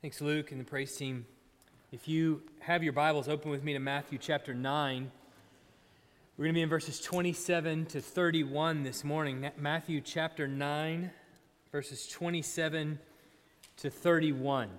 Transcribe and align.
Thanks, 0.00 0.20
Luke 0.20 0.52
and 0.52 0.60
the 0.60 0.64
praise 0.64 0.94
team. 0.94 1.26
If 1.90 2.06
you 2.06 2.42
have 2.60 2.84
your 2.84 2.92
Bibles, 2.92 3.28
open 3.28 3.50
with 3.50 3.64
me 3.64 3.72
to 3.72 3.80
Matthew 3.80 4.16
chapter 4.16 4.54
9. 4.54 5.10
We're 6.36 6.44
going 6.44 6.54
to 6.54 6.56
be 6.56 6.62
in 6.62 6.68
verses 6.68 7.00
27 7.00 7.86
to 7.86 8.00
31 8.00 8.84
this 8.84 9.02
morning. 9.02 9.50
Matthew 9.58 10.00
chapter 10.00 10.46
9, 10.46 11.10
verses 11.72 12.06
27 12.06 13.00
to 13.78 13.90
31. 13.90 14.70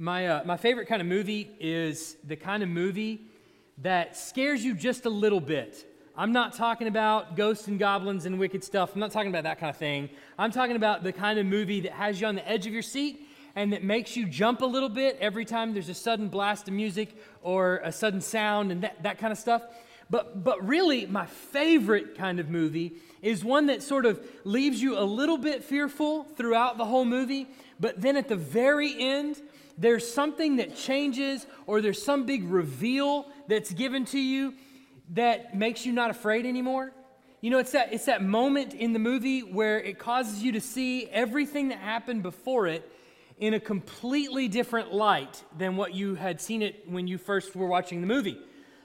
My, 0.00 0.26
uh, 0.26 0.44
my 0.44 0.56
favorite 0.56 0.88
kind 0.88 1.00
of 1.00 1.06
movie 1.06 1.52
is 1.60 2.16
the 2.26 2.34
kind 2.34 2.64
of 2.64 2.68
movie 2.68 3.20
that 3.78 4.16
scares 4.16 4.64
you 4.64 4.74
just 4.74 5.06
a 5.06 5.10
little 5.10 5.40
bit. 5.40 5.86
I'm 6.16 6.32
not 6.32 6.54
talking 6.54 6.88
about 6.88 7.36
ghosts 7.36 7.68
and 7.68 7.78
goblins 7.78 8.26
and 8.26 8.38
wicked 8.38 8.64
stuff. 8.64 8.90
I'm 8.94 9.00
not 9.00 9.12
talking 9.12 9.30
about 9.30 9.44
that 9.44 9.60
kind 9.60 9.70
of 9.70 9.76
thing. 9.76 10.10
I'm 10.38 10.50
talking 10.50 10.74
about 10.74 11.04
the 11.04 11.12
kind 11.12 11.38
of 11.38 11.46
movie 11.46 11.80
that 11.82 11.92
has 11.92 12.20
you 12.20 12.26
on 12.26 12.34
the 12.34 12.46
edge 12.48 12.66
of 12.66 12.72
your 12.72 12.82
seat 12.82 13.28
and 13.54 13.72
that 13.72 13.84
makes 13.84 14.16
you 14.16 14.26
jump 14.26 14.60
a 14.60 14.66
little 14.66 14.88
bit 14.88 15.16
every 15.20 15.44
time 15.44 15.72
there's 15.72 15.88
a 15.88 15.94
sudden 15.94 16.28
blast 16.28 16.66
of 16.66 16.74
music 16.74 17.16
or 17.42 17.80
a 17.84 17.92
sudden 17.92 18.20
sound 18.20 18.72
and 18.72 18.82
that, 18.82 19.00
that 19.04 19.18
kind 19.18 19.32
of 19.32 19.38
stuff. 19.38 19.62
But, 20.10 20.42
but 20.42 20.66
really, 20.66 21.06
my 21.06 21.26
favorite 21.26 22.16
kind 22.16 22.40
of 22.40 22.50
movie 22.50 22.94
is 23.22 23.44
one 23.44 23.66
that 23.66 23.80
sort 23.80 24.04
of 24.04 24.20
leaves 24.44 24.82
you 24.82 24.98
a 24.98 25.04
little 25.04 25.38
bit 25.38 25.62
fearful 25.62 26.24
throughout 26.24 26.76
the 26.76 26.86
whole 26.86 27.04
movie, 27.04 27.46
but 27.78 28.00
then 28.00 28.16
at 28.16 28.26
the 28.26 28.36
very 28.36 29.00
end, 29.00 29.40
there's 29.78 30.12
something 30.12 30.56
that 30.56 30.76
changes 30.76 31.46
or 31.68 31.80
there's 31.80 32.02
some 32.02 32.26
big 32.26 32.44
reveal 32.44 33.26
that's 33.46 33.70
given 33.72 34.04
to 34.06 34.18
you 34.18 34.54
that 35.10 35.56
makes 35.56 35.84
you 35.84 35.92
not 35.92 36.10
afraid 36.10 36.46
anymore? 36.46 36.92
You 37.40 37.50
know, 37.50 37.58
it's 37.58 37.72
that, 37.72 37.92
it's 37.92 38.04
that 38.04 38.22
moment 38.22 38.74
in 38.74 38.92
the 38.92 38.98
movie 38.98 39.40
where 39.40 39.80
it 39.80 39.98
causes 39.98 40.42
you 40.42 40.52
to 40.52 40.60
see 40.60 41.06
everything 41.06 41.68
that 41.68 41.78
happened 41.78 42.22
before 42.22 42.66
it 42.66 42.90
in 43.38 43.54
a 43.54 43.60
completely 43.60 44.46
different 44.46 44.92
light 44.92 45.42
than 45.56 45.76
what 45.76 45.94
you 45.94 46.14
had 46.14 46.40
seen 46.40 46.60
it 46.60 46.84
when 46.86 47.06
you 47.06 47.16
first 47.16 47.56
were 47.56 47.66
watching 47.66 48.02
the 48.02 48.06
movie. 48.06 48.38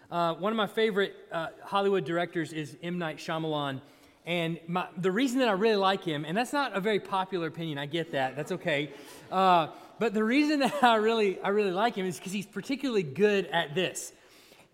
Uh, 0.10 0.34
one 0.36 0.54
of 0.54 0.58
my 0.58 0.68
favorite 0.68 1.14
uh, 1.32 1.48
Hollywood 1.64 2.06
directors 2.06 2.54
is 2.54 2.78
M. 2.82 2.98
Night 2.98 3.18
Shyamalan. 3.18 3.82
And 4.26 4.60
my, 4.68 4.88
the 4.98 5.12
reason 5.12 5.40
that 5.40 5.50
I 5.50 5.52
really 5.52 5.76
like 5.76 6.04
him, 6.04 6.26
and 6.26 6.36
that's 6.36 6.54
not 6.54 6.76
a 6.76 6.80
very 6.80 7.00
popular 7.00 7.48
opinion, 7.48 7.78
I 7.78 7.86
get 7.86 8.14
that, 8.14 8.36
that's 8.36 8.54
okay. 8.54 8.92
Uh, 9.30 9.68
but 10.00 10.14
the 10.14 10.24
reason 10.24 10.60
that 10.62 10.82
I 10.82 10.96
really, 10.96 11.40
I 11.42 11.50
really 11.50 11.72
like 11.72 11.96
him 11.96 12.06
is 12.06 12.18
because 12.18 12.32
he's 12.32 12.46
particularly 12.46 13.04
good 13.04 13.48
at 13.48 13.76
this 13.76 14.14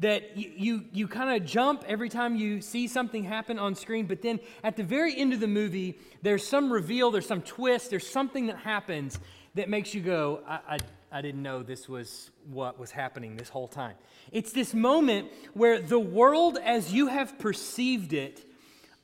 that 0.01 0.35
you, 0.35 0.51
you, 0.55 0.85
you 0.91 1.07
kind 1.07 1.39
of 1.39 1.47
jump 1.47 1.83
every 1.87 2.09
time 2.09 2.35
you 2.35 2.59
see 2.59 2.87
something 2.87 3.23
happen 3.23 3.59
on 3.59 3.75
screen, 3.75 4.07
but 4.07 4.21
then 4.21 4.39
at 4.63 4.75
the 4.75 4.83
very 4.83 5.15
end 5.15 5.31
of 5.31 5.39
the 5.39 5.47
movie, 5.47 5.97
there's 6.23 6.45
some 6.45 6.73
reveal, 6.73 7.11
there's 7.11 7.27
some 7.27 7.41
twist, 7.41 7.91
there's 7.91 8.07
something 8.07 8.47
that 8.47 8.57
happens 8.57 9.19
that 9.53 9.69
makes 9.69 9.93
you 9.93 10.01
go, 10.01 10.41
I, 10.47 10.59
I, 10.67 10.77
I 11.11 11.21
didn't 11.21 11.43
know 11.43 11.61
this 11.61 11.87
was 11.87 12.31
what 12.49 12.79
was 12.79 12.89
happening 12.89 13.37
this 13.37 13.49
whole 13.49 13.67
time. 13.67 13.93
It's 14.31 14.51
this 14.51 14.73
moment 14.73 15.29
where 15.53 15.79
the 15.79 15.99
world 15.99 16.57
as 16.57 16.91
you 16.91 17.07
have 17.07 17.37
perceived 17.37 18.13
it 18.13 18.43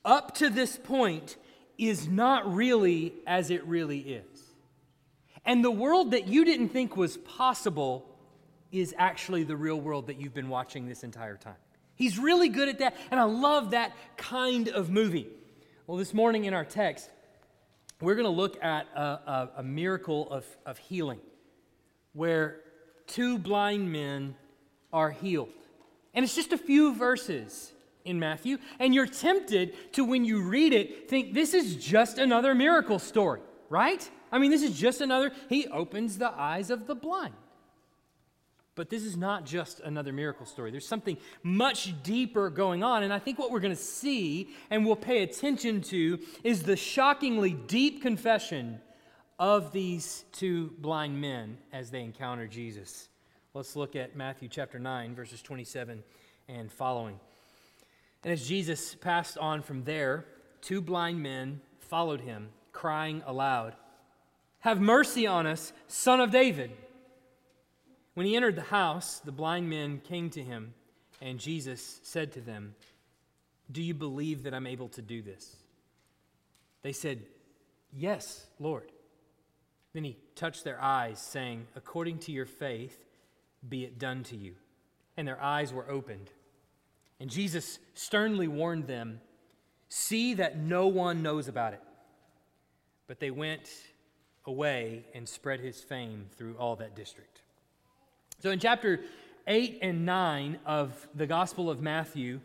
up 0.04 0.34
to 0.36 0.50
this 0.50 0.78
point 0.78 1.36
is 1.78 2.08
not 2.08 2.52
really 2.52 3.14
as 3.28 3.52
it 3.52 3.64
really 3.66 4.00
is. 4.00 4.24
And 5.46 5.64
the 5.64 5.72
world 5.72 6.12
that 6.12 6.28
you 6.28 6.44
didn't 6.44 6.70
think 6.70 6.98
was 6.98 7.18
possible 7.18 8.07
is 8.72 8.94
actually 8.98 9.44
the 9.44 9.56
real 9.56 9.80
world 9.80 10.08
that 10.08 10.20
you've 10.20 10.34
been 10.34 10.50
watching 10.50 10.88
this 10.88 11.04
entire 11.04 11.38
time. 11.38 11.56
He's 11.96 12.20
really 12.20 12.50
good 12.50 12.70
at 12.70 12.80
that, 12.80 12.96
and 13.10 13.20
I 13.20 13.24
love 13.24 13.72
that 13.72 13.94
kind 14.18 14.68
of 14.70 14.90
movie. 14.90 15.28
Well, 15.88 15.98
this 15.98 16.14
morning 16.14 16.46
in 16.46 16.54
our 16.54 16.66
text, 16.66 17.10
we're 18.02 18.16
going 18.16 18.26
to 18.26 18.30
look 18.30 18.64
at 18.64 18.88
a, 18.96 19.02
a, 19.02 19.50
a 19.58 19.64
miracle 19.64 20.30
of, 20.30 20.46
of 20.66 20.78
healing 20.78 21.20
where 22.14 22.60
two 23.08 23.40
blind 23.40 23.92
men 23.92 24.36
are 24.94 25.10
healed. 25.10 25.50
And 26.14 26.24
it's 26.24 26.36
just 26.36 26.52
a 26.52 26.58
few 26.58 26.94
verses 26.94 27.72
in 28.06 28.20
Matthew, 28.20 28.58
and 28.80 28.94
you're 28.94 29.08
tempted 29.08 29.94
to, 29.94 30.04
when 30.04 30.24
you 30.24 30.42
read 30.42 30.74
it, 30.74 31.10
think 31.10 31.34
this 31.34 31.54
is 31.54 31.76
just 31.76 32.18
another 32.18 32.56
miracle 32.56 33.00
story, 33.00 33.42
right? 33.70 34.10
I 34.32 34.40
mean, 34.40 34.52
this 34.52 34.64
is 34.64 34.78
just 34.78 35.02
another, 35.02 35.32
he 35.50 35.68
opens 35.68 36.18
the 36.18 36.32
eyes 36.32 36.70
of 36.70 36.88
the 36.88 36.96
blind. 36.96 37.34
But 38.78 38.92
this 38.92 39.04
is 39.04 39.18
not 39.18 39.44
just 39.44 39.80
another 39.80 40.14
miracle 40.14 40.46
story. 40.46 40.70
There's 40.70 40.88
something 40.88 41.18
much 41.42 41.96
deeper 42.04 42.52
going 42.52 42.84
on. 42.84 43.02
And 43.02 43.12
I 43.12 43.18
think 43.18 43.40
what 43.40 43.50
we're 43.50 43.60
going 43.60 43.76
to 43.76 43.82
see 43.82 44.50
and 44.70 44.86
we'll 44.86 44.96
pay 44.96 45.24
attention 45.24 45.82
to 45.82 46.20
is 46.44 46.62
the 46.62 46.78
shockingly 46.78 47.54
deep 47.54 48.04
confession 48.04 48.80
of 49.40 49.72
these 49.72 50.26
two 50.32 50.76
blind 50.78 51.20
men 51.20 51.58
as 51.74 51.90
they 51.90 52.04
encounter 52.04 52.46
Jesus. 52.46 53.10
Let's 53.56 53.76
look 53.76 53.96
at 53.96 54.16
Matthew 54.16 54.48
chapter 54.48 54.78
9, 54.78 55.16
verses 55.16 55.42
27 55.42 56.04
and 56.48 56.72
following. 56.72 57.20
And 58.24 58.32
as 58.32 58.48
Jesus 58.48 58.94
passed 58.94 59.40
on 59.40 59.64
from 59.64 59.86
there, 59.86 60.26
two 60.62 60.82
blind 60.82 61.24
men 61.24 61.62
followed 61.80 62.22
him, 62.22 62.50
crying 62.74 63.24
aloud, 63.26 63.74
Have 64.60 64.80
mercy 64.80 65.26
on 65.26 65.48
us, 65.48 65.74
son 65.88 66.20
of 66.20 66.30
David. 66.30 66.70
When 68.18 68.26
he 68.26 68.36
entered 68.36 68.56
the 68.56 68.64
house, 68.64 69.20
the 69.20 69.32
blind 69.32 69.70
men 69.70 70.02
came 70.04 70.32
to 70.32 70.42
him, 70.42 70.74
and 71.22 71.40
Jesus 71.40 72.00
said 72.02 72.32
to 72.32 72.42
them, 72.42 72.74
Do 73.72 73.80
you 73.80 73.94
believe 73.94 74.42
that 74.42 74.56
I'm 74.56 74.66
able 74.66 74.90
to 74.90 75.04
do 75.04 75.22
this? 75.22 75.56
They 76.82 76.94
said, 76.94 77.22
Yes, 77.96 78.48
Lord. 78.60 78.92
Then 79.94 80.04
he 80.04 80.18
touched 80.34 80.64
their 80.64 80.82
eyes, 80.82 81.22
saying, 81.22 81.68
According 81.76 82.18
to 82.22 82.32
your 82.32 82.48
faith, 82.48 82.98
be 83.70 83.84
it 83.84 84.00
done 84.00 84.24
to 84.24 84.36
you. 84.36 84.56
And 85.16 85.28
their 85.28 85.40
eyes 85.40 85.72
were 85.72 85.88
opened. 85.88 86.32
And 87.20 87.30
Jesus 87.30 87.78
sternly 87.94 88.48
warned 88.48 88.88
them, 88.88 89.22
See 89.90 90.34
that 90.34 90.58
no 90.58 90.88
one 90.88 91.22
knows 91.22 91.48
about 91.48 91.74
it. 91.74 91.84
But 93.06 93.20
they 93.20 93.30
went 93.30 93.70
away 94.48 95.06
and 95.14 95.30
spread 95.30 95.60
his 95.60 95.82
fame 95.82 96.26
through 96.36 96.56
all 96.56 96.78
that 96.78 96.96
district. 96.96 97.42
So 98.40 98.52
in 98.52 98.60
chapter 98.60 99.00
8 99.48 99.80
and 99.82 100.06
9 100.06 100.60
of 100.64 101.08
the 101.16 101.26
Gospel 101.26 101.72
of 101.72 101.82
Matthew, 101.82 102.40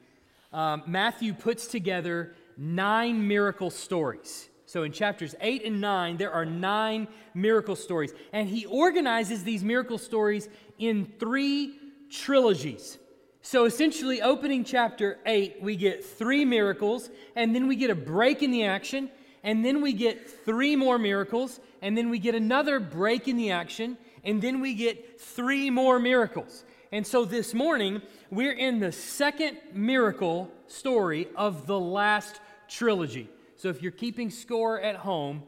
um, 0.50 0.82
Matthew 0.86 1.34
puts 1.34 1.66
together 1.66 2.34
nine 2.56 3.28
miracle 3.28 3.68
stories. 3.68 4.48
So 4.64 4.84
in 4.84 4.92
chapters 4.92 5.34
8 5.38 5.66
and 5.66 5.82
9, 5.82 6.16
there 6.16 6.32
are 6.32 6.46
nine 6.46 7.08
miracle 7.34 7.76
stories. 7.76 8.14
And 8.32 8.48
he 8.48 8.64
organizes 8.64 9.44
these 9.44 9.62
miracle 9.62 9.98
stories 9.98 10.48
in 10.78 11.12
three 11.18 11.78
trilogies. 12.10 12.96
So 13.42 13.66
essentially, 13.66 14.22
opening 14.22 14.64
chapter 14.64 15.18
8, 15.26 15.58
we 15.60 15.76
get 15.76 16.02
three 16.02 16.46
miracles, 16.46 17.10
and 17.36 17.54
then 17.54 17.68
we 17.68 17.76
get 17.76 17.90
a 17.90 17.94
break 17.94 18.42
in 18.42 18.50
the 18.50 18.64
action, 18.64 19.10
and 19.42 19.62
then 19.62 19.82
we 19.82 19.92
get 19.92 20.30
three 20.46 20.74
more 20.74 20.98
miracles, 20.98 21.60
and 21.82 21.98
then 21.98 22.08
we 22.08 22.18
get 22.18 22.34
another 22.34 22.80
break 22.80 23.28
in 23.28 23.36
the 23.36 23.50
action, 23.50 23.98
and 24.24 24.40
then 24.40 24.60
we 24.60 24.74
get 24.74 25.20
three 25.20 25.70
more 25.70 25.98
miracles. 25.98 26.64
And 26.90 27.06
so 27.06 27.24
this 27.24 27.54
morning, 27.54 28.02
we're 28.30 28.52
in 28.52 28.78
the 28.78 28.92
second 28.92 29.58
miracle 29.72 30.52
story 30.66 31.28
of 31.36 31.66
the 31.66 31.78
last 31.78 32.40
trilogy. 32.68 33.28
So 33.56 33.68
if 33.68 33.82
you're 33.82 33.92
keeping 33.92 34.30
score 34.30 34.80
at 34.80 34.96
home, 34.96 35.42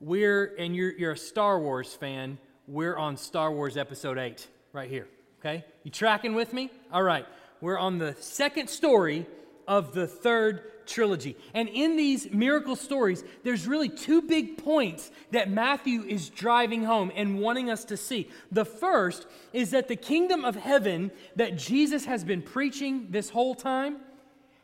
we're, 0.00 0.54
and 0.58 0.74
you're, 0.74 0.92
you're 0.92 1.12
a 1.12 1.16
Star 1.16 1.60
Wars 1.60 1.94
fan, 1.94 2.38
we're 2.66 2.96
on 2.96 3.16
Star 3.16 3.52
Wars 3.52 3.76
Episode 3.76 4.18
8 4.18 4.46
right 4.72 4.90
here. 4.90 5.06
Okay? 5.40 5.64
You 5.84 5.90
tracking 5.90 6.34
with 6.34 6.52
me? 6.52 6.70
All 6.92 7.02
right. 7.02 7.26
We're 7.60 7.78
on 7.78 7.98
the 7.98 8.16
second 8.20 8.68
story 8.68 9.26
of 9.68 9.92
the 9.92 10.08
third 10.08 10.62
trilogy. 10.86 11.36
And 11.54 11.68
in 11.68 11.96
these 11.96 12.30
miracle 12.32 12.74
stories, 12.74 13.22
there's 13.44 13.68
really 13.68 13.90
two 13.90 14.22
big 14.22 14.64
points 14.64 15.12
that 15.30 15.50
Matthew 15.50 16.02
is 16.02 16.30
driving 16.30 16.82
home 16.82 17.12
and 17.14 17.38
wanting 17.38 17.70
us 17.70 17.84
to 17.84 17.96
see. 17.96 18.30
The 18.50 18.64
first 18.64 19.26
is 19.52 19.70
that 19.70 19.86
the 19.86 19.96
kingdom 19.96 20.44
of 20.44 20.56
heaven 20.56 21.12
that 21.36 21.56
Jesus 21.56 22.06
has 22.06 22.24
been 22.24 22.42
preaching 22.42 23.08
this 23.10 23.30
whole 23.30 23.54
time 23.54 23.98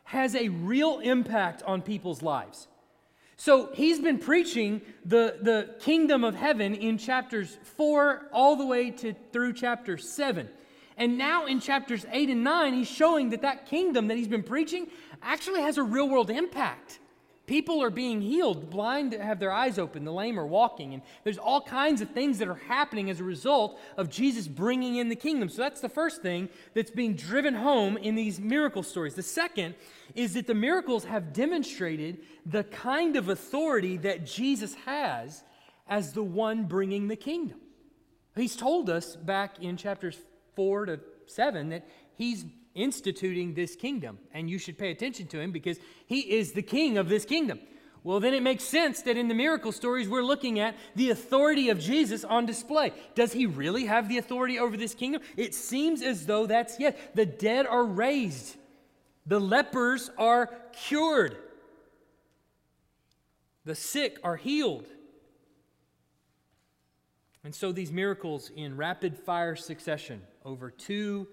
has 0.05 0.35
a 0.35 0.49
real 0.49 0.99
impact 0.99 1.63
on 1.63 1.81
people's 1.81 2.21
lives. 2.21 2.67
So 3.37 3.69
he's 3.73 3.99
been 3.99 4.17
preaching 4.17 4.81
the, 5.03 5.37
the 5.41 5.75
kingdom 5.79 6.23
of 6.23 6.35
heaven 6.35 6.73
in 6.73 6.97
chapters 6.97 7.57
4 7.75 8.29
all 8.31 8.55
the 8.55 8.65
way 8.65 8.91
to 8.91 9.13
through 9.31 9.53
chapter 9.53 9.97
7. 9.97 10.49
And 10.97 11.17
now 11.17 11.45
in 11.45 11.59
chapters 11.59 12.05
8 12.11 12.29
and 12.29 12.43
9, 12.43 12.73
he's 12.73 12.87
showing 12.87 13.29
that 13.29 13.41
that 13.41 13.65
kingdom 13.65 14.07
that 14.07 14.17
he's 14.17 14.27
been 14.27 14.43
preaching 14.43 14.87
actually 15.21 15.61
has 15.61 15.77
a 15.77 15.83
real 15.83 16.07
world 16.07 16.29
impact. 16.29 16.99
People 17.47 17.83
are 17.83 17.91
being 17.91 18.21
healed, 18.21 18.71
blind 18.71 19.13
have 19.13 19.39
their 19.39 19.51
eyes 19.51 19.77
open, 19.77 20.03
the 20.03 20.11
lame 20.11 20.39
are 20.39 20.47
walking, 20.47 20.95
and 20.95 21.03
there's 21.23 21.37
all 21.37 21.61
kinds 21.61 22.01
of 22.01 22.09
things 22.09 22.39
that 22.39 22.47
are 22.47 22.55
happening 22.55 23.11
as 23.11 23.19
a 23.19 23.23
result 23.23 23.79
of 23.97 24.09
Jesus 24.09 24.47
bringing 24.47 24.95
in 24.95 25.09
the 25.09 25.15
kingdom. 25.15 25.49
So 25.49 25.61
that's 25.61 25.81
the 25.81 25.89
first 25.89 26.23
thing 26.23 26.49
that's 26.73 26.89
being 26.89 27.13
driven 27.13 27.53
home 27.53 27.97
in 27.97 28.15
these 28.15 28.39
miracle 28.39 28.81
stories. 28.81 29.13
The 29.13 29.21
second 29.21 29.75
is 30.15 30.33
that 30.33 30.47
the 30.47 30.55
miracles 30.55 31.05
have 31.05 31.33
demonstrated 31.33 32.23
the 32.47 32.63
kind 32.63 33.15
of 33.15 33.29
authority 33.29 33.97
that 33.97 34.25
Jesus 34.25 34.73
has 34.85 35.43
as 35.87 36.13
the 36.13 36.23
one 36.23 36.63
bringing 36.63 37.09
the 37.09 37.15
kingdom. 37.15 37.59
He's 38.35 38.55
told 38.55 38.89
us 38.89 39.15
back 39.15 39.59
in 39.61 39.77
chapters 39.77 40.17
4 40.55 40.85
to 40.87 40.99
7 41.27 41.69
that 41.69 41.87
he's 42.15 42.45
instituting 42.73 43.53
this 43.53 43.75
kingdom, 43.75 44.19
and 44.33 44.49
you 44.49 44.59
should 44.59 44.77
pay 44.77 44.91
attention 44.91 45.27
to 45.27 45.39
him 45.39 45.51
because 45.51 45.79
he 46.05 46.19
is 46.19 46.51
the 46.51 46.61
king 46.61 46.97
of 46.97 47.09
this 47.09 47.25
kingdom. 47.25 47.59
Well, 48.03 48.19
then 48.19 48.35
it 48.35 48.43
makes 48.43 48.63
sense 48.63 49.01
that 49.03 49.17
in 49.17 49.29
the 49.29 49.33
miracle 49.33 49.71
stories, 49.71 50.07
we're 50.07 50.21
looking 50.21 50.59
at 50.59 50.75
the 50.95 51.09
authority 51.09 51.69
of 51.69 51.79
Jesus 51.79 52.23
on 52.23 52.45
display. 52.45 52.93
Does 53.15 53.33
he 53.33 53.47
really 53.47 53.85
have 53.85 54.07
the 54.07 54.19
authority 54.19 54.59
over 54.59 54.77
this 54.77 54.93
kingdom? 54.93 55.23
It 55.35 55.55
seems 55.55 56.03
as 56.03 56.27
though 56.27 56.45
that's 56.45 56.79
yes. 56.79 56.95
The 57.15 57.25
dead 57.25 57.65
are 57.65 57.83
raised, 57.83 58.57
the 59.25 59.39
lepers 59.39 60.11
are 60.19 60.53
cured, 60.71 61.35
the 63.63 63.73
sick 63.73 64.19
are 64.23 64.35
healed. 64.35 64.85
And 67.43 67.55
so 67.55 67.71
these 67.71 67.91
miracles 67.91 68.51
in 68.55 68.77
rapid 68.77 69.17
fire 69.17 69.55
succession 69.55 70.21
over 70.45 70.69
two 70.69 71.27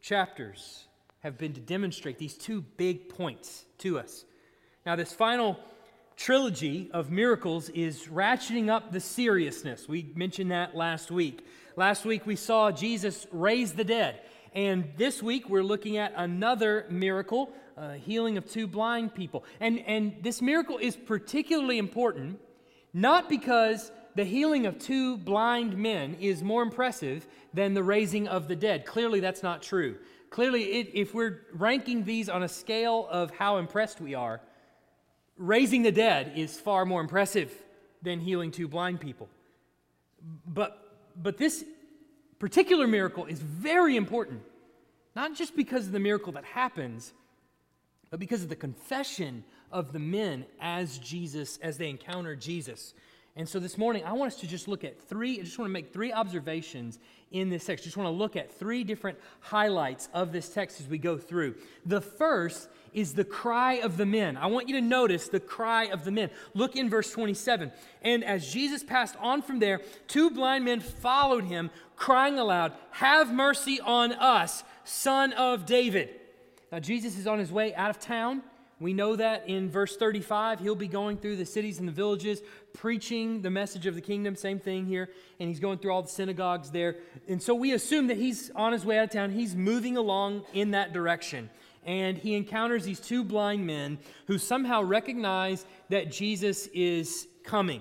chapters 0.00 0.86
have 1.20 1.38
been 1.38 1.54
to 1.54 1.60
demonstrate 1.60 2.18
these 2.18 2.34
two 2.34 2.60
big 2.60 3.08
points 3.08 3.64
to 3.78 3.98
us. 3.98 4.24
Now, 4.86 4.94
this 4.94 5.12
final 5.12 5.58
trilogy 6.16 6.90
of 6.92 7.10
miracles 7.10 7.70
is 7.70 8.04
ratcheting 8.04 8.68
up 8.68 8.92
the 8.92 9.00
seriousness. 9.00 9.88
We 9.88 10.12
mentioned 10.14 10.50
that 10.50 10.76
last 10.76 11.10
week. 11.10 11.46
Last 11.76 12.04
week 12.04 12.26
we 12.26 12.36
saw 12.36 12.70
Jesus 12.70 13.26
raise 13.32 13.72
the 13.72 13.84
dead. 13.84 14.20
And 14.54 14.92
this 14.96 15.22
week 15.22 15.48
we're 15.48 15.62
looking 15.62 15.96
at 15.96 16.12
another 16.16 16.86
miracle, 16.90 17.52
uh, 17.76 17.92
healing 17.92 18.36
of 18.36 18.50
two 18.50 18.66
blind 18.66 19.14
people. 19.14 19.44
And, 19.60 19.78
and 19.86 20.16
this 20.22 20.42
miracle 20.42 20.78
is 20.78 20.96
particularly 20.96 21.78
important, 21.78 22.40
not 22.92 23.28
because 23.28 23.90
the 24.18 24.24
healing 24.24 24.66
of 24.66 24.80
two 24.80 25.16
blind 25.16 25.78
men 25.78 26.16
is 26.18 26.42
more 26.42 26.60
impressive 26.60 27.24
than 27.54 27.72
the 27.72 27.84
raising 27.84 28.26
of 28.26 28.48
the 28.48 28.56
dead. 28.56 28.84
Clearly, 28.84 29.20
that's 29.20 29.44
not 29.44 29.62
true. 29.62 29.96
Clearly, 30.28 30.64
it, 30.64 30.90
if 30.92 31.14
we're 31.14 31.42
ranking 31.52 32.02
these 32.02 32.28
on 32.28 32.42
a 32.42 32.48
scale 32.48 33.06
of 33.12 33.30
how 33.30 33.58
impressed 33.58 34.00
we 34.00 34.16
are, 34.16 34.40
raising 35.36 35.82
the 35.82 35.92
dead 35.92 36.32
is 36.34 36.58
far 36.58 36.84
more 36.84 37.00
impressive 37.00 37.54
than 38.02 38.18
healing 38.18 38.50
two 38.50 38.66
blind 38.66 38.98
people. 38.98 39.28
But, 40.44 40.96
but 41.14 41.38
this 41.38 41.64
particular 42.40 42.88
miracle 42.88 43.26
is 43.26 43.38
very 43.38 43.94
important, 43.94 44.42
not 45.14 45.36
just 45.36 45.54
because 45.54 45.86
of 45.86 45.92
the 45.92 46.00
miracle 46.00 46.32
that 46.32 46.44
happens, 46.44 47.12
but 48.10 48.18
because 48.18 48.42
of 48.42 48.48
the 48.48 48.56
confession 48.56 49.44
of 49.70 49.92
the 49.92 50.00
men 50.00 50.44
as 50.60 50.98
Jesus, 50.98 51.56
as 51.58 51.78
they 51.78 51.88
encounter 51.88 52.34
Jesus. 52.34 52.94
And 53.38 53.48
so 53.48 53.60
this 53.60 53.78
morning, 53.78 54.02
I 54.04 54.14
want 54.14 54.32
us 54.32 54.40
to 54.40 54.48
just 54.48 54.66
look 54.66 54.82
at 54.82 55.00
three, 55.00 55.38
I 55.38 55.44
just 55.44 55.60
want 55.60 55.68
to 55.68 55.72
make 55.72 55.92
three 55.92 56.12
observations 56.12 56.98
in 57.30 57.50
this 57.50 57.64
text. 57.64 57.84
Just 57.84 57.96
want 57.96 58.08
to 58.08 58.10
look 58.10 58.34
at 58.34 58.52
three 58.52 58.82
different 58.82 59.16
highlights 59.38 60.08
of 60.12 60.32
this 60.32 60.48
text 60.48 60.80
as 60.80 60.88
we 60.88 60.98
go 60.98 61.16
through. 61.16 61.54
The 61.86 62.00
first 62.00 62.68
is 62.92 63.14
the 63.14 63.22
cry 63.22 63.74
of 63.74 63.96
the 63.96 64.06
men. 64.06 64.36
I 64.36 64.46
want 64.46 64.68
you 64.68 64.74
to 64.74 64.80
notice 64.80 65.28
the 65.28 65.38
cry 65.38 65.84
of 65.84 66.04
the 66.04 66.10
men. 66.10 66.30
Look 66.52 66.74
in 66.74 66.90
verse 66.90 67.12
27. 67.12 67.70
And 68.02 68.24
as 68.24 68.52
Jesus 68.52 68.82
passed 68.82 69.14
on 69.20 69.42
from 69.42 69.60
there, 69.60 69.82
two 70.08 70.30
blind 70.30 70.64
men 70.64 70.80
followed 70.80 71.44
him, 71.44 71.70
crying 71.94 72.40
aloud, 72.40 72.72
Have 72.90 73.32
mercy 73.32 73.80
on 73.80 74.14
us, 74.14 74.64
son 74.82 75.32
of 75.34 75.64
David. 75.64 76.10
Now, 76.72 76.80
Jesus 76.80 77.16
is 77.16 77.28
on 77.28 77.38
his 77.38 77.52
way 77.52 77.72
out 77.76 77.90
of 77.90 78.00
town. 78.00 78.42
We 78.80 78.92
know 78.92 79.16
that 79.16 79.48
in 79.48 79.70
verse 79.70 79.96
35, 79.96 80.60
he'll 80.60 80.76
be 80.76 80.86
going 80.86 81.16
through 81.16 81.36
the 81.36 81.46
cities 81.46 81.80
and 81.80 81.88
the 81.88 81.92
villages, 81.92 82.42
preaching 82.78 83.42
the 83.42 83.50
message 83.50 83.86
of 83.86 83.94
the 83.94 84.00
kingdom. 84.00 84.34
Same 84.36 84.58
thing 84.58 84.86
here. 84.86 85.10
And 85.38 85.48
he's 85.48 85.60
going 85.60 85.78
through 85.78 85.92
all 85.92 86.02
the 86.02 86.08
synagogues 86.08 86.70
there. 86.70 86.96
And 87.28 87.42
so 87.42 87.54
we 87.54 87.72
assume 87.72 88.06
that 88.06 88.16
he's 88.16 88.50
on 88.54 88.72
his 88.72 88.84
way 88.84 88.98
out 88.98 89.04
of 89.04 89.10
town. 89.10 89.30
He's 89.30 89.54
moving 89.54 89.96
along 89.96 90.44
in 90.54 90.70
that 90.70 90.92
direction 90.92 91.50
and 91.88 92.18
he 92.18 92.34
encounters 92.34 92.84
these 92.84 93.00
two 93.00 93.24
blind 93.24 93.66
men 93.66 93.98
who 94.26 94.36
somehow 94.36 94.82
recognize 94.82 95.64
that 95.88 96.12
Jesus 96.12 96.66
is 96.74 97.26
coming. 97.44 97.80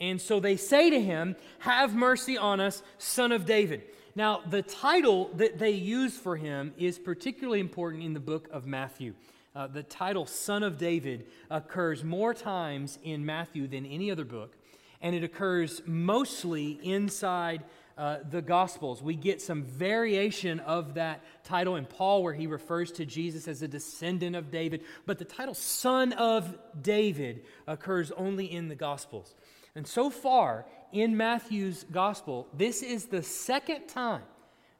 And 0.00 0.18
so 0.20 0.40
they 0.40 0.56
say 0.56 0.88
to 0.90 1.00
him, 1.00 1.36
Have 1.58 1.94
mercy 1.94 2.38
on 2.38 2.58
us, 2.58 2.82
son 2.96 3.32
of 3.32 3.44
David. 3.44 3.82
Now, 4.16 4.40
the 4.48 4.62
title 4.62 5.30
that 5.34 5.58
they 5.58 5.72
use 5.72 6.16
for 6.16 6.36
him 6.36 6.72
is 6.78 6.98
particularly 6.98 7.60
important 7.60 8.02
in 8.02 8.14
the 8.14 8.20
book 8.20 8.48
of 8.50 8.66
Matthew. 8.66 9.14
Uh, 9.54 9.68
the 9.68 9.82
title, 9.82 10.26
Son 10.26 10.62
of 10.62 10.78
David, 10.78 11.26
occurs 11.48 12.02
more 12.02 12.34
times 12.34 12.98
in 13.04 13.24
Matthew 13.24 13.68
than 13.68 13.86
any 13.86 14.10
other 14.10 14.24
book, 14.24 14.56
and 15.00 15.14
it 15.14 15.22
occurs 15.22 15.80
mostly 15.86 16.72
inside 16.82 17.62
uh, 17.96 18.18
the 18.28 18.42
Gospels. 18.42 19.00
We 19.00 19.14
get 19.14 19.40
some 19.40 19.62
variation 19.62 20.58
of 20.60 20.94
that 20.94 21.22
title 21.44 21.76
in 21.76 21.86
Paul, 21.86 22.24
where 22.24 22.34
he 22.34 22.48
refers 22.48 22.90
to 22.92 23.06
Jesus 23.06 23.46
as 23.46 23.62
a 23.62 23.68
descendant 23.68 24.34
of 24.34 24.50
David. 24.50 24.82
But 25.06 25.18
the 25.18 25.24
title 25.24 25.54
Son 25.54 26.12
of 26.14 26.58
David 26.82 27.44
occurs 27.68 28.10
only 28.12 28.50
in 28.50 28.68
the 28.68 28.74
Gospels. 28.74 29.36
And 29.76 29.86
so 29.86 30.10
far 30.10 30.66
in 30.92 31.16
Matthew's 31.16 31.84
Gospel, 31.84 32.48
this 32.52 32.82
is 32.82 33.06
the 33.06 33.22
second 33.22 33.86
time 33.86 34.22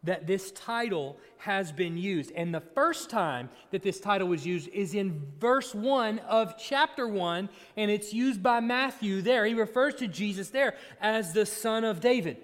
that 0.05 0.27
this 0.27 0.53
title 0.53 1.19
has 1.39 1.73
been 1.73 1.99
used. 1.99 2.31
And 2.33 2.55
the 2.55 2.61
first 2.61 3.11
time 3.11 3.51
that 3.71 3.83
this 3.83 4.01
title 4.01 4.29
was 4.29 4.47
used 4.47 4.69
is 4.69 4.95
in 4.95 5.27
verse 5.39 5.75
1 5.75 6.21
of 6.21 6.57
chapter 6.59 7.09
1, 7.09 7.49
and 7.77 7.91
it's 7.91 8.13
used 8.13 8.43
by 8.43 8.61
Matthew 8.61 9.23
there. 9.23 9.45
He 9.45 9.55
refers 9.55 9.95
to 9.97 10.09
Jesus 10.09 10.51
there 10.51 10.77
as 11.01 11.33
the 11.33 11.47
Son 11.47 11.85
of 11.85 12.01
David. 12.01 12.37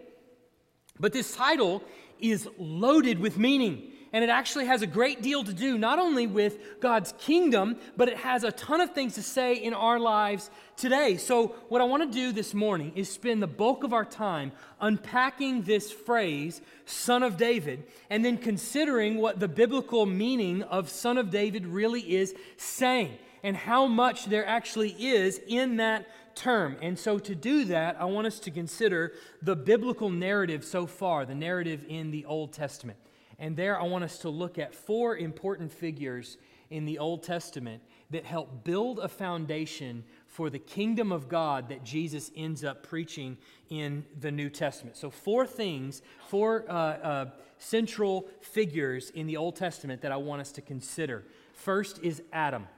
But 0.99 1.13
this 1.13 1.35
title 1.35 1.83
is 2.19 2.49
loaded 2.59 3.19
with 3.19 3.39
meaning. 3.39 3.93
And 4.13 4.25
it 4.25 4.31
actually 4.31 4.67
has 4.67 4.83
a 4.83 4.89
great 4.89 5.23
deal 5.23 5.45
to 5.45 5.53
do 5.53 5.79
not 5.79 6.01
only 6.01 6.27
with 6.27 6.81
God's 6.81 7.15
kingdom, 7.19 7.77
but 7.97 8.09
it 8.09 8.17
has 8.17 8.43
a 8.43 8.51
ton 8.51 8.81
of 8.81 8.93
things 8.93 9.15
to 9.15 9.23
say 9.23 9.55
in 9.55 9.73
our 9.73 10.01
lives 10.01 10.51
today. 10.77 11.17
So, 11.17 11.55
what 11.69 11.81
I 11.81 11.85
want 11.85 12.11
to 12.11 12.19
do 12.19 12.33
this 12.33 12.53
morning 12.53 12.93
is 12.97 13.09
spend 13.09 13.41
the 13.41 13.47
bulk 13.47 13.85
of 13.85 13.93
our 13.93 14.05
time 14.05 14.51
unpacking 14.81 15.63
this 15.63 15.93
phrase, 15.93 16.61
Son 16.87 17.23
of 17.23 17.37
David, 17.37 17.85
and 18.09 18.25
then 18.25 18.37
considering 18.37 19.19
what 19.19 19.39
the 19.39 19.49
biblical 19.49 20.07
meaning 20.07 20.65
of 20.65 20.89
Son 20.89 21.17
of 21.17 21.31
David 21.31 21.65
really 21.65 22.01
is 22.01 22.35
saying 22.57 23.17
and 23.45 23.57
how 23.57 23.87
much 23.87 24.27
there 24.27 24.45
actually 24.45 24.91
is 24.91 25.41
in 25.47 25.77
that 25.77 26.07
term. 26.35 26.77
And 26.83 26.99
so, 26.99 27.21
to 27.21 27.35
do 27.37 27.65
that, 27.67 27.97
I 28.01 28.07
want 28.07 28.27
us 28.27 28.41
to 28.41 28.51
consider 28.51 29.13
the 29.41 29.55
biblical 29.55 30.11
narrative 30.11 30.65
so 30.65 30.87
far, 30.87 31.25
the 31.25 31.35
narrative 31.37 31.85
in 31.89 32.11
the 32.11 32.25
Old 32.25 32.53
Testament. 32.53 32.99
And 33.41 33.57
there, 33.57 33.81
I 33.81 33.85
want 33.85 34.05
us 34.05 34.19
to 34.19 34.29
look 34.29 34.59
at 34.59 34.75
four 34.75 35.17
important 35.17 35.73
figures 35.73 36.37
in 36.69 36.85
the 36.85 36.99
Old 36.99 37.23
Testament 37.23 37.83
that 38.11 38.25
help 38.25 38.65
build 38.65 38.99
a 38.99 39.09
foundation 39.09 40.05
for 40.27 40.51
the 40.51 40.59
kingdom 40.59 41.11
of 41.11 41.29
God 41.29 41.71
that 41.71 41.83
Jesus 41.83 42.31
ends 42.37 42.63
up 42.63 42.87
preaching 42.87 43.39
in 43.71 44.05
the 44.21 44.31
New 44.31 44.51
Testament. 44.51 44.97
So, 44.97 45.11
four 45.11 45.47
things, 45.47 46.03
four 46.29 46.67
uh, 46.69 46.73
uh, 46.73 47.31
central 47.59 48.29
figures 48.43 49.09
in 49.11 49.27
the 49.27 49.39
Old 49.39 49.57
Testament 49.57 50.03
that 50.03 50.13
I 50.13 50.17
want 50.17 50.43
us 50.43 50.53
to 50.53 50.61
consider. 50.61 51.25
First 51.55 51.99
is 52.03 52.23
Adam. 52.33 52.69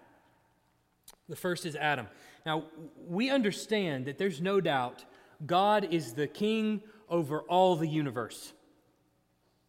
The 1.28 1.36
first 1.36 1.66
is 1.66 1.74
Adam. 1.74 2.06
Now, 2.46 2.64
we 3.06 3.30
understand 3.30 4.06
that 4.06 4.16
there's 4.16 4.40
no 4.40 4.60
doubt 4.60 5.04
God 5.44 5.88
is 5.90 6.14
the 6.14 6.28
king 6.28 6.82
over 7.08 7.40
all 7.42 7.74
the 7.74 7.88
universe. 7.88 8.52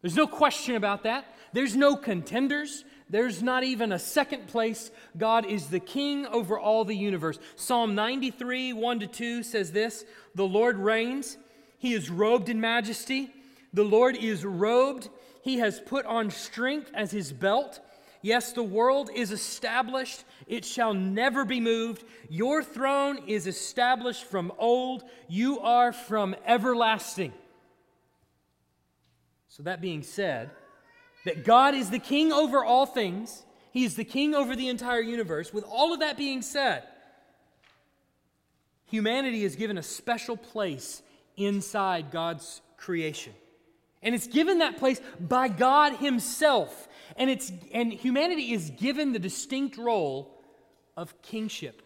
There's 0.04 0.18
no 0.18 0.28
question 0.28 0.76
about 0.76 1.04
that. 1.04 1.26
There's 1.54 1.78
no 1.78 1.96
contenders. 1.96 2.84
There's 3.10 3.42
not 3.42 3.64
even 3.64 3.94
a 3.94 4.00
second 4.00 4.48
place. 4.48 4.92
God 5.18 5.46
is 5.46 5.68
the 5.68 5.80
king 5.80 6.26
over 6.26 6.60
all 6.60 6.84
the 6.84 6.96
universe. 6.96 7.40
Psalm 7.56 7.96
93, 7.96 8.74
1 8.74 9.00
to 9.00 9.08
2 9.08 9.44
says 9.44 9.72
this 9.72 10.04
The 10.36 10.46
Lord 10.46 10.78
reigns, 10.78 11.38
he 11.78 11.94
is 11.94 12.10
robed 12.10 12.50
in 12.50 12.60
majesty. 12.60 13.32
The 13.72 13.84
Lord 13.84 14.18
is 14.18 14.44
robed, 14.46 15.10
he 15.42 15.58
has 15.60 15.80
put 15.80 16.06
on 16.06 16.30
strength 16.32 16.92
as 16.94 17.12
his 17.12 17.32
belt. 17.32 17.80
Yes, 18.22 18.52
the 18.52 18.64
world 18.64 19.10
is 19.14 19.32
established, 19.32 20.24
it 20.48 20.66
shall 20.66 20.94
never 20.94 21.46
be 21.46 21.60
moved. 21.60 22.04
Your 22.30 22.62
throne 22.62 23.20
is 23.28 23.48
established 23.48 24.26
from 24.26 24.52
old, 24.58 25.04
you 25.30 25.60
are 25.60 25.94
from 25.94 26.36
everlasting. 26.46 27.34
So, 29.56 29.62
that 29.62 29.82
being 29.82 30.02
said, 30.02 30.50
that 31.26 31.46
God 31.46 31.76
is 31.76 31.92
the 31.92 32.00
king 32.00 32.34
over 32.34 32.66
all 32.66 32.88
things, 32.88 33.44
He 33.70 33.84
is 33.84 33.96
the 33.96 34.04
king 34.04 34.34
over 34.34 34.56
the 34.56 34.68
entire 34.68 35.00
universe. 35.00 35.54
With 35.54 35.64
all 35.64 35.94
of 35.94 36.00
that 36.00 36.18
being 36.18 36.42
said, 36.42 36.82
humanity 38.88 39.44
is 39.44 39.56
given 39.56 39.78
a 39.78 39.84
special 39.84 40.36
place 40.36 41.04
inside 41.38 42.10
God's 42.10 42.62
creation. 42.78 43.34
And 44.02 44.16
it's 44.16 44.26
given 44.26 44.58
that 44.58 44.80
place 44.80 45.00
by 45.20 45.50
God 45.50 45.98
Himself. 45.98 46.88
And, 47.16 47.30
it's, 47.30 47.52
and 47.72 47.94
humanity 47.94 48.54
is 48.54 48.72
given 48.72 49.14
the 49.14 49.20
distinct 49.20 49.78
role 49.78 50.36
of 50.98 51.22
kingship. 51.22 51.84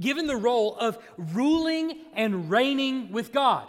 given 0.00 0.26
the 0.26 0.36
role 0.36 0.74
of 0.74 0.98
ruling 1.16 2.00
and 2.12 2.50
reigning 2.50 3.12
with 3.12 3.32
God. 3.32 3.68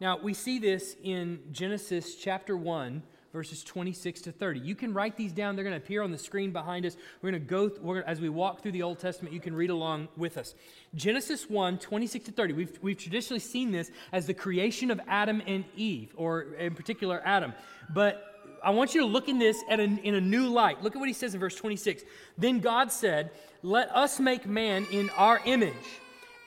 Now, 0.00 0.16
we 0.16 0.32
see 0.32 0.60
this 0.60 0.94
in 1.02 1.40
Genesis 1.50 2.14
chapter 2.14 2.56
1, 2.56 3.02
verses 3.32 3.64
26 3.64 4.20
to 4.22 4.32
30. 4.32 4.60
You 4.60 4.76
can 4.76 4.94
write 4.94 5.16
these 5.16 5.32
down. 5.32 5.56
They're 5.56 5.64
going 5.64 5.78
to 5.78 5.84
appear 5.84 6.02
on 6.02 6.12
the 6.12 6.18
screen 6.18 6.52
behind 6.52 6.86
us. 6.86 6.96
We're 7.20 7.32
going 7.32 7.42
to 7.42 7.48
go, 7.48 7.70
we're, 7.80 8.02
as 8.02 8.20
we 8.20 8.28
walk 8.28 8.62
through 8.62 8.72
the 8.72 8.82
Old 8.82 9.00
Testament, 9.00 9.34
you 9.34 9.40
can 9.40 9.56
read 9.56 9.70
along 9.70 10.06
with 10.16 10.36
us. 10.38 10.54
Genesis 10.94 11.50
1, 11.50 11.78
26 11.78 12.26
to 12.26 12.32
30. 12.32 12.52
We've, 12.52 12.78
we've 12.80 12.96
traditionally 12.96 13.40
seen 13.40 13.72
this 13.72 13.90
as 14.12 14.26
the 14.26 14.34
creation 14.34 14.92
of 14.92 15.00
Adam 15.08 15.42
and 15.48 15.64
Eve, 15.74 16.12
or 16.16 16.54
in 16.54 16.76
particular, 16.76 17.20
Adam. 17.24 17.52
But 17.92 18.56
I 18.62 18.70
want 18.70 18.94
you 18.94 19.00
to 19.00 19.06
look 19.06 19.28
in 19.28 19.40
this 19.40 19.60
a, 19.68 19.80
in 19.80 20.14
a 20.14 20.20
new 20.20 20.46
light. 20.46 20.80
Look 20.80 20.94
at 20.94 21.00
what 21.00 21.08
he 21.08 21.14
says 21.14 21.34
in 21.34 21.40
verse 21.40 21.56
26. 21.56 22.04
Then 22.36 22.60
God 22.60 22.92
said, 22.92 23.32
Let 23.64 23.90
us 23.90 24.20
make 24.20 24.46
man 24.46 24.86
in 24.92 25.10
our 25.10 25.40
image, 25.44 25.74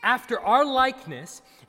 after 0.04 0.40
our 0.40 0.64
likeness, 0.64 1.42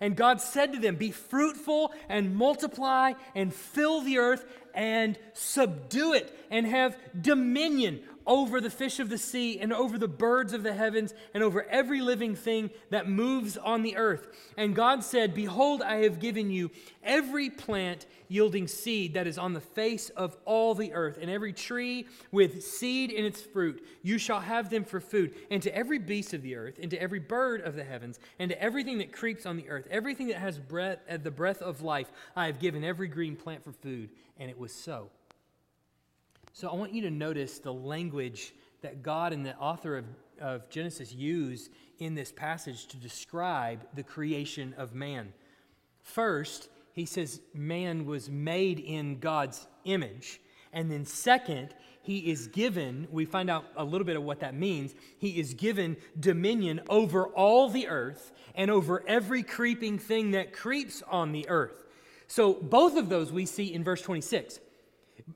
And 0.00 0.16
God 0.16 0.40
said 0.40 0.72
to 0.72 0.78
them, 0.78 0.96
Be 0.96 1.10
fruitful 1.10 1.92
and 2.08 2.34
multiply 2.34 3.12
and 3.34 3.52
fill 3.52 4.00
the 4.00 4.18
earth 4.18 4.44
and 4.74 5.18
subdue 5.34 6.14
it 6.14 6.34
and 6.50 6.66
have 6.66 6.96
dominion 7.20 8.02
over 8.26 8.60
the 8.60 8.70
fish 8.70 8.98
of 9.00 9.08
the 9.08 9.18
sea 9.18 9.58
and 9.58 9.72
over 9.72 9.98
the 9.98 10.08
birds 10.08 10.52
of 10.52 10.62
the 10.62 10.72
heavens 10.72 11.14
and 11.34 11.42
over 11.42 11.64
every 11.64 12.00
living 12.00 12.34
thing 12.34 12.70
that 12.90 13.08
moves 13.08 13.56
on 13.56 13.82
the 13.82 13.96
earth. 13.96 14.28
And 14.56 14.74
God 14.74 15.02
said, 15.02 15.34
Behold, 15.34 15.82
I 15.82 15.96
have 16.02 16.20
given 16.20 16.50
you 16.50 16.70
every 17.02 17.50
plant 17.50 18.06
yielding 18.28 18.68
seed 18.68 19.14
that 19.14 19.26
is 19.26 19.36
on 19.36 19.52
the 19.52 19.60
face 19.60 20.08
of 20.10 20.36
all 20.44 20.74
the 20.74 20.92
earth, 20.92 21.18
and 21.20 21.28
every 21.28 21.52
tree 21.52 22.06
with 22.30 22.62
seed 22.62 23.10
in 23.10 23.24
its 23.24 23.42
fruit. 23.42 23.84
You 24.02 24.18
shall 24.18 24.40
have 24.40 24.70
them 24.70 24.84
for 24.84 25.00
food. 25.00 25.34
And 25.50 25.60
to 25.62 25.76
every 25.76 25.98
beast 25.98 26.32
of 26.32 26.42
the 26.42 26.54
earth, 26.54 26.78
and 26.80 26.90
to 26.92 27.02
every 27.02 27.18
bird 27.18 27.60
of 27.62 27.74
the 27.74 27.84
heavens, 27.84 28.18
and 28.38 28.50
to 28.50 28.62
everything 28.62 28.98
that 28.98 29.12
creeps 29.12 29.46
on 29.46 29.56
the 29.56 29.68
earth, 29.68 29.86
everything 29.90 30.28
that 30.28 30.36
has 30.36 30.58
breath, 30.58 31.00
the 31.22 31.30
breath 31.30 31.60
of 31.60 31.82
life, 31.82 32.12
I 32.36 32.46
have 32.46 32.60
given 32.60 32.84
every 32.84 33.08
green 33.08 33.36
plant 33.36 33.64
for 33.64 33.72
food. 33.72 34.10
And 34.38 34.48
it 34.48 34.58
was 34.58 34.72
so. 34.72 35.10
So 36.52 36.68
I 36.68 36.74
want 36.74 36.92
you 36.92 37.02
to 37.02 37.10
notice 37.10 37.58
the 37.58 37.72
language 37.72 38.52
that 38.82 39.02
God 39.02 39.32
and 39.32 39.44
the 39.44 39.56
author 39.56 39.96
of, 39.96 40.04
of 40.40 40.68
Genesis 40.68 41.12
use 41.12 41.70
in 41.98 42.14
this 42.14 42.32
passage 42.32 42.86
to 42.88 42.96
describe 42.96 43.86
the 43.94 44.02
creation 44.02 44.74
of 44.76 44.94
man. 44.94 45.32
First, 46.02 46.68
he 46.92 47.06
says 47.06 47.40
man 47.54 48.04
was 48.04 48.28
made 48.28 48.80
in 48.80 49.20
God's 49.20 49.66
image. 49.84 50.40
And 50.72 50.90
then, 50.90 51.04
second, 51.04 51.74
he 52.02 52.30
is 52.30 52.46
given, 52.46 53.06
we 53.10 53.24
find 53.24 53.50
out 53.50 53.64
a 53.76 53.84
little 53.84 54.04
bit 54.04 54.16
of 54.16 54.22
what 54.22 54.40
that 54.40 54.54
means. 54.54 54.94
He 55.18 55.38
is 55.38 55.54
given 55.54 55.96
dominion 56.18 56.80
over 56.88 57.26
all 57.26 57.68
the 57.68 57.88
earth 57.88 58.32
and 58.54 58.70
over 58.70 59.04
every 59.06 59.42
creeping 59.42 59.98
thing 59.98 60.30
that 60.32 60.52
creeps 60.52 61.02
on 61.10 61.32
the 61.32 61.48
earth. 61.48 61.84
So, 62.26 62.54
both 62.54 62.96
of 62.96 63.08
those 63.08 63.32
we 63.32 63.46
see 63.46 63.74
in 63.74 63.82
verse 63.82 64.02
26. 64.02 64.60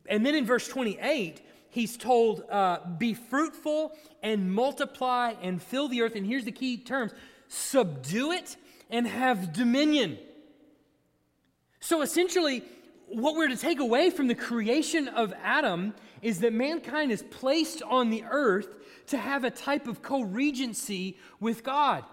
And 0.08 0.24
then 0.24 0.34
in 0.34 0.44
verse 0.44 0.68
28, 0.68 1.40
he's 1.70 1.96
told, 1.96 2.44
uh, 2.50 2.78
Be 2.98 3.14
fruitful 3.14 3.92
and 4.22 4.52
multiply 4.52 5.34
and 5.42 5.62
fill 5.62 5.88
the 5.88 6.02
earth. 6.02 6.14
And 6.16 6.26
here's 6.26 6.44
the 6.44 6.52
key 6.52 6.78
terms 6.78 7.12
subdue 7.48 8.32
it 8.32 8.56
and 8.90 9.06
have 9.06 9.52
dominion. 9.52 10.18
So 11.80 12.02
essentially, 12.02 12.62
what 13.08 13.36
we're 13.36 13.48
to 13.48 13.56
take 13.56 13.80
away 13.80 14.10
from 14.10 14.28
the 14.28 14.34
creation 14.34 15.08
of 15.08 15.32
Adam 15.42 15.94
is 16.22 16.40
that 16.40 16.52
mankind 16.52 17.12
is 17.12 17.22
placed 17.22 17.82
on 17.82 18.10
the 18.10 18.24
earth 18.30 18.78
to 19.08 19.18
have 19.18 19.44
a 19.44 19.50
type 19.50 19.86
of 19.86 20.02
co 20.02 20.22
regency 20.22 21.18
with 21.40 21.62
God. 21.62 22.04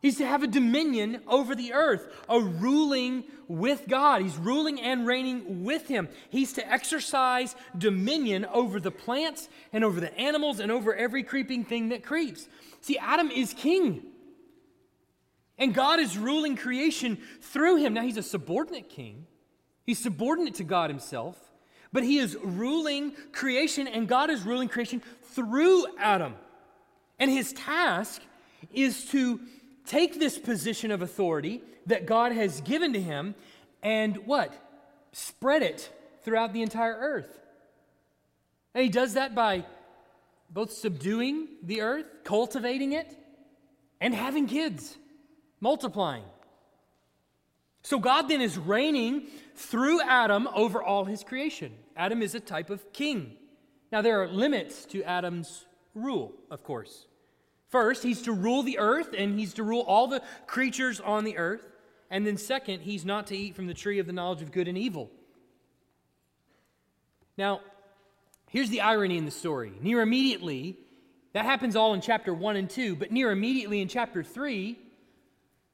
He's 0.00 0.18
to 0.18 0.26
have 0.26 0.42
a 0.42 0.46
dominion 0.46 1.22
over 1.26 1.54
the 1.54 1.72
earth, 1.72 2.06
a 2.28 2.38
ruling 2.38 3.24
with 3.48 3.88
God. 3.88 4.22
He's 4.22 4.36
ruling 4.36 4.80
and 4.80 5.06
reigning 5.06 5.64
with 5.64 5.88
Him. 5.88 6.08
He's 6.28 6.52
to 6.54 6.70
exercise 6.70 7.56
dominion 7.76 8.44
over 8.46 8.78
the 8.78 8.90
plants 8.90 9.48
and 9.72 9.82
over 9.84 10.00
the 10.00 10.16
animals 10.18 10.60
and 10.60 10.70
over 10.70 10.94
every 10.94 11.22
creeping 11.22 11.64
thing 11.64 11.88
that 11.88 12.04
creeps. 12.04 12.46
See, 12.82 12.98
Adam 12.98 13.30
is 13.30 13.54
king. 13.54 14.02
And 15.58 15.74
God 15.74 16.00
is 16.00 16.18
ruling 16.18 16.56
creation 16.56 17.18
through 17.40 17.76
him. 17.76 17.94
Now, 17.94 18.02
he's 18.02 18.18
a 18.18 18.22
subordinate 18.22 18.88
king, 18.88 19.26
he's 19.84 19.98
subordinate 19.98 20.56
to 20.56 20.64
God 20.64 20.90
himself, 20.90 21.36
but 21.92 22.02
he 22.02 22.18
is 22.18 22.36
ruling 22.42 23.12
creation, 23.32 23.86
and 23.86 24.06
God 24.06 24.30
is 24.30 24.42
ruling 24.42 24.68
creation 24.68 25.02
through 25.22 25.86
Adam. 25.98 26.34
And 27.18 27.30
his 27.30 27.52
task 27.54 28.20
is 28.72 29.06
to 29.06 29.40
take 29.86 30.18
this 30.18 30.38
position 30.38 30.90
of 30.90 31.02
authority 31.02 31.62
that 31.86 32.06
God 32.06 32.32
has 32.32 32.60
given 32.60 32.92
to 32.92 33.00
him 33.00 33.34
and 33.82 34.26
what? 34.26 34.52
Spread 35.12 35.62
it 35.62 35.90
throughout 36.22 36.52
the 36.52 36.62
entire 36.62 36.94
earth. 36.94 37.38
And 38.74 38.82
he 38.82 38.90
does 38.90 39.14
that 39.14 39.34
by 39.34 39.64
both 40.50 40.72
subduing 40.72 41.48
the 41.62 41.80
earth, 41.80 42.06
cultivating 42.24 42.92
it, 42.92 43.16
and 44.00 44.14
having 44.14 44.46
kids, 44.46 44.96
multiplying. 45.60 46.24
So 47.82 47.98
God 47.98 48.28
then 48.28 48.40
is 48.40 48.58
reigning 48.58 49.28
through 49.54 50.02
Adam 50.02 50.48
over 50.54 50.82
all 50.82 51.04
his 51.04 51.22
creation. 51.22 51.72
Adam 51.96 52.20
is 52.20 52.34
a 52.34 52.40
type 52.40 52.68
of 52.68 52.92
king. 52.92 53.36
Now, 53.92 54.02
there 54.02 54.20
are 54.22 54.28
limits 54.28 54.84
to 54.86 55.02
Adam's 55.04 55.64
rule, 55.94 56.34
of 56.50 56.64
course. 56.64 57.06
First, 57.68 58.02
he's 58.02 58.22
to 58.22 58.32
rule 58.32 58.62
the 58.62 58.78
earth 58.78 59.14
and 59.16 59.38
he's 59.38 59.54
to 59.54 59.62
rule 59.62 59.82
all 59.82 60.06
the 60.06 60.22
creatures 60.46 61.00
on 61.00 61.24
the 61.24 61.36
earth. 61.36 61.66
And 62.10 62.26
then, 62.26 62.36
second, 62.36 62.80
he's 62.80 63.04
not 63.04 63.26
to 63.28 63.36
eat 63.36 63.56
from 63.56 63.66
the 63.66 63.74
tree 63.74 63.98
of 63.98 64.06
the 64.06 64.12
knowledge 64.12 64.42
of 64.42 64.52
good 64.52 64.68
and 64.68 64.78
evil. 64.78 65.10
Now, 67.36 67.60
here's 68.48 68.70
the 68.70 68.80
irony 68.80 69.18
in 69.18 69.24
the 69.24 69.30
story. 69.30 69.72
Near 69.80 70.00
immediately, 70.00 70.76
that 71.32 71.44
happens 71.44 71.74
all 71.74 71.94
in 71.94 72.00
chapter 72.00 72.32
1 72.32 72.56
and 72.56 72.70
2, 72.70 72.96
but 72.96 73.10
near 73.10 73.30
immediately 73.30 73.80
in 73.80 73.88
chapter 73.88 74.22
3, 74.22 74.78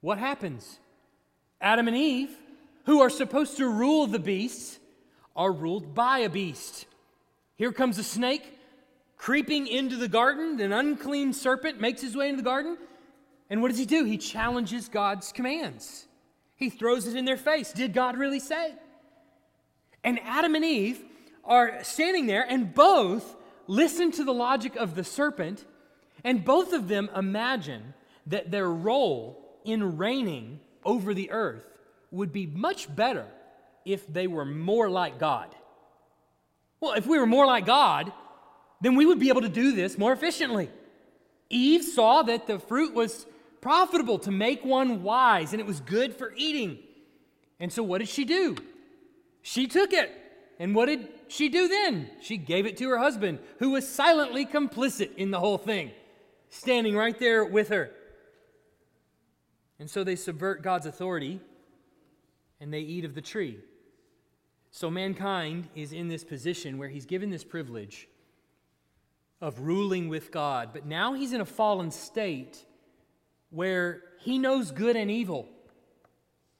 what 0.01 0.17
happens? 0.17 0.79
Adam 1.61 1.87
and 1.87 1.95
Eve, 1.95 2.35
who 2.85 2.99
are 3.01 3.09
supposed 3.09 3.57
to 3.57 3.69
rule 3.69 4.07
the 4.07 4.19
beasts, 4.19 4.79
are 5.35 5.51
ruled 5.51 5.95
by 5.95 6.19
a 6.19 6.29
beast. 6.29 6.85
Here 7.55 7.71
comes 7.71 7.97
a 7.97 8.03
snake 8.03 8.57
creeping 9.23 9.67
into 9.67 9.95
the 9.95 10.09
garden. 10.09 10.59
An 10.59 10.73
unclean 10.73 11.31
serpent 11.31 11.79
makes 11.79 12.01
his 12.01 12.13
way 12.13 12.27
into 12.27 12.41
the 12.41 12.43
garden. 12.43 12.77
And 13.49 13.61
what 13.61 13.69
does 13.69 13.77
he 13.77 13.85
do? 13.85 14.03
He 14.03 14.17
challenges 14.17 14.89
God's 14.89 15.31
commands. 15.31 16.07
He 16.57 16.69
throws 16.69 17.07
it 17.07 17.15
in 17.15 17.23
their 17.23 17.37
face. 17.37 17.71
Did 17.71 17.93
God 17.93 18.17
really 18.17 18.41
say? 18.41 18.73
And 20.03 20.19
Adam 20.25 20.55
and 20.55 20.65
Eve 20.65 21.01
are 21.45 21.85
standing 21.85 22.25
there, 22.25 22.45
and 22.47 22.73
both 22.73 23.37
listen 23.65 24.11
to 24.11 24.25
the 24.25 24.33
logic 24.33 24.75
of 24.75 24.93
the 24.93 25.05
serpent, 25.05 25.63
and 26.25 26.43
both 26.43 26.73
of 26.73 26.89
them 26.89 27.09
imagine 27.15 27.93
that 28.27 28.51
their 28.51 28.69
role 28.69 29.57
in 29.63 29.95
reigning 29.95 30.59
over 30.83 31.13
the 31.13 31.31
earth 31.31 31.63
would 32.11 32.33
be 32.33 32.45
much 32.45 32.93
better 32.93 33.27
if 33.85 34.05
they 34.05 34.27
were 34.27 34.43
more 34.43 34.89
like 34.89 35.17
God. 35.17 35.55
Well, 36.81 36.91
if 36.91 37.07
we 37.07 37.17
were 37.17 37.25
more 37.25 37.45
like 37.45 37.65
God, 37.65 38.11
then 38.83 38.95
we 38.95 39.05
would 39.05 39.17
be 39.17 39.29
able 39.29 39.41
to 39.41 39.49
do 39.49 39.71
this 39.71 39.97
more 39.97 40.11
efficiently. 40.11 40.69
Eve 41.49 41.85
saw 41.85 42.21
that 42.23 42.47
the 42.47 42.59
fruit 42.59 42.93
was 42.93 43.25
profitable 43.61 44.19
to 44.19 44.29
make 44.29 44.65
one 44.65 45.03
wise 45.03 45.53
and 45.53 45.61
it 45.61 45.65
was 45.65 45.79
good 45.79 46.13
for 46.13 46.33
eating. 46.35 46.77
And 47.61 47.71
so, 47.71 47.81
what 47.81 47.99
did 47.99 48.09
she 48.09 48.25
do? 48.25 48.57
She 49.41 49.67
took 49.67 49.93
it. 49.93 50.11
And 50.59 50.75
what 50.75 50.87
did 50.87 51.07
she 51.29 51.47
do 51.47 51.69
then? 51.69 52.09
She 52.21 52.35
gave 52.35 52.65
it 52.65 52.75
to 52.77 52.89
her 52.89 52.97
husband, 52.97 53.39
who 53.59 53.71
was 53.71 53.87
silently 53.87 54.45
complicit 54.45 55.15
in 55.15 55.31
the 55.31 55.39
whole 55.39 55.57
thing, 55.57 55.91
standing 56.49 56.95
right 56.95 57.17
there 57.17 57.45
with 57.45 57.69
her. 57.69 57.89
And 59.79 59.89
so 59.89 60.03
they 60.03 60.17
subvert 60.17 60.61
God's 60.61 60.85
authority 60.85 61.39
and 62.59 62.73
they 62.73 62.81
eat 62.81 63.05
of 63.05 63.15
the 63.15 63.21
tree. 63.21 63.59
So 64.71 64.91
mankind 64.91 65.69
is 65.73 65.93
in 65.93 66.09
this 66.09 66.25
position 66.25 66.77
where 66.77 66.89
he's 66.89 67.05
given 67.05 67.29
this 67.29 67.45
privilege 67.45 68.09
of 69.43 69.59
ruling 69.59 70.07
with 70.07 70.31
God. 70.31 70.69
But 70.71 70.85
now 70.85 71.13
he's 71.13 71.33
in 71.33 71.41
a 71.41 71.45
fallen 71.45 71.91
state 71.91 72.63
where 73.49 74.01
he 74.21 74.39
knows 74.39 74.71
good 74.71 74.95
and 74.95 75.11
evil. 75.11 75.49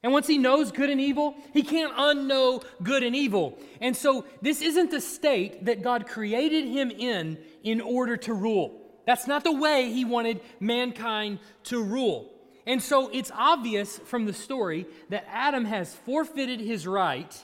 And 0.02 0.12
once 0.12 0.26
he 0.26 0.36
knows 0.36 0.70
good 0.70 0.90
and 0.90 1.00
evil, 1.00 1.34
he 1.54 1.62
can't 1.62 1.94
unknow 1.94 2.62
good 2.82 3.02
and 3.02 3.16
evil. 3.16 3.58
And 3.80 3.96
so 3.96 4.26
this 4.42 4.60
isn't 4.60 4.90
the 4.90 5.00
state 5.00 5.64
that 5.64 5.82
God 5.82 6.06
created 6.06 6.66
him 6.66 6.90
in 6.90 7.38
in 7.62 7.80
order 7.80 8.18
to 8.18 8.34
rule. 8.34 8.78
That's 9.06 9.26
not 9.26 9.44
the 9.44 9.52
way 9.52 9.90
he 9.90 10.04
wanted 10.04 10.42
mankind 10.60 11.38
to 11.64 11.82
rule. 11.82 12.30
And 12.66 12.82
so 12.82 13.08
it's 13.08 13.32
obvious 13.34 13.96
from 13.96 14.26
the 14.26 14.34
story 14.34 14.86
that 15.08 15.26
Adam 15.30 15.64
has 15.64 15.94
forfeited 15.94 16.60
his 16.60 16.86
right 16.86 17.34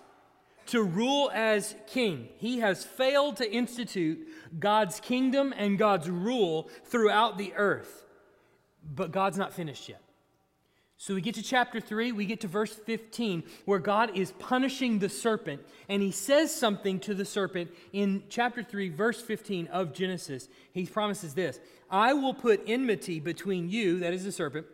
to 0.66 0.82
rule 0.82 1.30
as 1.32 1.74
king. 1.86 2.28
He 2.38 2.60
has 2.60 2.84
failed 2.84 3.36
to 3.36 3.50
institute 3.50 4.28
God's 4.58 5.00
kingdom 5.00 5.54
and 5.56 5.78
God's 5.78 6.08
rule 6.08 6.68
throughout 6.84 7.38
the 7.38 7.52
earth. 7.54 8.04
But 8.82 9.12
God's 9.12 9.38
not 9.38 9.52
finished 9.52 9.88
yet. 9.88 10.02
So 11.00 11.14
we 11.14 11.22
get 11.22 11.36
to 11.36 11.42
chapter 11.42 11.80
3, 11.80 12.12
we 12.12 12.26
get 12.26 12.42
to 12.42 12.46
verse 12.46 12.74
15, 12.74 13.42
where 13.64 13.78
God 13.78 14.14
is 14.14 14.32
punishing 14.32 14.98
the 14.98 15.08
serpent, 15.08 15.62
and 15.88 16.02
he 16.02 16.10
says 16.10 16.54
something 16.54 17.00
to 17.00 17.14
the 17.14 17.24
serpent 17.24 17.70
in 17.94 18.24
chapter 18.28 18.62
3, 18.62 18.90
verse 18.90 19.18
15 19.18 19.68
of 19.68 19.94
Genesis. 19.94 20.50
He 20.74 20.84
promises 20.84 21.32
this 21.32 21.58
I 21.90 22.12
will 22.12 22.34
put 22.34 22.64
enmity 22.66 23.18
between 23.18 23.70
you, 23.70 24.00
that 24.00 24.12
is 24.12 24.24
the 24.24 24.32
serpent, 24.32 24.66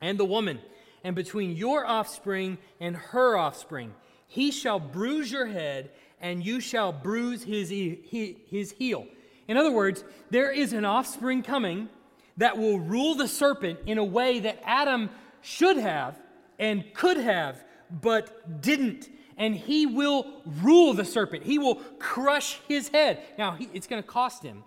and 0.00 0.18
the 0.18 0.24
woman, 0.24 0.58
and 1.04 1.14
between 1.14 1.54
your 1.54 1.86
offspring 1.86 2.58
and 2.80 2.96
her 2.96 3.36
offspring. 3.36 3.94
He 4.26 4.50
shall 4.50 4.80
bruise 4.80 5.30
your 5.30 5.46
head, 5.46 5.90
and 6.20 6.44
you 6.44 6.60
shall 6.60 6.92
bruise 6.92 7.42
his, 7.42 7.70
his 7.70 8.72
heel. 8.72 9.06
In 9.46 9.56
other 9.56 9.70
words, 9.70 10.04
there 10.30 10.50
is 10.50 10.72
an 10.72 10.84
offspring 10.84 11.42
coming 11.42 11.88
that 12.36 12.56
will 12.58 12.80
rule 12.80 13.14
the 13.14 13.28
serpent 13.28 13.80
in 13.86 13.98
a 13.98 14.04
way 14.04 14.40
that 14.40 14.60
Adam 14.64 15.10
should 15.42 15.76
have 15.76 16.18
and 16.58 16.84
could 16.94 17.16
have, 17.16 17.62
but 17.90 18.60
didn't. 18.62 19.08
And 19.36 19.54
he 19.54 19.86
will 19.86 20.42
rule 20.62 20.94
the 20.94 21.04
serpent, 21.04 21.44
he 21.44 21.58
will 21.58 21.76
crush 21.98 22.58
his 22.68 22.88
head. 22.88 23.20
Now, 23.36 23.52
he, 23.52 23.68
it's 23.72 23.86
going 23.86 24.02
to 24.02 24.08
cost 24.08 24.42
him. 24.42 24.64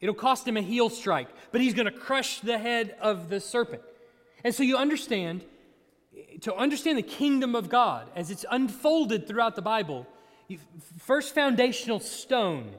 It'll 0.00 0.14
cost 0.14 0.48
him 0.48 0.56
a 0.56 0.62
heel 0.62 0.88
strike, 0.88 1.28
but 1.52 1.60
he's 1.60 1.74
going 1.74 1.86
to 1.86 1.92
crush 1.92 2.40
the 2.40 2.58
head 2.58 2.96
of 3.00 3.28
the 3.28 3.38
serpent. 3.38 3.82
And 4.42 4.54
so 4.54 4.62
you 4.62 4.78
understand, 4.78 5.44
to 6.40 6.54
understand 6.54 6.98
the 6.98 7.02
kingdom 7.02 7.54
of 7.54 7.68
God 7.68 8.08
as 8.14 8.30
it's 8.30 8.44
unfolded 8.50 9.26
throughout 9.26 9.56
the 9.56 9.62
Bible, 9.62 10.06
first 10.98 11.34
foundational 11.34 12.00
stone 12.00 12.72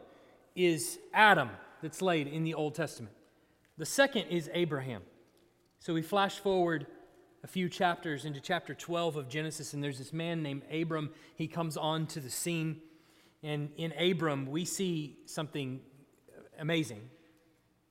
is 0.56 1.00
Adam 1.14 1.50
that's 1.82 2.02
laid 2.02 2.28
in 2.28 2.44
the 2.44 2.54
Old 2.54 2.76
Testament. 2.76 3.16
The 3.78 3.86
second 3.86 4.28
is 4.28 4.50
Abraham. 4.54 5.02
So 5.80 5.94
we 5.94 6.02
flash 6.02 6.40
forward 6.40 6.88
a 7.44 7.48
few 7.48 7.70
chapters 7.70 8.26
into 8.26 8.40
chapter 8.40 8.74
12 8.74 9.16
of 9.16 9.30
Genesis, 9.30 9.74
and 9.74 9.84
there's 9.84 9.98
this 9.98 10.14
man 10.14 10.44
named 10.44 10.62
Abram. 10.72 11.10
He 11.36 11.48
comes 11.48 11.78
on 11.78 12.06
to 12.08 12.20
the 12.20 12.30
scene. 12.30 12.82
And 13.42 13.70
in 13.78 13.92
Abram, 13.94 14.46
we 14.46 14.66
see 14.66 15.18
something 15.26 15.82
amazing 16.60 17.02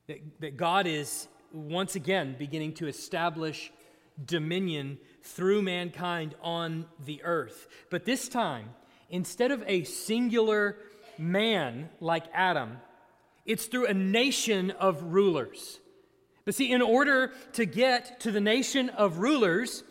that, 0.07 0.19
that 0.39 0.55
God 0.55 0.87
is 0.87 1.27
once 1.51 1.95
again 1.95 2.35
beginning 2.39 2.73
to 2.75 2.87
establish 2.87 3.71
dominion 4.23 4.97
through 5.23 5.61
mankind 5.61 6.35
on 6.41 6.85
the 7.05 7.21
earth. 7.23 7.67
But 7.89 8.05
this 8.05 8.27
time, 8.27 8.69
instead 9.09 9.51
of 9.51 9.63
a 9.67 9.83
singular 9.83 10.77
man 11.17 11.89
like 11.99 12.25
Adam, 12.33 12.77
it's 13.45 13.65
through 13.65 13.87
a 13.87 13.93
nation 13.93 14.71
of 14.71 15.01
rulers. 15.03 15.79
But 16.45 16.55
see, 16.55 16.71
in 16.71 16.81
order 16.81 17.31
to 17.53 17.65
get 17.65 18.19
to 18.21 18.31
the 18.31 18.41
nation 18.41 18.89
of 18.89 19.19
rulers, 19.19 19.83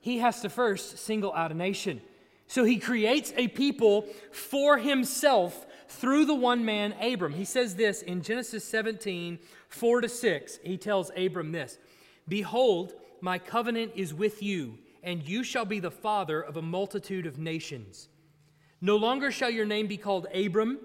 he 0.00 0.18
has 0.18 0.40
to 0.42 0.48
first 0.48 0.98
single 0.98 1.32
out 1.34 1.52
a 1.52 1.54
nation. 1.54 2.00
So 2.46 2.64
he 2.64 2.78
creates 2.78 3.32
a 3.36 3.48
people 3.48 4.06
for 4.32 4.78
himself 4.78 5.66
through 5.88 6.24
the 6.24 6.34
one 6.34 6.64
man, 6.64 6.94
Abram. 7.00 7.34
He 7.34 7.44
says 7.44 7.76
this 7.76 8.02
in 8.02 8.22
Genesis 8.22 8.64
17, 8.64 9.38
4 9.68 10.00
to 10.00 10.08
6. 10.08 10.58
He 10.62 10.76
tells 10.76 11.10
Abram 11.16 11.52
this 11.52 11.78
Behold, 12.26 12.94
my 13.20 13.38
covenant 13.38 13.92
is 13.94 14.14
with 14.14 14.42
you, 14.42 14.78
and 15.02 15.26
you 15.26 15.42
shall 15.42 15.64
be 15.64 15.80
the 15.80 15.90
father 15.90 16.40
of 16.40 16.56
a 16.56 16.62
multitude 16.62 17.26
of 17.26 17.38
nations. 17.38 18.08
No 18.80 18.96
longer 18.96 19.30
shall 19.30 19.50
your 19.50 19.66
name 19.66 19.86
be 19.86 19.96
called 19.96 20.26
Abram, 20.34 20.78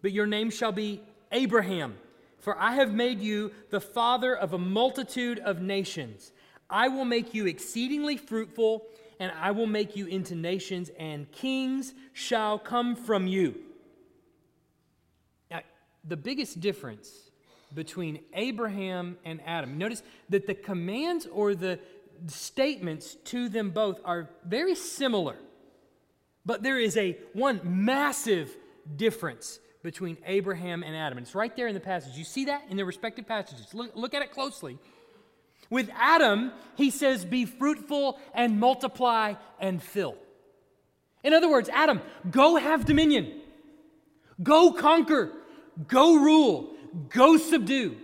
but 0.00 0.12
your 0.12 0.26
name 0.26 0.50
shall 0.50 0.72
be 0.72 1.02
Abraham 1.32 1.96
for 2.42 2.60
I 2.60 2.72
have 2.72 2.92
made 2.92 3.20
you 3.20 3.52
the 3.70 3.80
father 3.80 4.36
of 4.36 4.52
a 4.52 4.58
multitude 4.58 5.38
of 5.38 5.62
nations. 5.62 6.32
I 6.68 6.88
will 6.88 7.04
make 7.04 7.34
you 7.34 7.46
exceedingly 7.46 8.16
fruitful, 8.16 8.84
and 9.20 9.30
I 9.40 9.52
will 9.52 9.68
make 9.68 9.94
you 9.94 10.06
into 10.06 10.34
nations, 10.34 10.90
and 10.98 11.30
kings 11.30 11.94
shall 12.12 12.58
come 12.58 12.96
from 12.96 13.28
you. 13.28 13.54
Now, 15.52 15.60
the 16.02 16.16
biggest 16.16 16.58
difference 16.58 17.30
between 17.74 18.20
Abraham 18.34 19.16
and 19.24 19.40
Adam, 19.46 19.78
notice 19.78 20.02
that 20.28 20.46
the 20.46 20.54
commands 20.54 21.26
or 21.26 21.54
the 21.54 21.78
statements 22.26 23.16
to 23.24 23.48
them 23.48 23.70
both 23.70 24.00
are 24.04 24.28
very 24.44 24.74
similar, 24.74 25.36
but 26.44 26.62
there 26.62 26.78
is 26.78 26.96
a 26.96 27.16
one 27.32 27.60
massive 27.64 28.54
difference 28.96 29.58
between 29.82 30.16
Abraham 30.26 30.82
and 30.82 30.94
Adam. 30.94 31.18
And 31.18 31.26
it's 31.26 31.34
right 31.34 31.54
there 31.56 31.66
in 31.66 31.74
the 31.74 31.80
passage. 31.80 32.16
You 32.16 32.24
see 32.24 32.46
that 32.46 32.64
in 32.68 32.76
their 32.76 32.86
respective 32.86 33.26
passages. 33.26 33.74
Look, 33.74 33.94
look 33.94 34.14
at 34.14 34.22
it 34.22 34.30
closely. 34.30 34.78
With 35.70 35.90
Adam, 35.96 36.52
he 36.76 36.90
says, 36.90 37.24
Be 37.24 37.46
fruitful 37.46 38.18
and 38.34 38.60
multiply 38.60 39.34
and 39.58 39.82
fill. 39.82 40.16
In 41.24 41.32
other 41.32 41.50
words, 41.50 41.68
Adam, 41.68 42.00
go 42.30 42.56
have 42.56 42.84
dominion, 42.84 43.40
go 44.42 44.72
conquer, 44.72 45.32
go 45.86 46.16
rule, 46.16 46.74
go 47.08 47.36
subdue. 47.36 47.96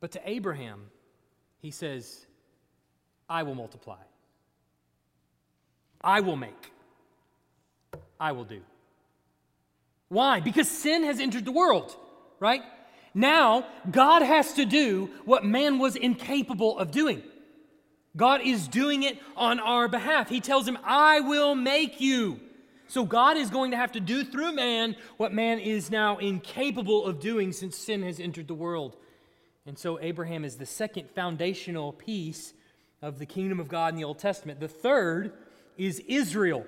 But 0.00 0.12
to 0.12 0.20
Abraham, 0.28 0.82
he 1.58 1.70
says, 1.70 2.26
I 3.28 3.42
will 3.42 3.54
multiply, 3.54 3.98
I 6.00 6.20
will 6.20 6.36
make, 6.36 6.72
I 8.20 8.32
will 8.32 8.44
do. 8.44 8.60
Why? 10.08 10.40
Because 10.40 10.68
sin 10.68 11.02
has 11.02 11.18
entered 11.18 11.44
the 11.44 11.52
world, 11.52 11.96
right? 12.38 12.62
Now, 13.14 13.66
God 13.90 14.22
has 14.22 14.52
to 14.54 14.64
do 14.64 15.10
what 15.24 15.44
man 15.44 15.78
was 15.78 15.96
incapable 15.96 16.78
of 16.78 16.90
doing. 16.90 17.22
God 18.16 18.40
is 18.42 18.68
doing 18.68 19.02
it 19.02 19.18
on 19.36 19.58
our 19.58 19.88
behalf. 19.88 20.28
He 20.28 20.40
tells 20.40 20.68
him, 20.68 20.78
I 20.84 21.20
will 21.20 21.54
make 21.54 22.00
you. 22.00 22.40
So, 22.88 23.04
God 23.04 23.36
is 23.36 23.50
going 23.50 23.72
to 23.72 23.76
have 23.76 23.92
to 23.92 24.00
do 24.00 24.24
through 24.24 24.52
man 24.52 24.96
what 25.16 25.32
man 25.32 25.58
is 25.58 25.90
now 25.90 26.18
incapable 26.18 27.04
of 27.04 27.20
doing 27.20 27.52
since 27.52 27.76
sin 27.76 28.02
has 28.02 28.20
entered 28.20 28.48
the 28.48 28.54
world. 28.54 28.96
And 29.66 29.78
so, 29.78 30.00
Abraham 30.00 30.44
is 30.44 30.56
the 30.56 30.66
second 30.66 31.10
foundational 31.10 31.92
piece 31.92 32.54
of 33.02 33.18
the 33.18 33.26
kingdom 33.26 33.60
of 33.60 33.68
God 33.68 33.92
in 33.92 33.96
the 33.96 34.04
Old 34.04 34.18
Testament. 34.18 34.60
The 34.60 34.68
third 34.68 35.32
is 35.76 36.00
Israel. 36.06 36.64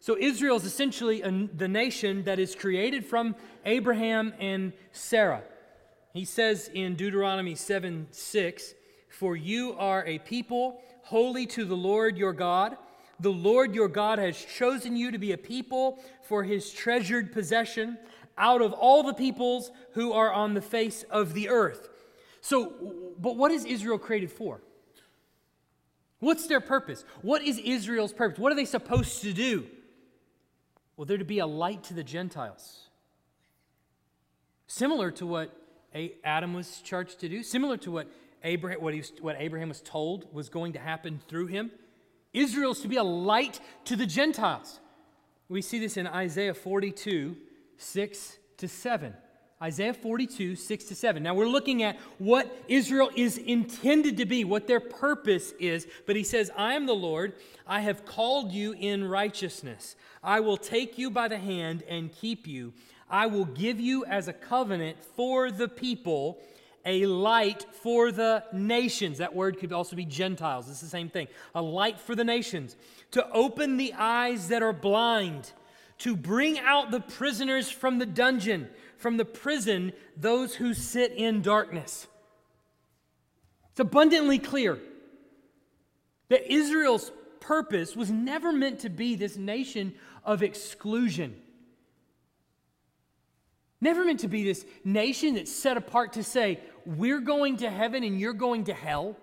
So 0.00 0.16
Israel 0.18 0.56
is 0.56 0.64
essentially 0.64 1.22
a, 1.22 1.30
the 1.30 1.68
nation 1.68 2.24
that 2.24 2.40
is 2.40 2.56
created 2.56 3.06
from 3.06 3.36
Abraham 3.64 4.34
and 4.40 4.72
Sarah. 4.90 5.42
He 6.12 6.24
says 6.24 6.68
in 6.74 6.96
Deuteronomy 6.96 7.54
7 7.54 8.08
6, 8.10 8.74
For 9.08 9.36
you 9.36 9.74
are 9.78 10.04
a 10.04 10.18
people 10.18 10.80
holy 11.04 11.46
to 11.46 11.64
the 11.64 11.76
Lord 11.76 12.18
your 12.18 12.32
God. 12.32 12.76
The 13.22 13.30
Lord 13.30 13.72
your 13.72 13.86
God 13.86 14.18
has 14.18 14.36
chosen 14.36 14.96
you 14.96 15.12
to 15.12 15.18
be 15.18 15.30
a 15.30 15.38
people 15.38 16.00
for 16.24 16.42
his 16.42 16.72
treasured 16.72 17.32
possession 17.32 17.96
out 18.36 18.60
of 18.60 18.72
all 18.72 19.04
the 19.04 19.14
peoples 19.14 19.70
who 19.92 20.12
are 20.12 20.32
on 20.32 20.54
the 20.54 20.60
face 20.60 21.04
of 21.04 21.32
the 21.32 21.48
earth. 21.48 21.88
So, 22.40 23.14
but 23.20 23.36
what 23.36 23.52
is 23.52 23.64
Israel 23.64 23.96
created 23.96 24.32
for? 24.32 24.60
What's 26.18 26.48
their 26.48 26.60
purpose? 26.60 27.04
What 27.20 27.42
is 27.42 27.58
Israel's 27.58 28.12
purpose? 28.12 28.40
What 28.40 28.50
are 28.50 28.56
they 28.56 28.64
supposed 28.64 29.22
to 29.22 29.32
do? 29.32 29.66
Well, 30.96 31.04
they're 31.04 31.16
to 31.16 31.24
be 31.24 31.38
a 31.38 31.46
light 31.46 31.84
to 31.84 31.94
the 31.94 32.04
Gentiles. 32.04 32.88
Similar 34.66 35.12
to 35.12 35.26
what 35.26 35.56
Adam 36.24 36.54
was 36.54 36.80
charged 36.80 37.20
to 37.20 37.28
do, 37.28 37.44
similar 37.44 37.76
to 37.78 37.92
what 37.92 38.08
Abraham, 38.42 38.80
what, 38.80 38.94
was, 38.94 39.12
what 39.20 39.36
Abraham 39.38 39.68
was 39.68 39.80
told 39.80 40.26
was 40.32 40.48
going 40.48 40.72
to 40.72 40.80
happen 40.80 41.20
through 41.28 41.46
him. 41.46 41.70
Israel 42.32 42.72
is 42.72 42.80
to 42.80 42.88
be 42.88 42.96
a 42.96 43.04
light 43.04 43.60
to 43.84 43.96
the 43.96 44.06
Gentiles. 44.06 44.80
We 45.48 45.62
see 45.62 45.78
this 45.78 45.96
in 45.96 46.06
Isaiah 46.06 46.54
42, 46.54 47.36
6 47.76 48.38
to 48.58 48.68
7. 48.68 49.14
Isaiah 49.62 49.94
42, 49.94 50.56
6 50.56 50.84
to 50.86 50.94
7. 50.94 51.22
Now 51.22 51.34
we're 51.34 51.46
looking 51.46 51.84
at 51.84 51.96
what 52.18 52.52
Israel 52.66 53.10
is 53.14 53.38
intended 53.38 54.16
to 54.16 54.24
be, 54.24 54.44
what 54.44 54.66
their 54.66 54.80
purpose 54.80 55.52
is. 55.60 55.86
But 56.04 56.16
he 56.16 56.24
says, 56.24 56.50
I 56.56 56.74
am 56.74 56.86
the 56.86 56.94
Lord. 56.94 57.34
I 57.64 57.80
have 57.80 58.04
called 58.04 58.50
you 58.50 58.72
in 58.72 59.04
righteousness. 59.04 59.94
I 60.20 60.40
will 60.40 60.56
take 60.56 60.98
you 60.98 61.10
by 61.10 61.28
the 61.28 61.38
hand 61.38 61.84
and 61.88 62.10
keep 62.12 62.48
you. 62.48 62.72
I 63.08 63.26
will 63.26 63.44
give 63.44 63.78
you 63.78 64.04
as 64.06 64.26
a 64.26 64.32
covenant 64.32 64.96
for 65.04 65.52
the 65.52 65.68
people, 65.68 66.40
a 66.84 67.06
light 67.06 67.66
for 67.82 68.10
the 68.10 68.44
nations. 68.52 69.18
That 69.18 69.34
word 69.34 69.58
could 69.58 69.72
also 69.72 69.96
be 69.96 70.04
Gentiles. 70.04 70.68
It's 70.68 70.80
the 70.80 70.86
same 70.86 71.08
thing. 71.08 71.28
A 71.54 71.62
light 71.62 72.00
for 72.00 72.14
the 72.14 72.24
nations. 72.24 72.76
To 73.12 73.28
open 73.30 73.76
the 73.76 73.94
eyes 73.94 74.48
that 74.48 74.62
are 74.62 74.72
blind, 74.72 75.52
to 75.98 76.16
bring 76.16 76.58
out 76.58 76.90
the 76.90 77.00
prisoners 77.00 77.70
from 77.70 77.98
the 77.98 78.06
dungeon, 78.06 78.68
from 78.96 79.16
the 79.16 79.24
prison, 79.24 79.92
those 80.16 80.54
who 80.54 80.74
sit 80.74 81.12
in 81.12 81.42
darkness. 81.42 82.06
It's 83.70 83.80
abundantly 83.80 84.38
clear 84.38 84.78
that 86.28 86.52
Israel's 86.52 87.10
purpose 87.40 87.96
was 87.96 88.10
never 88.10 88.52
meant 88.52 88.80
to 88.80 88.88
be 88.88 89.14
this 89.14 89.36
nation 89.36 89.94
of 90.24 90.42
exclusion. 90.42 91.36
Never 93.80 94.04
meant 94.04 94.20
to 94.20 94.28
be 94.28 94.44
this 94.44 94.64
nation 94.84 95.34
that's 95.34 95.50
set 95.50 95.76
apart 95.76 96.12
to 96.12 96.22
say, 96.22 96.60
we're 96.86 97.20
going 97.20 97.58
to 97.58 97.70
heaven 97.70 98.04
and 98.04 98.20
you're 98.20 98.32
going 98.32 98.64
to 98.64 98.74
hell. 98.74 99.16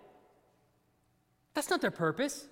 That's 1.53 1.69
not 1.69 1.81
their 1.81 1.91
purpose. 1.91 2.47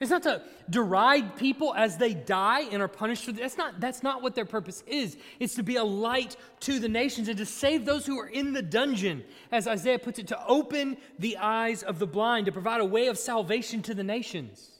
It's 0.00 0.10
not 0.10 0.22
to 0.22 0.42
deride 0.70 1.36
people 1.36 1.74
as 1.74 1.96
they 1.96 2.14
die 2.14 2.60
and 2.70 2.80
are 2.80 2.88
punished 2.88 3.24
for 3.24 3.32
that's 3.32 3.58
not 3.58 3.80
that's 3.80 4.04
not 4.04 4.22
what 4.22 4.36
their 4.36 4.44
purpose 4.44 4.84
is. 4.86 5.16
It's 5.40 5.56
to 5.56 5.64
be 5.64 5.74
a 5.74 5.82
light 5.82 6.36
to 6.60 6.78
the 6.78 6.88
nations 6.88 7.26
and 7.26 7.36
to 7.38 7.46
save 7.46 7.84
those 7.84 8.06
who 8.06 8.16
are 8.20 8.28
in 8.28 8.52
the 8.52 8.62
dungeon, 8.62 9.24
as 9.50 9.66
Isaiah 9.66 9.98
puts 9.98 10.20
it, 10.20 10.28
to 10.28 10.46
open 10.46 10.98
the 11.18 11.38
eyes 11.38 11.82
of 11.82 11.98
the 11.98 12.06
blind, 12.06 12.46
to 12.46 12.52
provide 12.52 12.80
a 12.80 12.84
way 12.84 13.08
of 13.08 13.18
salvation 13.18 13.82
to 13.82 13.94
the 13.94 14.04
nations. 14.04 14.70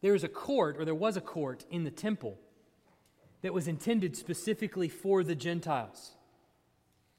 There 0.00 0.14
is 0.14 0.22
a 0.22 0.28
court, 0.28 0.76
or 0.78 0.84
there 0.84 0.94
was 0.94 1.16
a 1.16 1.20
court 1.20 1.64
in 1.70 1.82
the 1.82 1.90
temple 1.90 2.38
that 3.42 3.52
was 3.52 3.66
intended 3.66 4.16
specifically 4.16 4.88
for 4.88 5.24
the 5.24 5.34
Gentiles. 5.34 6.12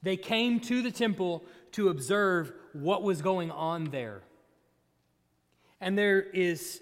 They 0.06 0.18
came 0.18 0.60
to 0.60 0.84
the 0.84 0.91
temple 0.91 1.44
to 1.72 1.89
observe 1.89 2.54
what 2.74 3.02
was 3.02 3.24
going 3.24 3.50
on 3.50 3.86
there. 3.86 4.22
And 5.82 5.98
there 5.98 6.22
is 6.22 6.80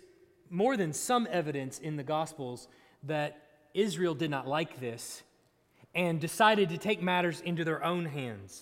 more 0.49 0.75
than 0.75 0.91
some 0.91 1.25
evidence 1.31 1.79
in 1.79 1.95
the 1.95 2.03
Gospels 2.03 2.67
that 3.03 3.41
Israel 3.73 4.13
did 4.13 4.29
not 4.29 4.45
like 4.45 4.81
this 4.81 5.23
and 5.95 6.19
decided 6.19 6.67
to 6.67 6.77
take 6.77 7.01
matters 7.01 7.39
into 7.39 7.63
their 7.63 7.81
own 7.81 8.03
hands. 8.03 8.61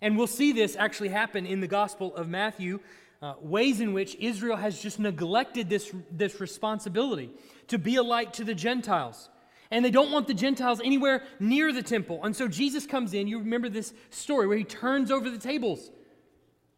And 0.00 0.16
we'll 0.16 0.28
see 0.28 0.52
this 0.52 0.76
actually 0.76 1.08
happen 1.08 1.44
in 1.44 1.58
the 1.58 1.66
Gospel 1.66 2.14
of 2.14 2.28
Matthew, 2.28 2.78
uh, 3.20 3.34
ways 3.40 3.80
in 3.80 3.92
which 3.92 4.14
Israel 4.20 4.56
has 4.56 4.80
just 4.80 5.00
neglected 5.00 5.68
this, 5.68 5.92
this 6.12 6.40
responsibility 6.40 7.32
to 7.66 7.76
be 7.76 7.96
a 7.96 8.04
light 8.04 8.34
to 8.34 8.44
the 8.44 8.54
Gentiles. 8.54 9.28
And 9.70 9.84
they 9.84 9.90
don't 9.90 10.10
want 10.10 10.26
the 10.26 10.34
Gentiles 10.34 10.80
anywhere 10.84 11.22
near 11.38 11.72
the 11.72 11.82
temple. 11.82 12.20
And 12.24 12.34
so 12.34 12.48
Jesus 12.48 12.86
comes 12.86 13.14
in. 13.14 13.28
You 13.28 13.38
remember 13.38 13.68
this 13.68 13.94
story 14.10 14.46
where 14.46 14.58
he 14.58 14.64
turns 14.64 15.10
over 15.10 15.30
the 15.30 15.38
tables. 15.38 15.90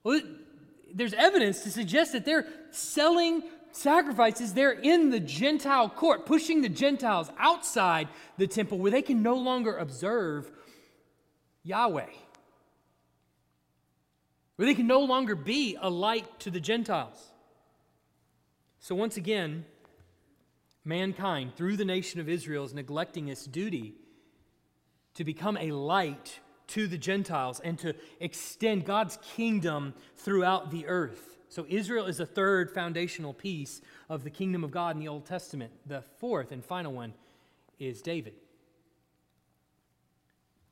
Well, 0.04 0.20
there's 0.92 1.14
evidence 1.14 1.62
to 1.62 1.70
suggest 1.70 2.12
that 2.12 2.24
they're 2.24 2.46
selling 2.70 3.44
sacrifices 3.72 4.52
there 4.52 4.72
in 4.72 5.10
the 5.10 5.20
Gentile 5.20 5.88
court, 5.88 6.26
pushing 6.26 6.60
the 6.60 6.68
Gentiles 6.68 7.30
outside 7.38 8.08
the 8.36 8.46
temple 8.46 8.78
where 8.78 8.90
they 8.90 9.02
can 9.02 9.22
no 9.22 9.34
longer 9.34 9.76
observe 9.76 10.50
Yahweh, 11.64 12.10
where 14.56 14.66
they 14.66 14.74
can 14.74 14.86
no 14.86 15.00
longer 15.00 15.34
be 15.34 15.76
a 15.80 15.88
light 15.88 16.40
to 16.40 16.50
the 16.50 16.60
Gentiles. 16.60 17.30
So, 18.78 18.94
once 18.94 19.16
again, 19.16 19.64
mankind, 20.84 21.54
through 21.56 21.76
the 21.76 21.84
nation 21.84 22.20
of 22.20 22.28
Israel, 22.28 22.64
is 22.64 22.74
neglecting 22.74 23.28
its 23.28 23.44
duty 23.46 23.94
to 25.14 25.24
become 25.24 25.56
a 25.56 25.72
light 25.72 26.40
to 26.68 26.86
the 26.86 26.98
Gentiles 26.98 27.60
and 27.60 27.78
to 27.80 27.94
extend 28.20 28.84
God's 28.84 29.18
kingdom 29.36 29.94
throughout 30.16 30.70
the 30.70 30.86
earth. 30.86 31.38
So, 31.48 31.66
Israel 31.68 32.06
is 32.06 32.16
the 32.16 32.26
third 32.26 32.70
foundational 32.70 33.34
piece 33.34 33.82
of 34.08 34.24
the 34.24 34.30
kingdom 34.30 34.64
of 34.64 34.70
God 34.70 34.96
in 34.96 35.00
the 35.00 35.08
Old 35.08 35.26
Testament. 35.26 35.72
The 35.84 36.02
fourth 36.18 36.50
and 36.50 36.64
final 36.64 36.92
one 36.94 37.12
is 37.78 38.00
David. 38.00 38.34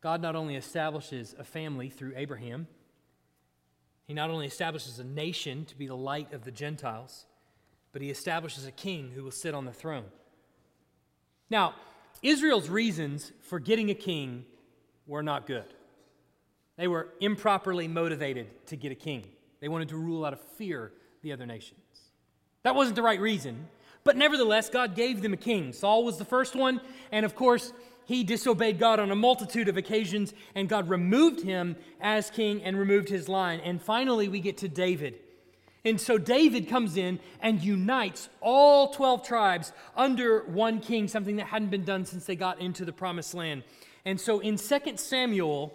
God 0.00 0.22
not 0.22 0.34
only 0.34 0.56
establishes 0.56 1.34
a 1.38 1.44
family 1.44 1.90
through 1.90 2.14
Abraham, 2.16 2.66
he 4.06 4.14
not 4.14 4.30
only 4.30 4.46
establishes 4.46 4.98
a 4.98 5.04
nation 5.04 5.66
to 5.66 5.76
be 5.76 5.86
the 5.86 5.96
light 5.96 6.32
of 6.32 6.44
the 6.44 6.50
Gentiles, 6.50 7.26
but 7.92 8.02
he 8.02 8.10
establishes 8.10 8.66
a 8.66 8.70
king 8.70 9.12
who 9.14 9.24
will 9.24 9.30
sit 9.30 9.54
on 9.54 9.64
the 9.64 9.72
throne. 9.72 10.04
Now, 11.48 11.74
Israel's 12.22 12.68
reasons 12.68 13.32
for 13.42 13.58
getting 13.58 13.90
a 13.90 13.94
king 13.94 14.44
were 15.06 15.22
not 15.22 15.46
good. 15.46 15.64
They 16.76 16.88
were 16.88 17.08
improperly 17.20 17.88
motivated 17.88 18.66
to 18.66 18.76
get 18.76 18.92
a 18.92 18.94
king. 18.94 19.24
They 19.60 19.68
wanted 19.68 19.88
to 19.90 19.96
rule 19.96 20.24
out 20.24 20.32
of 20.32 20.40
fear 20.40 20.92
the 21.22 21.32
other 21.32 21.46
nations. 21.46 21.80
That 22.62 22.74
wasn't 22.74 22.96
the 22.96 23.02
right 23.02 23.20
reason, 23.20 23.68
but 24.04 24.16
nevertheless, 24.16 24.70
God 24.70 24.94
gave 24.94 25.22
them 25.22 25.32
a 25.32 25.38
king. 25.38 25.72
Saul 25.72 26.04
was 26.04 26.18
the 26.18 26.24
first 26.24 26.54
one, 26.54 26.80
and 27.12 27.26
of 27.26 27.34
course, 27.34 27.72
he 28.06 28.24
disobeyed 28.24 28.78
God 28.78 28.98
on 28.98 29.10
a 29.10 29.16
multitude 29.16 29.68
of 29.68 29.76
occasions, 29.76 30.34
and 30.54 30.68
God 30.68 30.88
removed 30.88 31.42
him 31.42 31.76
as 32.00 32.30
king 32.30 32.62
and 32.62 32.78
removed 32.78 33.08
his 33.08 33.28
line. 33.28 33.60
And 33.60 33.80
finally, 33.80 34.28
we 34.28 34.40
get 34.40 34.58
to 34.58 34.68
David. 34.68 35.20
And 35.84 36.00
so 36.00 36.18
David 36.18 36.68
comes 36.68 36.96
in 36.96 37.20
and 37.40 37.62
unites 37.62 38.28
all 38.40 38.88
12 38.92 39.26
tribes 39.26 39.72
under 39.96 40.42
one 40.44 40.80
king, 40.80 41.08
something 41.08 41.36
that 41.36 41.46
hadn't 41.46 41.70
been 41.70 41.84
done 41.84 42.04
since 42.04 42.26
they 42.26 42.36
got 42.36 42.60
into 42.60 42.84
the 42.84 42.92
promised 42.92 43.34
land. 43.34 43.62
And 44.04 44.20
so 44.20 44.40
in 44.40 44.56
2 44.56 44.78
Samuel, 44.96 45.72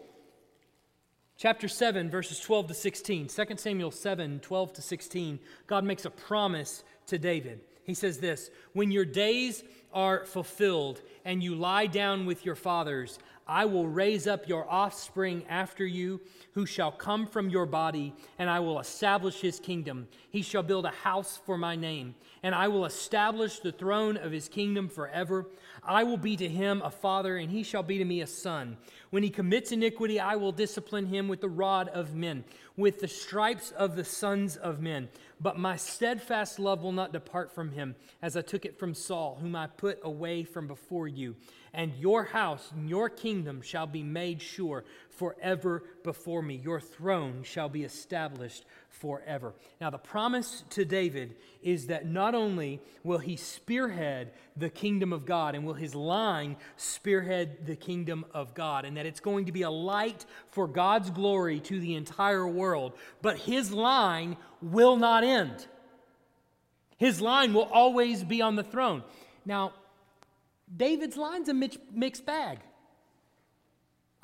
chapter 1.37 1.67
7, 1.67 2.09
verses 2.09 2.39
12 2.39 2.67
to 2.67 2.73
16, 2.73 3.27
2 3.27 3.45
Samuel 3.57 3.91
7, 3.91 4.39
12 4.39 4.73
to 4.73 4.81
16, 4.81 5.39
God 5.67 5.83
makes 5.83 6.05
a 6.05 6.11
promise 6.11 6.83
to 7.07 7.17
David. 7.17 7.61
He 7.83 7.93
says 7.93 8.19
this 8.19 8.49
When 8.73 8.91
your 8.91 9.05
days 9.05 9.63
are 9.93 10.25
fulfilled 10.25 11.01
and 11.23 11.41
you 11.41 11.55
lie 11.55 11.87
down 11.87 12.25
with 12.25 12.45
your 12.45 12.55
fathers, 12.55 13.17
I 13.47 13.65
will 13.65 13.87
raise 13.87 14.25
up 14.25 14.47
your 14.47 14.69
offspring 14.69 15.45
after 15.47 15.85
you, 15.85 16.19
who 16.53 16.65
shall 16.65 16.91
come 16.91 17.27
from 17.27 17.49
your 17.49 17.65
body, 17.65 18.13
and 18.39 18.49
I 18.49 18.59
will 18.59 18.79
establish 18.79 19.41
his 19.41 19.59
kingdom. 19.59 20.07
He 20.31 20.41
shall 20.41 20.63
build 20.63 20.85
a 20.85 20.89
house 20.89 21.39
for 21.45 21.57
my 21.57 21.75
name, 21.75 22.15
and 22.41 22.55
I 22.55 22.67
will 22.69 22.85
establish 22.85 23.59
the 23.59 23.71
throne 23.71 24.17
of 24.17 24.31
his 24.31 24.47
kingdom 24.47 24.89
forever. 24.89 25.47
I 25.83 26.03
will 26.03 26.17
be 26.17 26.35
to 26.37 26.49
him 26.49 26.81
a 26.81 26.89
father, 26.89 27.37
and 27.37 27.51
he 27.51 27.61
shall 27.61 27.83
be 27.83 27.99
to 27.99 28.05
me 28.05 28.21
a 28.21 28.27
son. 28.27 28.77
When 29.15 29.23
he 29.23 29.29
commits 29.29 29.71
iniquity, 29.71 30.19
I 30.19 30.35
will 30.35 30.51
discipline 30.51 31.05
him 31.05 31.29
with 31.29 31.39
the 31.39 31.47
rod 31.47 31.87
of 31.87 32.15
men, 32.15 32.43
with 32.75 32.99
the 32.99 33.07
stripes 33.07 33.71
of 33.71 33.95
the 33.95 34.03
sons 34.03 34.57
of 34.57 34.81
men. 34.81 35.07
But 35.39 35.57
my 35.57 35.77
steadfast 35.77 36.59
love 36.59 36.83
will 36.83 36.91
not 36.91 37.13
depart 37.13 37.55
from 37.55 37.71
him, 37.71 37.95
as 38.21 38.35
I 38.35 38.41
took 38.41 38.65
it 38.65 38.77
from 38.77 38.93
Saul, 38.93 39.37
whom 39.39 39.55
I 39.55 39.67
put 39.67 39.99
away 40.03 40.43
from 40.43 40.67
before 40.67 41.07
you. 41.07 41.37
And 41.73 41.93
your 41.95 42.25
house 42.25 42.73
and 42.75 42.89
your 42.89 43.09
kingdom 43.09 43.61
shall 43.61 43.87
be 43.87 44.03
made 44.03 44.41
sure 44.41 44.83
forever 45.11 45.83
before 46.05 46.41
me. 46.41 46.55
Your 46.63 46.79
throne 46.79 47.43
shall 47.43 47.67
be 47.67 47.83
established 47.83 48.63
forever. 48.87 49.53
Now, 49.81 49.89
the 49.89 49.97
promise 49.97 50.63
to 50.69 50.85
David 50.85 51.35
is 51.61 51.87
that 51.87 52.05
not 52.05 52.33
only 52.33 52.79
will 53.03 53.17
he 53.17 53.35
spearhead 53.35 54.31
the 54.55 54.69
kingdom 54.69 55.11
of 55.11 55.25
God 55.25 55.53
and 55.53 55.65
will 55.65 55.73
his 55.73 55.93
line 55.93 56.55
spearhead 56.77 57.65
the 57.65 57.75
kingdom 57.75 58.23
of 58.33 58.53
God, 58.53 58.85
and 58.85 58.95
that 58.95 59.05
it's 59.05 59.19
going 59.19 59.47
to 59.47 59.51
be 59.51 59.63
a 59.63 59.69
light 59.69 60.25
for 60.51 60.65
God's 60.65 61.09
glory 61.09 61.59
to 61.59 61.77
the 61.77 61.95
entire 61.95 62.47
world, 62.47 62.93
but 63.21 63.37
his 63.37 63.73
line 63.73 64.37
will 64.61 64.95
not 64.95 65.25
end. 65.25 65.67
His 66.97 67.19
line 67.19 67.53
will 67.53 67.69
always 67.73 68.23
be 68.23 68.41
on 68.41 68.55
the 68.55 68.63
throne. 68.63 69.03
Now, 69.45 69.73
David's 70.73 71.17
line's 71.17 71.49
a 71.49 71.53
mixed 71.53 72.25
bag. 72.25 72.59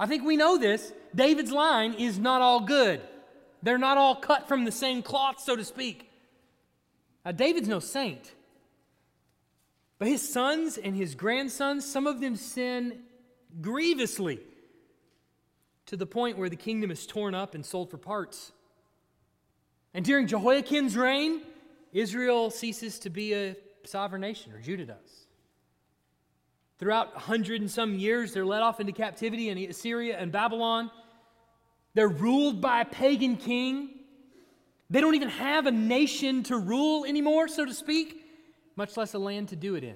I 0.02 0.08
think 0.08 0.24
we 0.24 0.36
know 0.36 0.58
this. 0.58 0.92
David's 1.14 1.52
line 1.52 1.94
is 1.94 2.18
not 2.18 2.42
all 2.42 2.62
good. 2.62 3.02
They're 3.62 3.78
not 3.78 4.00
all 4.00 4.16
cut 4.16 4.48
from 4.48 4.66
the 4.66 4.72
same 4.72 5.04
cloth, 5.04 5.40
so 5.40 5.56
to 5.56 5.64
speak. 5.64 6.10
Now, 7.24 7.34
David's 7.34 7.68
no 7.68 7.80
saint. 7.80 8.32
But 10.00 10.08
his 10.08 10.28
sons 10.28 10.80
and 10.80 10.96
his 10.96 11.14
grandsons, 11.14 11.86
some 11.86 12.08
of 12.08 12.20
them 12.20 12.36
sin 12.36 13.02
grievously 13.62 14.40
to 15.86 15.96
the 15.96 16.08
point 16.08 16.40
where 16.40 16.50
the 16.50 16.56
kingdom 16.56 16.90
is 16.90 17.06
torn 17.06 17.36
up 17.36 17.54
and 17.54 17.64
sold 17.64 17.92
for 17.92 18.00
parts. 18.00 18.52
And 19.94 20.04
during 20.04 20.26
Jehoiakim's 20.26 20.98
reign, 20.98 21.42
Israel 21.94 22.50
ceases 22.50 22.98
to 23.00 23.12
be 23.12 23.36
a 23.36 23.56
sovereign 23.84 24.22
nation, 24.22 24.52
or 24.52 24.62
Judah 24.62 24.86
does. 24.86 25.28
Throughout 26.82 27.14
a 27.16 27.20
hundred 27.20 27.62
and 27.62 27.70
some 27.70 27.94
years, 27.94 28.34
they're 28.34 28.44
led 28.44 28.64
off 28.64 28.80
into 28.80 28.92
captivity 28.92 29.50
in 29.50 29.58
Assyria 29.60 30.18
and 30.18 30.32
Babylon. 30.32 30.90
They're 31.94 32.08
ruled 32.08 32.60
by 32.60 32.82
a 32.82 32.86
pagan 32.86 33.38
king. 33.38 34.00
They 34.90 35.00
don't 35.00 35.14
even 35.14 35.30
have 35.30 35.68
a 35.68 35.72
nation 35.72 36.42
to 36.46 36.58
rule 36.58 37.06
anymore, 37.06 37.48
so 37.48 37.66
to 37.66 37.74
speak, 37.76 38.26
much 38.76 38.98
less 38.98 39.14
a 39.14 39.20
land 39.20 39.50
to 39.50 39.56
do 39.56 39.76
it 39.76 39.84
in. 39.84 39.94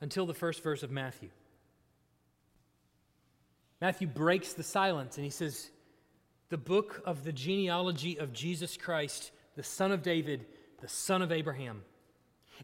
Until 0.00 0.24
the 0.24 0.32
first 0.32 0.62
verse 0.62 0.82
of 0.82 0.90
Matthew. 0.90 1.28
Matthew 3.78 4.06
breaks 4.06 4.54
the 4.54 4.62
silence 4.62 5.18
and 5.18 5.24
he 5.24 5.30
says, 5.30 5.70
The 6.48 6.56
book 6.56 7.02
of 7.04 7.24
the 7.24 7.32
genealogy 7.32 8.18
of 8.18 8.32
Jesus 8.32 8.78
Christ, 8.78 9.32
the 9.54 9.62
son 9.62 9.92
of 9.92 10.02
David, 10.02 10.46
the 10.80 10.88
son 10.88 11.20
of 11.20 11.30
Abraham. 11.30 11.82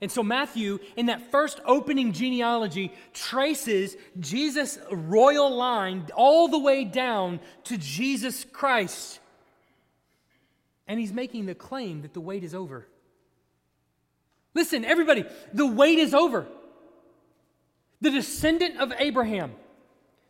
And 0.01 0.11
so, 0.11 0.23
Matthew, 0.23 0.79
in 0.97 1.07
that 1.07 1.31
first 1.31 1.61
opening 1.65 2.13
genealogy, 2.13 2.93
traces 3.13 3.97
Jesus' 4.21 4.79
royal 4.91 5.55
line 5.55 6.07
all 6.15 6.49
the 6.49 6.59
way 6.59 6.85
down 6.85 7.41
to 7.65 7.77
Jesus 7.77 8.45
Christ. 8.45 9.19
And 10.87 11.01
he's 11.01 11.13
making 11.13 11.47
the 11.47 11.55
claim 11.55 12.03
that 12.03 12.15
the 12.15 12.21
wait 12.21 12.45
is 12.45 12.55
over. 12.55 12.87
Listen, 14.55 14.85
everybody, 14.85 15.25
the 15.53 15.67
wait 15.67 15.99
is 15.99 16.15
over. 16.15 16.47
The 18.01 18.11
descendant 18.11 18.79
of 18.79 18.93
Abraham 18.99 19.53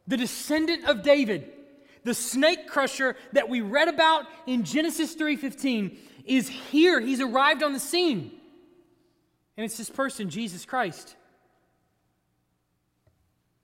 the 0.09 0.17
descendant 0.17 0.87
of 0.87 1.03
David, 1.03 1.53
the 2.03 2.15
snake 2.15 2.67
crusher 2.67 3.15
that 3.35 3.49
we 3.49 3.61
read 3.61 3.89
about 3.89 4.27
in 4.47 4.65
Genesis 4.65 5.15
3:15 5.15 5.97
is 6.25 6.49
here. 6.49 6.99
He's 6.99 7.21
arrived 7.21 7.63
on 7.63 7.75
the 7.75 7.79
scene. 7.79 8.38
And 9.59 9.65
it's 9.65 9.77
this 9.77 9.91
person, 9.91 10.31
Jesus 10.31 10.65
Christ. 10.65 11.17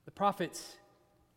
The 0.07 0.11
prophets 0.11 0.75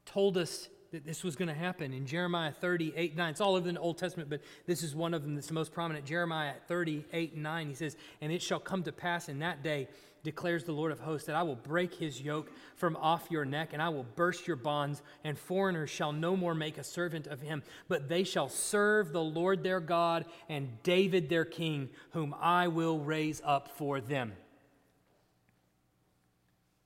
told 0.08 0.36
us 0.36 0.67
that 0.91 1.06
this 1.06 1.24
was 1.24 1.36
going 1.36 1.48
to 1.48 1.54
happen 1.54 1.93
in 1.93 2.08
Jeremiah 2.08 2.52
38 2.52 3.15
9. 3.15 3.30
It's 3.30 3.39
all 3.39 3.54
over 3.54 3.72
the 3.72 3.80
Old 3.80 4.00
Testament, 4.00 4.32
but 4.32 4.41
this 4.65 4.82
is 4.82 4.96
one 4.96 5.13
of 5.13 5.22
them 5.22 5.36
that's 5.36 5.46
the 5.46 5.54
most 5.54 5.72
prominent. 5.72 6.06
Jeremiah 6.06 6.54
38 6.67 7.38
9. 7.38 7.67
He 7.67 7.76
says, 7.76 7.96
And 8.20 8.32
it 8.32 8.41
shall 8.41 8.60
come 8.60 8.82
to 8.82 8.91
pass 8.91 9.30
in 9.30 9.39
that 9.39 9.62
day 9.62 9.88
declares 10.24 10.65
the 10.65 10.74
Lord 10.74 10.91
of 10.91 11.00
hosts, 11.00 11.28
that 11.28 11.38
I 11.38 11.43
will 11.43 11.56
break 11.56 11.93
his 11.93 12.20
yoke 12.20 12.52
from 12.76 12.98
off 12.98 13.28
your 13.30 13.46
neck, 13.46 13.70
and 13.72 13.82
I 13.82 13.88
will 13.88 14.06
burst 14.15 14.46
your 14.46 14.58
bonds, 14.58 15.02
and 15.24 15.39
foreigners 15.39 15.89
shall 15.89 16.12
no 16.12 16.36
more 16.36 16.54
make 16.54 16.78
a 16.78 16.84
servant 16.84 17.28
of 17.28 17.39
him, 17.39 17.63
but 17.88 18.10
they 18.10 18.26
shall 18.26 18.50
serve 18.50 19.13
the 19.13 19.24
Lord 19.24 19.63
their 19.63 19.80
God 19.80 20.26
and 20.50 20.84
David 20.84 21.30
their 21.30 21.46
king, 21.46 21.89
whom 22.12 22.36
I 22.41 22.67
will 22.67 23.00
raise 23.00 23.41
up 23.46 23.70
for 23.78 24.02
them. 24.02 24.34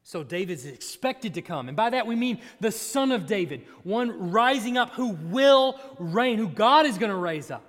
So 0.04 0.24
David 0.24 0.54
is 0.54 0.66
expected 0.66 1.36
to 1.36 1.42
come. 1.42 1.68
And 1.68 1.78
by 1.78 1.92
that 1.92 2.08
we 2.08 2.16
mean 2.16 2.42
the 2.60 2.72
son 2.72 3.12
of 3.12 3.28
David, 3.28 3.66
one 3.84 4.32
rising 4.32 4.78
up 4.78 4.92
who 4.92 5.10
will 5.10 5.80
reign, 6.00 6.38
who 6.38 6.48
God 6.48 6.86
is 6.86 6.98
going 6.98 7.12
to 7.12 7.16
raise 7.16 7.52
up. 7.52 7.64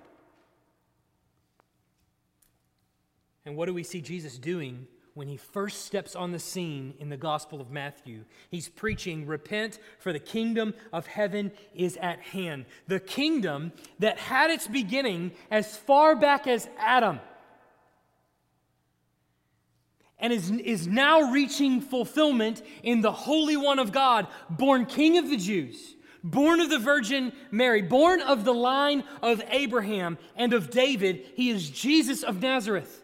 And 3.45 3.57
what 3.57 3.67
do 3.67 3.75
we 3.75 3.83
see 3.83 4.01
Jesus 4.01 4.39
doing 4.39 4.87
when 5.15 5.29
he 5.29 5.37
first 5.37 5.85
steps 5.85 6.17
on 6.17 6.33
the 6.33 6.39
scene 6.39 6.95
in 6.99 7.11
the 7.11 7.17
Gospel 7.17 7.61
of 7.61 7.71
Matthew. 7.71 8.25
He's 8.51 8.69
preaching, 8.69 9.27
Repent, 9.27 9.79
for 9.99 10.13
the 10.13 10.19
kingdom 10.19 10.75
of 10.93 11.07
heaven 11.07 11.53
is 11.75 11.99
at 11.99 12.21
hand. 12.21 12.65
The 12.89 13.01
kingdom 13.01 13.73
that 13.99 14.19
had 14.19 14.51
its 14.51 14.67
beginning 14.67 15.33
as 15.51 15.77
far 15.77 16.17
back 16.17 16.47
as 16.47 16.69
Adam 16.79 17.21
and 20.23 20.33
is, 20.33 20.51
is 20.51 20.87
now 20.87 21.33
reaching 21.33 21.81
fulfillment 21.81 22.63
in 22.83 23.03
the 23.03 23.13
Holy 23.13 23.57
One 23.57 23.79
of 23.81 23.93
God, 23.93 24.29
born 24.49 24.87
King 24.87 25.19
of 25.19 25.29
the 25.29 25.37
Jews. 25.37 25.97
Born 26.25 26.61
of 26.61 26.71
the 26.71 26.79
Virgin 26.79 27.33
Mary, 27.51 27.83
born 27.83 28.23
of 28.23 28.45
the 28.45 28.55
line 28.55 29.03
of 29.21 29.43
Abraham 29.51 30.19
and 30.37 30.53
of 30.53 30.71
David, 30.71 31.25
he 31.35 31.51
is 31.51 31.69
Jesus 31.69 32.23
of 32.23 32.41
Nazareth. 32.41 33.03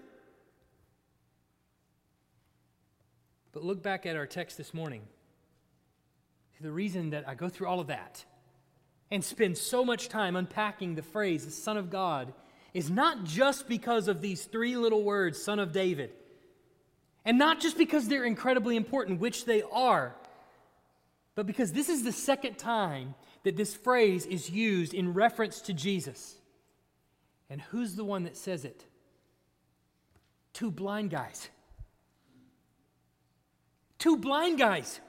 But 3.50 3.64
look 3.64 3.82
back 3.82 4.06
at 4.06 4.14
our 4.14 4.26
text 4.26 4.56
this 4.56 4.72
morning. 4.72 5.02
The 6.60 6.70
reason 6.70 7.10
that 7.10 7.28
I 7.28 7.34
go 7.34 7.48
through 7.48 7.66
all 7.66 7.80
of 7.80 7.88
that 7.88 8.24
and 9.10 9.24
spend 9.24 9.58
so 9.58 9.84
much 9.84 10.08
time 10.08 10.36
unpacking 10.36 10.94
the 10.94 11.02
phrase, 11.02 11.44
the 11.44 11.50
Son 11.50 11.76
of 11.76 11.90
God, 11.90 12.32
is 12.72 12.88
not 12.88 13.24
just 13.24 13.68
because 13.68 14.06
of 14.06 14.20
these 14.20 14.44
three 14.44 14.76
little 14.76 15.02
words, 15.02 15.42
Son 15.42 15.58
of 15.58 15.72
David, 15.72 16.12
and 17.28 17.36
not 17.36 17.60
just 17.60 17.76
because 17.76 18.08
they're 18.08 18.24
incredibly 18.24 18.74
important, 18.74 19.20
which 19.20 19.44
they 19.44 19.60
are, 19.70 20.14
but 21.34 21.46
because 21.46 21.74
this 21.74 21.90
is 21.90 22.02
the 22.02 22.10
second 22.10 22.56
time 22.56 23.14
that 23.44 23.54
this 23.54 23.74
phrase 23.74 24.24
is 24.24 24.48
used 24.48 24.94
in 24.94 25.12
reference 25.12 25.60
to 25.60 25.74
Jesus. 25.74 26.36
And 27.50 27.60
who's 27.60 27.96
the 27.96 28.02
one 28.02 28.24
that 28.24 28.34
says 28.34 28.64
it? 28.64 28.82
Two 30.54 30.70
blind 30.70 31.10
guys 31.10 31.50
two 33.98 34.16
blind 34.16 34.58
guys. 34.58 35.00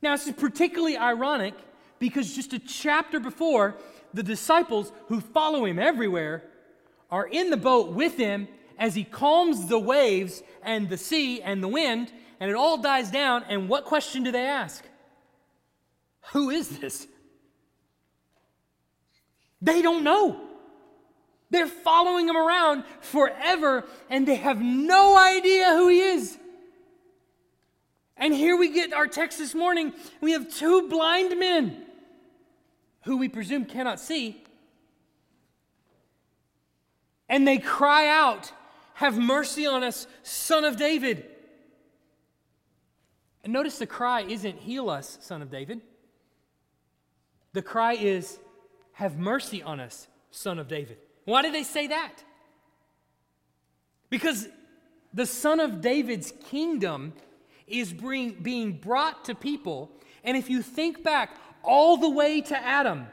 Now, 0.00 0.16
this 0.16 0.26
is 0.26 0.32
particularly 0.32 0.96
ironic 0.96 1.52
because 1.98 2.34
just 2.34 2.54
a 2.54 2.58
chapter 2.58 3.20
before, 3.20 3.74
the 4.14 4.22
disciples 4.22 4.92
who 5.08 5.20
follow 5.20 5.66
him 5.66 5.78
everywhere 5.78 6.42
are 7.10 7.26
in 7.26 7.50
the 7.50 7.56
boat 7.58 7.92
with 7.92 8.16
him 8.16 8.48
as 8.78 8.94
he 8.94 9.04
calms 9.04 9.66
the 9.66 9.78
waves 9.78 10.42
and 10.62 10.88
the 10.88 10.96
sea 10.96 11.40
and 11.42 11.62
the 11.62 11.68
wind, 11.68 12.12
and 12.40 12.50
it 12.50 12.56
all 12.56 12.78
dies 12.78 13.10
down. 13.10 13.44
And 13.48 13.68
what 13.68 13.84
question 13.84 14.22
do 14.22 14.32
they 14.32 14.46
ask? 14.46 14.84
Who 16.32 16.50
is 16.50 16.78
this? 16.78 17.06
They 19.60 19.82
don't 19.82 20.04
know. 20.04 20.40
They're 21.50 21.66
following 21.66 22.28
him 22.28 22.36
around 22.36 22.84
forever, 23.00 23.84
and 24.10 24.26
they 24.26 24.36
have 24.36 24.60
no 24.60 25.16
idea 25.16 25.70
who 25.70 25.88
he 25.88 26.00
is. 26.00 26.36
And 28.16 28.34
here 28.34 28.56
we 28.56 28.72
get 28.72 28.92
our 28.92 29.06
text 29.06 29.38
this 29.38 29.54
morning. 29.54 29.92
We 30.20 30.32
have 30.32 30.52
two 30.52 30.88
blind 30.88 31.38
men 31.38 31.82
who 33.04 33.16
we 33.18 33.28
presume 33.28 33.64
cannot 33.64 34.00
see. 34.00 34.42
And 37.28 37.46
they 37.46 37.58
cry 37.58 38.08
out, 38.08 38.52
Have 38.94 39.18
mercy 39.18 39.66
on 39.66 39.82
us, 39.82 40.06
son 40.22 40.64
of 40.64 40.76
David. 40.76 41.26
And 43.42 43.52
notice 43.52 43.78
the 43.78 43.86
cry 43.86 44.22
isn't, 44.22 44.60
Heal 44.60 44.88
us, 44.88 45.18
son 45.20 45.42
of 45.42 45.50
David. 45.50 45.80
The 47.52 47.62
cry 47.62 47.94
is, 47.94 48.38
Have 48.92 49.18
mercy 49.18 49.62
on 49.62 49.80
us, 49.80 50.08
son 50.30 50.58
of 50.58 50.68
David. 50.68 50.98
Why 51.24 51.42
did 51.42 51.54
they 51.54 51.62
say 51.62 51.88
that? 51.88 52.12
Because 54.10 54.48
the 55.12 55.26
son 55.26 55.60
of 55.60 55.80
David's 55.80 56.32
kingdom 56.48 57.14
is 57.66 57.92
bring, 57.92 58.34
being 58.34 58.72
brought 58.72 59.24
to 59.24 59.34
people. 59.34 59.90
And 60.22 60.36
if 60.36 60.48
you 60.48 60.62
think 60.62 61.02
back 61.02 61.36
all 61.62 61.96
the 61.96 62.10
way 62.10 62.40
to 62.42 62.56
Adam, 62.56 63.06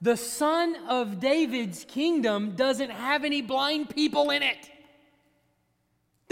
the 0.00 0.16
son 0.16 0.76
of 0.88 1.20
David's 1.20 1.84
kingdom 1.84 2.56
doesn't 2.56 2.90
have 2.90 3.24
any 3.24 3.40
blind 3.40 3.88
people 3.90 4.30
in 4.30 4.42
it. 4.42 4.68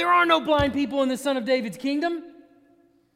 There 0.00 0.08
are 0.10 0.24
no 0.24 0.40
blind 0.40 0.72
people 0.72 1.02
in 1.02 1.10
the 1.10 1.18
son 1.18 1.36
of 1.36 1.44
David's 1.44 1.76
kingdom. 1.76 2.22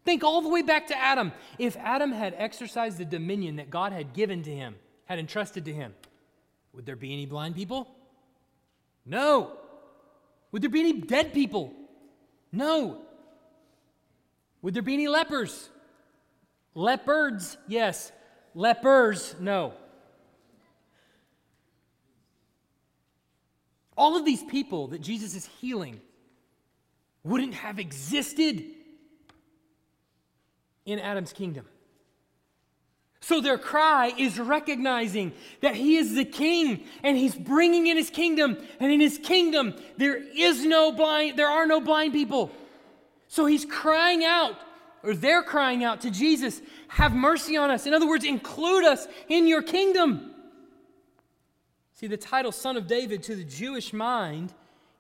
Think 0.05 0.23
all 0.23 0.43
the 0.43 0.51
way 0.51 0.61
back 0.61 0.89
to 0.89 0.99
Adam. 0.99 1.33
If 1.59 1.79
Adam 1.79 2.13
had 2.13 2.35
exercised 2.37 2.99
the 2.99 3.07
dominion 3.07 3.57
that 3.57 3.71
God 3.71 3.93
had 3.93 4.13
given 4.13 4.43
to 4.43 4.51
him, 4.51 4.75
had 5.07 5.19
entrusted 5.19 5.65
to 5.65 5.73
him, 5.73 5.95
would 6.75 6.85
there 6.85 6.95
be 6.95 7.11
any 7.15 7.25
blind 7.25 7.55
people? 7.55 7.89
No. 9.07 9.53
Would 10.53 10.61
there 10.61 10.69
be 10.69 10.81
any 10.81 10.93
dead 10.93 11.33
people? 11.33 11.73
No. 12.53 13.01
Would 14.61 14.75
there 14.75 14.83
be 14.83 14.93
any 14.93 15.09
lepers? 15.09 15.71
Leopards, 16.75 17.57
yes. 17.67 18.13
Lepers, 18.55 19.35
no. 19.41 19.73
All 23.97 24.19
of 24.19 24.27
these 24.27 24.43
people 24.43 24.89
that 24.89 25.01
Jesus 25.01 25.35
is 25.35 25.49
healing 25.63 26.03
wouldn't 27.25 27.55
have 27.55 27.79
existed 27.79 28.63
in 30.87 30.99
Adam's 30.99 31.33
kingdom. 31.33 31.67
So 33.21 33.41
their 33.41 33.57
cry 33.57 34.13
is 34.19 34.39
recognizing 34.39 35.33
that 35.63 35.75
he 35.75 35.97
is 35.97 36.15
the 36.15 36.27
king 36.27 36.85
and 37.03 37.17
he's 37.17 37.35
bringing 37.35 37.87
in 37.87 37.97
his 37.97 38.11
kingdom 38.11 38.59
and 38.79 38.93
in 38.93 39.01
his 39.01 39.17
kingdom 39.17 39.75
there 39.97 40.17
is 40.17 40.67
no 40.67 40.93
blind 40.93 41.39
there 41.39 41.49
are 41.49 41.67
no 41.67 41.81
blind 41.81 42.13
people. 42.13 42.51
So 43.29 43.47
he's 43.47 43.65
crying 43.65 44.25
out, 44.25 44.57
or 45.03 45.15
they're 45.15 45.43
crying 45.43 45.83
out 45.83 46.03
to 46.03 46.11
Jesus, 46.11 46.61
have 46.89 47.15
mercy 47.15 47.57
on 47.57 47.71
us. 47.71 47.87
In 47.87 47.95
other 47.95 48.07
words, 48.07 48.25
include 48.25 48.85
us 48.85 49.09
in 49.29 49.49
your 49.49 49.63
kingdom. 49.63 50.31
See, 51.95 52.07
the 52.07 52.17
title 52.17 52.53
Son 52.53 52.77
of 52.77 52.87
David 52.87 53.23
to 53.25 53.35
the 53.35 53.43
Jewish 53.43 53.93
mind 53.93 54.53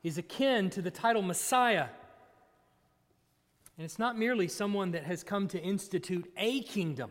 is 0.02 0.18
akin 0.18 0.70
to 0.70 0.82
the 0.82 0.90
title 0.90 1.22
Messiah. 1.22 1.88
And 3.76 3.84
it's 3.84 3.98
not 3.98 4.18
merely 4.18 4.48
someone 4.48 4.92
that 4.92 5.04
has 5.04 5.24
come 5.24 5.48
to 5.48 5.60
institute 5.60 6.30
a 6.36 6.62
kingdom, 6.62 7.10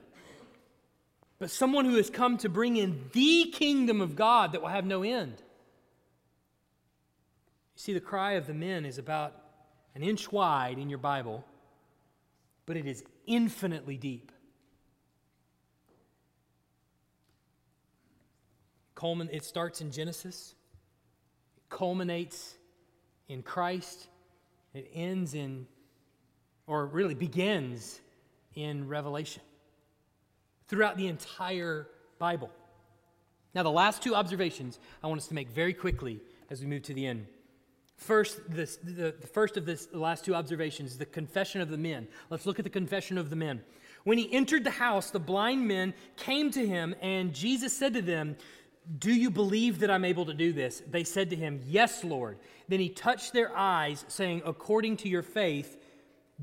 but 1.39 1.49
someone 1.49 1.85
who 1.85 1.95
has 1.97 2.09
come 2.09 2.37
to 2.37 2.49
bring 2.49 2.77
in 2.77 3.09
the 3.11 3.51
kingdom 3.53 3.99
of 3.99 4.15
God 4.15 4.53
that 4.53 4.61
will 4.61 4.69
have 4.69 4.85
no 4.85 5.03
end. 5.03 5.41
You 7.75 7.79
see, 7.79 7.93
the 7.93 7.99
cry 7.99 8.33
of 8.33 8.47
the 8.47 8.53
men 8.53 8.85
is 8.85 8.97
about 8.97 9.35
an 9.95 10.03
inch 10.03 10.31
wide 10.31 10.77
in 10.77 10.89
your 10.89 10.99
Bible, 10.99 11.43
but 12.65 12.77
it 12.77 12.85
is 12.85 13.03
infinitely 13.25 13.97
deep. 13.97 14.31
Culmin- 18.95 19.29
it 19.33 19.43
starts 19.43 19.81
in 19.81 19.91
Genesis, 19.91 20.55
it 21.57 21.63
culminates 21.69 22.55
in 23.27 23.43
Christ, 23.43 24.07
it 24.73 24.89
ends 24.93 25.33
in, 25.33 25.67
or 26.67 26.85
really 26.85 27.15
begins 27.15 27.99
in 28.55 28.87
Revelation. 28.87 29.41
Throughout 30.67 30.97
the 30.97 31.07
entire 31.07 31.87
Bible. 32.19 32.49
Now, 33.53 33.63
the 33.63 33.71
last 33.71 34.01
two 34.01 34.15
observations 34.15 34.79
I 35.03 35.07
want 35.07 35.19
us 35.19 35.27
to 35.27 35.33
make 35.33 35.49
very 35.49 35.73
quickly 35.73 36.19
as 36.49 36.61
we 36.61 36.67
move 36.67 36.83
to 36.83 36.93
the 36.93 37.05
end. 37.05 37.27
First, 37.97 38.39
this, 38.49 38.77
the, 38.77 39.15
the 39.19 39.27
first 39.27 39.55
of 39.55 39.65
this, 39.65 39.85
the 39.85 39.99
last 39.99 40.25
two 40.25 40.35
observations, 40.35 40.97
the 40.97 41.05
confession 41.05 41.61
of 41.61 41.69
the 41.69 41.77
men. 41.77 42.07
Let's 42.29 42.45
look 42.45 42.59
at 42.59 42.63
the 42.63 42.71
confession 42.71 43.17
of 43.17 43.29
the 43.29 43.35
men. 43.35 43.61
When 44.03 44.17
he 44.17 44.31
entered 44.33 44.63
the 44.63 44.71
house, 44.71 45.11
the 45.11 45.19
blind 45.19 45.67
men 45.67 45.93
came 46.17 46.51
to 46.51 46.67
him, 46.67 46.95
and 47.01 47.33
Jesus 47.33 47.75
said 47.75 47.93
to 47.93 48.01
them, 48.01 48.35
Do 48.97 49.13
you 49.13 49.29
believe 49.29 49.79
that 49.79 49.91
I'm 49.91 50.03
able 50.03 50.25
to 50.25 50.33
do 50.33 50.51
this? 50.51 50.81
They 50.89 51.03
said 51.03 51.29
to 51.29 51.35
him, 51.35 51.61
Yes, 51.65 52.03
Lord. 52.03 52.39
Then 52.67 52.79
he 52.79 52.89
touched 52.89 53.31
their 53.31 53.55
eyes, 53.55 54.03
saying, 54.07 54.41
According 54.45 54.97
to 54.97 55.09
your 55.09 55.23
faith, 55.23 55.77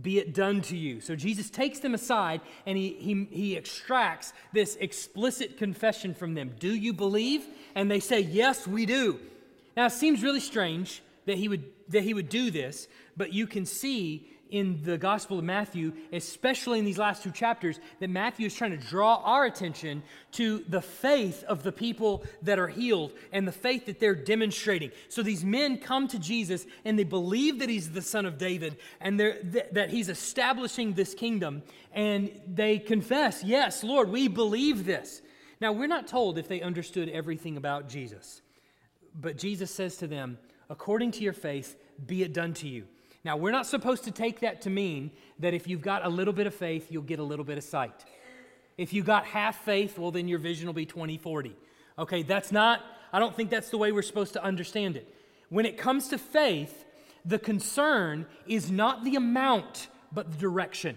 be 0.03 0.19
it 0.19 0.35
done 0.35 0.61
to 0.63 0.77
you. 0.77 1.01
So 1.01 1.17
Jesus 1.17 1.51
takes 1.51 1.81
them 1.81 1.95
aside 1.95 2.41
and 2.67 2.77
he, 2.77 2.95
he, 2.95 3.29
he 3.31 3.57
extracts 3.57 4.33
this 4.53 4.77
explicit 4.77 5.59
confession 5.59 6.15
from 6.15 6.35
them. 6.35 6.55
Do 6.59 6.75
you 6.75 6.93
believe? 6.93 7.47
And 7.75 7.91
they 7.91 8.01
say, 8.01 8.21
Yes, 8.21 8.67
we 8.67 8.87
do. 8.87 9.21
Now, 9.77 9.87
it 9.87 9.93
seems 9.93 10.23
really 10.23 10.41
strange 10.41 11.03
that 11.27 11.37
he 11.37 11.49
would, 11.49 11.65
that 11.89 12.03
he 12.03 12.15
would 12.15 12.29
do 12.29 12.51
this, 12.51 12.89
but 13.17 13.33
you 13.33 13.47
can 13.47 13.67
see 13.67 14.29
in 14.51 14.83
the 14.83 14.99
Gospel 14.99 15.39
of 15.39 15.45
Matthew, 15.45 15.93
especially 16.13 16.79
in 16.79 16.85
these 16.85 16.99
last 16.99 17.23
two 17.23 17.31
chapters, 17.31 17.81
that 18.01 18.11
Matthew 18.11 18.47
is 18.47 18.55
trying 18.55 18.73
to 18.73 18.77
draw 18.77 19.23
our 19.25 19.45
attention 19.45 20.03
to 20.33 20.65
the 20.69 20.83
faith 20.83 21.45
of 21.45 21.63
the 21.63 21.73
people 21.73 22.25
that 22.43 22.59
are 22.59 22.69
healed 22.69 23.13
and 23.33 23.47
the 23.47 23.53
faith 23.53 23.87
that 23.87 24.01
they're 24.01 24.15
demonstrating. 24.15 24.91
So 25.09 25.23
these 25.23 25.45
men 25.45 25.79
come 25.79 26.09
to 26.09 26.19
Jesus 26.19 26.67
and 26.85 26.99
they 26.99 27.05
believe 27.05 27.61
that 27.61 27.69
he's 27.69 27.91
the 27.91 28.03
son 28.03 28.27
of 28.27 28.39
David 28.39 28.77
and 29.01 29.19
th- 29.19 29.67
that 29.73 29.91
he's 29.91 30.09
establishing 30.09 30.95
this 30.95 31.15
kingdom. 31.15 31.63
And 31.93 32.41
they 32.47 32.79
confess, 32.79 33.43
Yes, 33.43 33.83
Lord, 33.85 34.11
we 34.11 34.29
believe 34.29 34.85
this. 34.85 35.23
Now, 35.61 35.73
we're 35.73 35.87
not 35.87 36.07
told 36.07 36.39
if 36.39 36.49
they 36.49 36.63
understood 36.63 37.09
everything 37.11 37.57
about 37.57 37.89
Jesus, 37.89 38.41
but 39.15 39.37
Jesus 39.37 39.71
says 39.71 39.97
to 39.99 40.07
them, 40.07 40.39
According 40.71 41.11
to 41.13 41.23
your 41.23 41.33
faith, 41.33 41.77
be 42.07 42.23
it 42.23 42.33
done 42.33 42.55
to 42.55 42.69
you. 42.69 42.87
Now, 43.25 43.37
we're 43.37 43.51
not 43.51 43.67
supposed 43.67 44.05
to 44.05 44.11
take 44.11 44.41
that 44.41 44.63
to 44.63 44.71
mean 44.71 45.11
that 45.39 45.53
if 45.53 45.69
you've 45.69 45.83
got 45.83 46.05
a 46.05 46.09
little 46.09 46.33
bit 46.33 46.47
of 46.47 46.55
faith, 46.55 46.87
you'll 46.91 47.03
get 47.03 47.19
a 47.19 47.23
little 47.23 47.45
bit 47.45 47.59
of 47.59 47.65
sight. 47.65 48.05
If 48.79 48.95
you 48.95 49.03
got 49.03 49.27
half 49.27 49.63
faith, 49.63 49.99
well, 49.99 50.11
then 50.11 50.27
your 50.27 50.39
vision 50.39 50.67
will 50.67 50.75
be 50.75 50.87
20 50.87 51.19
40. 51.19 51.55
Okay, 51.99 52.23
that's 52.23 52.51
not, 52.51 52.83
I 53.13 53.19
don't 53.19 53.37
think 53.37 53.51
that's 53.51 53.69
the 53.69 53.77
way 53.77 53.93
we're 53.93 54.01
supposed 54.01 54.33
to 54.33 54.43
understand 54.43 54.97
it. 54.97 55.15
When 55.51 55.67
it 55.67 55.77
comes 55.77 56.09
to 56.09 56.19
faith, 56.19 56.87
the 57.25 57.39
concern 57.39 58.27
is 58.47 58.71
not 58.71 59.05
the 59.05 59.17
amount, 59.17 59.89
but 60.13 60.31
the 60.31 60.39
direction. 60.39 60.97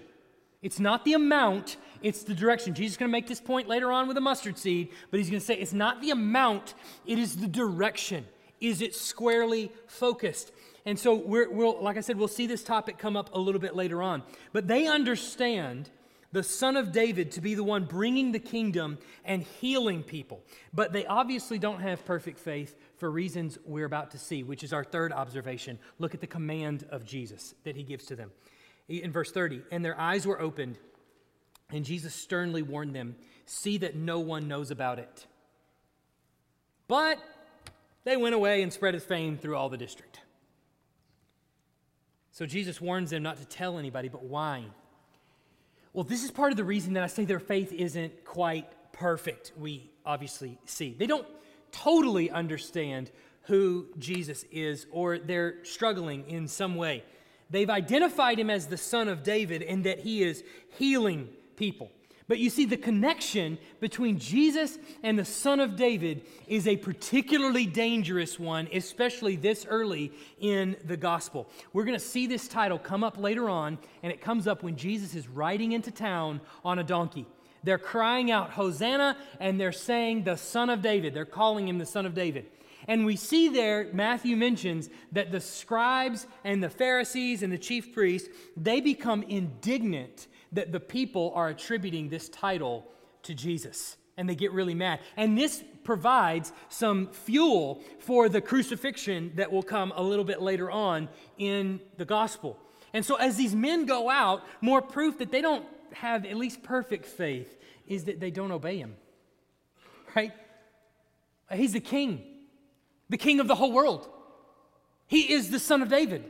It's 0.62 0.79
not 0.79 1.03
the 1.03 1.13
amount, 1.13 1.75
it's 2.01 2.23
the 2.23 2.33
direction. 2.33 2.73
Jesus 2.73 2.93
is 2.93 2.97
going 2.97 3.09
to 3.09 3.12
make 3.12 3.27
this 3.27 3.41
point 3.41 3.67
later 3.67 3.91
on 3.91 4.07
with 4.07 4.15
a 4.15 4.21
mustard 4.21 4.57
seed, 4.57 4.91
but 5.12 5.17
he's 5.19 5.29
going 5.29 5.41
to 5.41 5.45
say 5.45 5.55
it's 5.55 5.73
not 5.73 5.99
the 6.01 6.12
amount, 6.12 6.73
it 7.05 7.19
is 7.19 7.36
the 7.36 7.47
direction. 7.47 8.25
Is 8.62 8.81
it 8.81 8.95
squarely 8.95 9.73
focused? 9.88 10.53
And 10.85 10.99
so, 10.99 11.15
we 11.15 11.47
will 11.47 11.81
like 11.81 11.97
I 11.97 12.01
said, 12.01 12.17
we'll 12.17 12.27
see 12.27 12.47
this 12.47 12.63
topic 12.63 12.97
come 12.97 13.15
up 13.15 13.29
a 13.33 13.39
little 13.39 13.61
bit 13.61 13.75
later 13.75 14.01
on. 14.01 14.23
But 14.51 14.67
they 14.67 14.87
understand 14.87 15.89
the 16.33 16.43
son 16.43 16.75
of 16.75 16.91
David 16.91 17.31
to 17.33 17.41
be 17.41 17.53
the 17.53 17.63
one 17.63 17.85
bringing 17.85 18.31
the 18.31 18.39
kingdom 18.39 18.97
and 19.23 19.43
healing 19.43 20.01
people. 20.01 20.41
But 20.73 20.91
they 20.91 21.05
obviously 21.05 21.59
don't 21.59 21.79
have 21.79 22.03
perfect 22.05 22.39
faith 22.39 22.75
for 22.97 23.09
reasons 23.09 23.59
we're 23.65 23.85
about 23.85 24.11
to 24.11 24.17
see, 24.17 24.41
which 24.41 24.63
is 24.63 24.73
our 24.73 24.83
third 24.83 25.13
observation. 25.13 25.77
Look 25.99 26.15
at 26.15 26.21
the 26.21 26.27
command 26.27 26.85
of 26.89 27.05
Jesus 27.05 27.53
that 27.63 27.75
he 27.75 27.83
gives 27.83 28.05
to 28.07 28.15
them. 28.15 28.31
In 28.89 29.11
verse 29.11 29.31
30, 29.31 29.61
and 29.71 29.85
their 29.85 29.97
eyes 29.97 30.25
were 30.25 30.41
opened, 30.41 30.79
and 31.69 31.85
Jesus 31.85 32.13
sternly 32.13 32.63
warned 32.63 32.95
them 32.95 33.15
see 33.45 33.77
that 33.77 33.95
no 33.95 34.19
one 34.19 34.47
knows 34.47 34.71
about 34.71 34.99
it. 34.99 35.27
But 36.87 37.19
they 38.03 38.17
went 38.17 38.35
away 38.35 38.63
and 38.63 38.73
spread 38.73 38.95
his 38.95 39.03
fame 39.03 39.37
through 39.37 39.55
all 39.55 39.69
the 39.69 39.77
district. 39.77 40.19
So 42.33 42.47
Jesus 42.47 42.81
warns 42.81 43.11
them 43.11 43.21
not 43.21 43.37
to 43.37 43.45
tell 43.45 43.77
anybody, 43.77 44.09
but 44.09 44.23
why? 44.23 44.65
Well, 45.93 46.03
this 46.03 46.23
is 46.23 46.31
part 46.31 46.51
of 46.51 46.57
the 46.57 46.63
reason 46.63 46.93
that 46.93 47.03
I 47.03 47.07
say 47.07 47.25
their 47.25 47.39
faith 47.39 47.71
isn't 47.71 48.25
quite 48.25 48.67
perfect, 48.91 49.53
we 49.57 49.91
obviously 50.03 50.57
see. 50.65 50.95
They 50.97 51.05
don't 51.05 51.27
totally 51.71 52.31
understand 52.31 53.11
who 53.43 53.85
Jesus 53.99 54.45
is, 54.51 54.87
or 54.91 55.19
they're 55.19 55.63
struggling 55.63 56.27
in 56.27 56.47
some 56.47 56.75
way. 56.75 57.03
They've 57.51 57.69
identified 57.69 58.39
him 58.39 58.49
as 58.49 58.65
the 58.65 58.77
son 58.77 59.09
of 59.09 59.21
David 59.21 59.61
and 59.61 59.83
that 59.83 59.99
he 59.99 60.23
is 60.23 60.43
healing 60.77 61.29
people. 61.55 61.91
But 62.33 62.39
you 62.39 62.49
see, 62.49 62.65
the 62.65 62.77
connection 62.77 63.59
between 63.79 64.17
Jesus 64.17 64.79
and 65.03 65.19
the 65.19 65.23
Son 65.23 65.59
of 65.59 65.75
David 65.75 66.25
is 66.47 66.67
a 66.67 66.75
particularly 66.77 67.67
dangerous 67.67 68.39
one, 68.39 68.67
especially 68.73 69.35
this 69.35 69.67
early 69.69 70.11
in 70.39 70.75
the 70.83 70.97
gospel. 70.97 71.47
We're 71.73 71.83
going 71.83 71.93
to 71.93 72.03
see 72.03 72.25
this 72.25 72.47
title 72.47 72.79
come 72.79 73.03
up 73.03 73.19
later 73.19 73.51
on, 73.51 73.77
and 74.01 74.11
it 74.11 74.19
comes 74.19 74.47
up 74.47 74.63
when 74.63 74.77
Jesus 74.77 75.13
is 75.13 75.27
riding 75.27 75.73
into 75.73 75.91
town 75.91 76.41
on 76.65 76.79
a 76.79 76.83
donkey. 76.83 77.27
They're 77.63 77.77
crying 77.77 78.31
out, 78.31 78.49
Hosanna, 78.49 79.15
and 79.39 79.61
they're 79.61 79.71
saying, 79.71 80.23
the 80.23 80.35
Son 80.35 80.71
of 80.71 80.81
David. 80.81 81.13
They're 81.13 81.25
calling 81.25 81.67
him 81.67 81.77
the 81.77 81.85
Son 81.85 82.07
of 82.07 82.15
David. 82.15 82.47
And 82.87 83.05
we 83.05 83.15
see 83.15 83.47
there, 83.49 83.89
Matthew 83.93 84.35
mentions 84.35 84.89
that 85.11 85.31
the 85.31 85.39
scribes 85.39 86.25
and 86.43 86.63
the 86.63 86.69
Pharisees 86.71 87.43
and 87.43 87.53
the 87.53 87.59
chief 87.59 87.93
priests, 87.93 88.27
they 88.57 88.81
become 88.81 89.21
indignant 89.21 90.25
that 90.53 90.71
the 90.71 90.79
people 90.79 91.31
are 91.35 91.49
attributing 91.49 92.09
this 92.09 92.29
title 92.29 92.85
to 93.23 93.33
Jesus. 93.33 93.97
And 94.15 94.29
they 94.29 94.35
get 94.35 94.51
really 94.51 94.75
mad. 94.75 94.99
And 95.17 95.37
this 95.37 95.63
provides 95.83 96.51
some 96.69 97.07
fuel 97.07 97.81
for 97.99 98.29
the 98.29 98.41
crucifixion 98.41 99.31
that 99.35 99.51
will 99.51 99.63
come 99.63 99.91
a 99.95 100.03
little 100.03 100.25
bit 100.25 100.41
later 100.41 100.69
on 100.69 101.09
in 101.37 101.79
the 101.97 102.05
gospel. 102.05 102.57
And 102.93 103.03
so, 103.03 103.15
as 103.15 103.37
these 103.37 103.55
men 103.55 103.85
go 103.85 104.09
out, 104.09 104.43
more 104.61 104.81
proof 104.81 105.17
that 105.17 105.31
they 105.31 105.41
don't 105.41 105.65
have 105.93 106.25
at 106.25 106.37
least 106.37 106.61
perfect 106.61 107.05
faith 107.05 107.57
is 107.87 108.05
that 108.05 108.19
they 108.19 108.29
don't 108.29 108.51
obey 108.51 108.77
him. 108.77 108.95
Right? 110.15 110.31
He's 111.51 111.73
the 111.73 111.79
king, 111.79 112.23
the 113.09 113.17
king 113.17 113.39
of 113.39 113.47
the 113.47 113.55
whole 113.55 113.71
world. 113.71 114.07
He 115.07 115.33
is 115.33 115.49
the 115.49 115.59
son 115.59 115.81
of 115.81 115.89
David, 115.89 116.23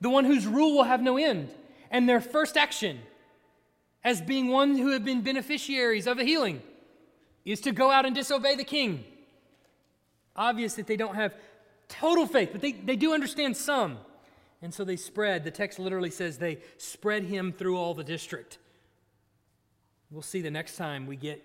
the 0.00 0.10
one 0.10 0.24
whose 0.24 0.46
rule 0.46 0.76
will 0.76 0.84
have 0.84 1.02
no 1.02 1.16
end. 1.16 1.50
And 1.90 2.08
their 2.08 2.20
first 2.20 2.56
action 2.56 3.00
as 4.04 4.20
being 4.20 4.48
one 4.48 4.76
who 4.76 4.90
have 4.90 5.04
been 5.04 5.22
beneficiaries 5.22 6.06
of 6.06 6.18
a 6.18 6.24
healing 6.24 6.62
is 7.44 7.60
to 7.60 7.72
go 7.72 7.90
out 7.90 8.06
and 8.06 8.14
disobey 8.14 8.56
the 8.56 8.64
king. 8.64 9.04
Obvious 10.34 10.74
that 10.74 10.86
they 10.86 10.96
don't 10.96 11.14
have 11.14 11.34
total 11.88 12.26
faith, 12.26 12.50
but 12.52 12.60
they, 12.60 12.72
they 12.72 12.96
do 12.96 13.12
understand 13.14 13.56
some. 13.56 13.98
And 14.60 14.72
so 14.72 14.84
they 14.84 14.96
spread. 14.96 15.44
The 15.44 15.50
text 15.50 15.78
literally 15.78 16.10
says 16.10 16.38
they 16.38 16.58
spread 16.78 17.24
him 17.24 17.52
through 17.52 17.76
all 17.76 17.94
the 17.94 18.04
district. 18.04 18.58
We'll 20.10 20.22
see 20.22 20.40
the 20.40 20.50
next 20.50 20.76
time 20.76 21.06
we 21.06 21.16
get 21.16 21.44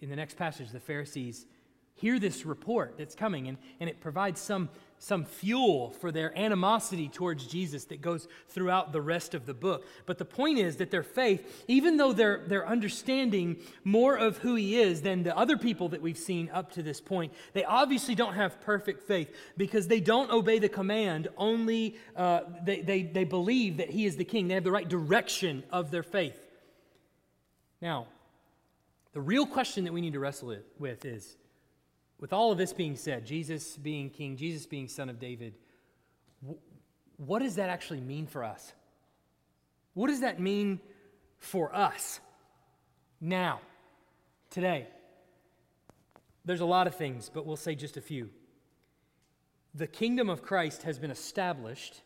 in 0.00 0.10
the 0.10 0.16
next 0.16 0.36
passage, 0.36 0.70
the 0.70 0.80
Pharisees 0.80 1.46
hear 1.94 2.18
this 2.18 2.44
report 2.44 2.96
that's 2.98 3.14
coming, 3.14 3.48
and, 3.48 3.56
and 3.80 3.88
it 3.88 4.00
provides 4.00 4.40
some 4.40 4.68
some 5.04 5.26
fuel 5.26 5.90
for 5.90 6.10
their 6.10 6.36
animosity 6.38 7.10
towards 7.10 7.46
Jesus 7.46 7.84
that 7.84 8.00
goes 8.00 8.26
throughout 8.48 8.90
the 8.90 9.02
rest 9.02 9.34
of 9.34 9.44
the 9.44 9.52
book. 9.52 9.86
But 10.06 10.16
the 10.16 10.24
point 10.24 10.58
is 10.58 10.76
that 10.76 10.90
their 10.90 11.02
faith, 11.02 11.64
even 11.68 11.98
though 11.98 12.14
they're, 12.14 12.42
they're 12.46 12.66
understanding 12.66 13.58
more 13.84 14.16
of 14.16 14.38
who 14.38 14.54
he 14.54 14.80
is 14.80 15.02
than 15.02 15.22
the 15.22 15.36
other 15.36 15.58
people 15.58 15.90
that 15.90 16.00
we've 16.00 16.16
seen 16.16 16.48
up 16.54 16.72
to 16.72 16.82
this 16.82 17.02
point, 17.02 17.34
they 17.52 17.64
obviously 17.64 18.14
don't 18.14 18.32
have 18.32 18.62
perfect 18.62 19.02
faith 19.02 19.30
because 19.58 19.88
they 19.88 20.00
don't 20.00 20.30
obey 20.30 20.58
the 20.58 20.70
command, 20.70 21.28
only 21.36 21.96
uh, 22.16 22.40
they, 22.64 22.80
they, 22.80 23.02
they 23.02 23.24
believe 23.24 23.76
that 23.76 23.90
he 23.90 24.06
is 24.06 24.16
the 24.16 24.24
king. 24.24 24.48
They 24.48 24.54
have 24.54 24.64
the 24.64 24.72
right 24.72 24.88
direction 24.88 25.64
of 25.70 25.90
their 25.90 26.02
faith. 26.02 26.40
Now, 27.82 28.06
the 29.12 29.20
real 29.20 29.44
question 29.44 29.84
that 29.84 29.92
we 29.92 30.00
need 30.00 30.14
to 30.14 30.18
wrestle 30.18 30.56
with 30.78 31.04
is 31.04 31.36
with 32.24 32.32
all 32.32 32.50
of 32.50 32.56
this 32.56 32.72
being 32.72 32.96
said, 32.96 33.26
Jesus 33.26 33.76
being 33.76 34.08
king, 34.08 34.38
Jesus 34.38 34.64
being 34.64 34.88
son 34.88 35.10
of 35.10 35.18
David, 35.18 35.52
what 37.18 37.40
does 37.40 37.56
that 37.56 37.68
actually 37.68 38.00
mean 38.00 38.26
for 38.26 38.42
us? 38.42 38.72
What 39.92 40.06
does 40.06 40.20
that 40.20 40.40
mean 40.40 40.80
for 41.36 41.76
us 41.76 42.20
now, 43.20 43.60
today? 44.48 44.86
There's 46.46 46.62
a 46.62 46.64
lot 46.64 46.86
of 46.86 46.94
things, 46.94 47.30
but 47.32 47.44
we'll 47.44 47.56
say 47.56 47.74
just 47.74 47.98
a 47.98 48.00
few. 48.00 48.30
The 49.74 49.86
kingdom 49.86 50.30
of 50.30 50.40
Christ 50.40 50.84
has 50.84 50.98
been 50.98 51.10
established, 51.10 52.00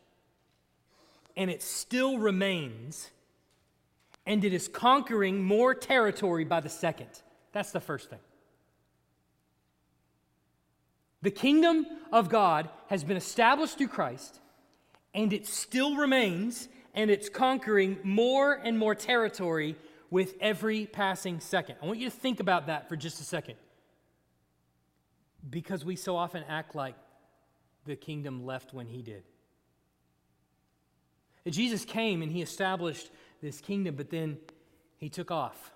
and 1.37 1.49
it 1.49 1.63
still 1.63 2.17
remains, 2.17 3.09
and 4.25 4.43
it 4.43 4.51
is 4.51 4.67
conquering 4.67 5.41
more 5.41 5.73
territory 5.73 6.43
by 6.43 6.59
the 6.59 6.67
second. 6.67 7.07
That's 7.53 7.71
the 7.71 7.79
first 7.79 8.09
thing. 8.09 8.19
The 11.21 11.31
kingdom 11.31 11.85
of 12.11 12.29
God 12.29 12.69
has 12.87 13.03
been 13.03 13.17
established 13.17 13.77
through 13.77 13.89
Christ, 13.89 14.39
and 15.13 15.33
it 15.33 15.45
still 15.45 15.95
remains, 15.95 16.69
and 16.93 17.11
it's 17.11 17.29
conquering 17.29 17.97
more 18.03 18.53
and 18.53 18.77
more 18.77 18.95
territory 18.95 19.75
with 20.09 20.35
every 20.39 20.85
passing 20.85 21.39
second. 21.39 21.75
I 21.81 21.85
want 21.85 21.99
you 21.99 22.09
to 22.09 22.15
think 22.15 22.39
about 22.39 22.67
that 22.67 22.87
for 22.89 22.95
just 22.95 23.19
a 23.19 23.23
second. 23.23 23.55
Because 25.49 25.85
we 25.85 25.95
so 25.95 26.15
often 26.15 26.43
act 26.47 26.75
like 26.75 26.95
the 27.85 27.95
kingdom 27.95 28.45
left 28.45 28.73
when 28.73 28.87
he 28.87 29.01
did. 29.01 29.23
Jesus 31.47 31.85
came 31.85 32.21
and 32.21 32.31
he 32.31 32.41
established 32.41 33.09
this 33.41 33.61
kingdom, 33.61 33.95
but 33.95 34.09
then 34.09 34.37
he 34.97 35.09
took 35.09 35.31
off. 35.31 35.71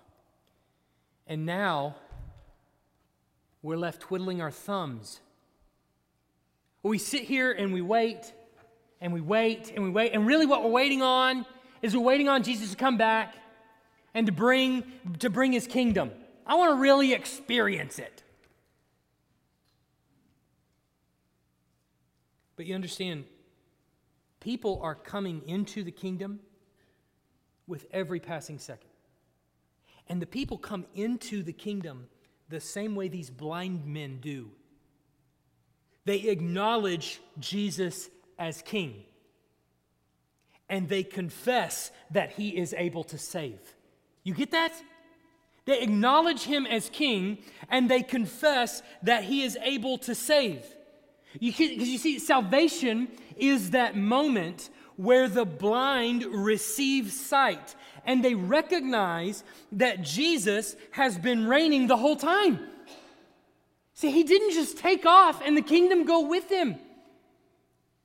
And 1.26 1.46
now 1.46 1.96
we're 3.62 3.76
left 3.76 4.02
twiddling 4.02 4.40
our 4.40 4.50
thumbs. 4.50 5.20
We 6.84 6.98
sit 6.98 7.22
here 7.22 7.50
and 7.50 7.72
we 7.72 7.80
wait 7.80 8.32
and 9.00 9.12
we 9.12 9.20
wait 9.20 9.72
and 9.74 9.82
we 9.82 9.90
wait. 9.90 10.12
And 10.12 10.26
really, 10.26 10.46
what 10.46 10.62
we're 10.62 10.70
waiting 10.70 11.02
on 11.02 11.46
is 11.82 11.96
we're 11.96 12.02
waiting 12.02 12.28
on 12.28 12.42
Jesus 12.42 12.70
to 12.70 12.76
come 12.76 12.98
back 12.98 13.34
and 14.12 14.26
to 14.26 14.32
bring, 14.32 14.84
to 15.20 15.30
bring 15.30 15.52
his 15.52 15.66
kingdom. 15.66 16.10
I 16.46 16.54
want 16.56 16.76
to 16.76 16.80
really 16.80 17.14
experience 17.14 17.98
it. 17.98 18.22
But 22.56 22.66
you 22.66 22.74
understand, 22.74 23.24
people 24.40 24.78
are 24.82 24.94
coming 24.94 25.42
into 25.48 25.82
the 25.84 25.90
kingdom 25.90 26.38
with 27.66 27.86
every 27.92 28.20
passing 28.20 28.58
second. 28.58 28.90
And 30.06 30.20
the 30.20 30.26
people 30.26 30.58
come 30.58 30.84
into 30.94 31.42
the 31.42 31.52
kingdom 31.52 32.08
the 32.50 32.60
same 32.60 32.94
way 32.94 33.08
these 33.08 33.30
blind 33.30 33.86
men 33.86 34.18
do. 34.20 34.50
They 36.04 36.20
acknowledge 36.22 37.20
Jesus 37.38 38.10
as 38.38 38.62
king, 38.62 39.04
and 40.68 40.88
they 40.88 41.02
confess 41.02 41.90
that 42.10 42.32
he 42.32 42.56
is 42.56 42.74
able 42.76 43.04
to 43.04 43.18
save. 43.18 43.60
You 44.22 44.34
get 44.34 44.50
that? 44.50 44.72
They 45.66 45.80
acknowledge 45.80 46.42
him 46.42 46.66
as 46.66 46.90
king, 46.90 47.38
and 47.70 47.90
they 47.90 48.02
confess 48.02 48.82
that 49.02 49.24
he 49.24 49.42
is 49.42 49.56
able 49.62 49.98
to 49.98 50.14
save. 50.14 50.64
Because 51.40 51.60
you, 51.60 51.66
you 51.66 51.98
see, 51.98 52.18
salvation 52.18 53.08
is 53.36 53.70
that 53.70 53.96
moment 53.96 54.70
where 54.96 55.28
the 55.28 55.44
blind 55.44 56.24
receive 56.24 57.10
sight 57.10 57.74
and 58.06 58.24
they 58.24 58.34
recognize 58.34 59.42
that 59.72 60.02
Jesus 60.02 60.76
has 60.92 61.18
been 61.18 61.46
reigning 61.46 61.86
the 61.86 61.96
whole 61.96 62.16
time. 62.16 62.60
See, 63.94 64.10
he 64.10 64.24
didn't 64.24 64.52
just 64.52 64.76
take 64.76 65.06
off 65.06 65.40
and 65.44 65.56
the 65.56 65.62
kingdom 65.62 66.04
go 66.04 66.26
with 66.26 66.50
him. 66.50 66.76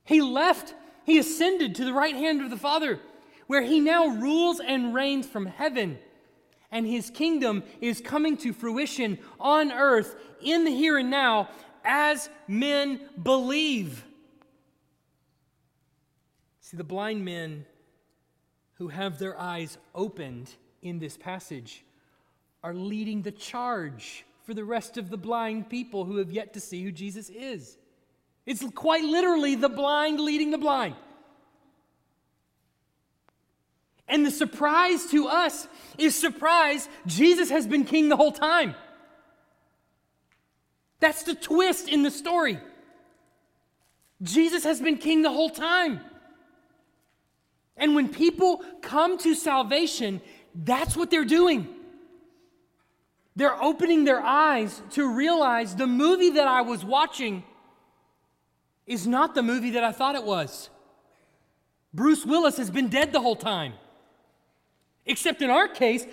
He 0.04 0.22
left, 0.22 0.76
he 1.04 1.18
ascended 1.18 1.76
to 1.76 1.86
the 1.86 1.94
right 1.94 2.16
hand 2.16 2.42
of 2.42 2.52
the 2.52 2.58
Father, 2.58 3.00
where 3.48 3.64
he 3.64 3.80
now 3.80 4.08
rules 4.08 4.60
and 4.60 4.94
reigns 4.94 5.26
from 5.26 5.48
heaven. 5.48 5.98
And 6.72 6.86
his 6.86 7.10
kingdom 7.10 7.64
is 7.82 8.00
coming 8.00 8.38
to 8.38 8.54
fruition 8.54 9.18
on 9.40 9.72
earth 9.72 10.16
in 10.42 10.64
the 10.64 10.72
here 10.72 11.00
and 11.00 11.10
now 11.10 11.50
as 11.84 12.30
men 12.48 13.02
believe. 13.22 14.06
See, 16.62 16.78
the 16.78 16.84
blind 16.84 17.26
men 17.26 17.66
who 18.76 18.90
have 18.90 19.18
their 19.18 19.40
eyes 19.40 19.80
opened 19.96 20.52
in 20.84 21.00
this 21.00 21.18
passage 21.18 21.84
are 22.64 22.76
leading 22.76 23.24
the 23.24 23.32
charge 23.32 24.24
for 24.50 24.56
the 24.56 24.66
rest 24.66 24.97
of 24.97 25.12
the 25.12 25.18
blind 25.18 25.70
people 25.70 26.06
who 26.06 26.18
have 26.18 26.32
yet 26.32 26.54
to 26.54 26.60
see 26.60 26.84
who 26.84 26.91
Jesus 26.91 27.30
is. 27.30 27.78
It's 28.47 28.66
quite 28.74 29.04
literally 29.04 29.54
the 29.54 29.70
blind 29.70 30.20
leading 30.20 30.50
the 30.50 30.58
blind. 30.58 30.95
And 34.08 34.26
the 34.26 34.32
surprise 34.32 35.06
to 35.12 35.28
us 35.28 35.68
is 36.00 36.16
surprise, 36.16 36.89
Jesus 37.06 37.52
has 37.52 37.68
been 37.68 37.84
king 37.84 38.10
the 38.10 38.16
whole 38.16 38.32
time. 38.32 38.74
That's 41.00 41.22
the 41.22 41.36
twist 41.36 41.88
in 41.88 42.02
the 42.02 42.10
story. 42.10 42.60
Jesus 44.24 44.64
has 44.64 44.82
been 44.82 44.97
king 44.97 45.22
the 45.22 45.30
whole 45.30 45.52
time. 45.52 46.00
And 47.78 47.93
when 47.93 48.10
people 48.10 48.64
come 48.82 49.20
to 49.20 49.36
salvation, 49.36 50.22
that's 50.56 50.97
what 50.97 51.12
they're 51.12 51.24
doing. 51.24 51.68
They're 53.36 53.61
opening 53.61 54.03
their 54.03 54.21
eyes 54.21 54.82
to 54.91 55.07
realize 55.07 55.75
the 55.75 55.88
movie 55.88 56.32
that 56.32 56.47
I 56.47 56.61
was 56.61 56.84
watching 56.84 57.43
is 58.86 59.07
not 59.07 59.36
the 59.36 59.43
movie 59.43 59.71
that 59.71 59.84
I 59.84 59.91
thought 59.91 60.15
it 60.15 60.23
was. 60.23 60.69
Bruce 61.93 62.25
Willis 62.25 62.57
has 62.57 62.69
been 62.69 62.89
dead 62.89 63.13
the 63.13 63.21
whole 63.21 63.36
time. 63.36 63.73
Except 65.05 65.41
in 65.41 65.49
our 65.49 65.67
case, 65.67 66.05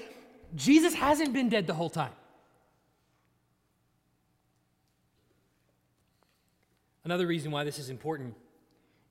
Jesus 0.54 0.94
hasn't 0.94 1.32
been 1.32 1.48
dead 1.48 1.66
the 1.66 1.74
whole 1.74 1.90
time. 1.90 2.12
Another 7.04 7.26
reason 7.26 7.50
why 7.50 7.62
this 7.62 7.78
is 7.78 7.88
important 7.88 8.34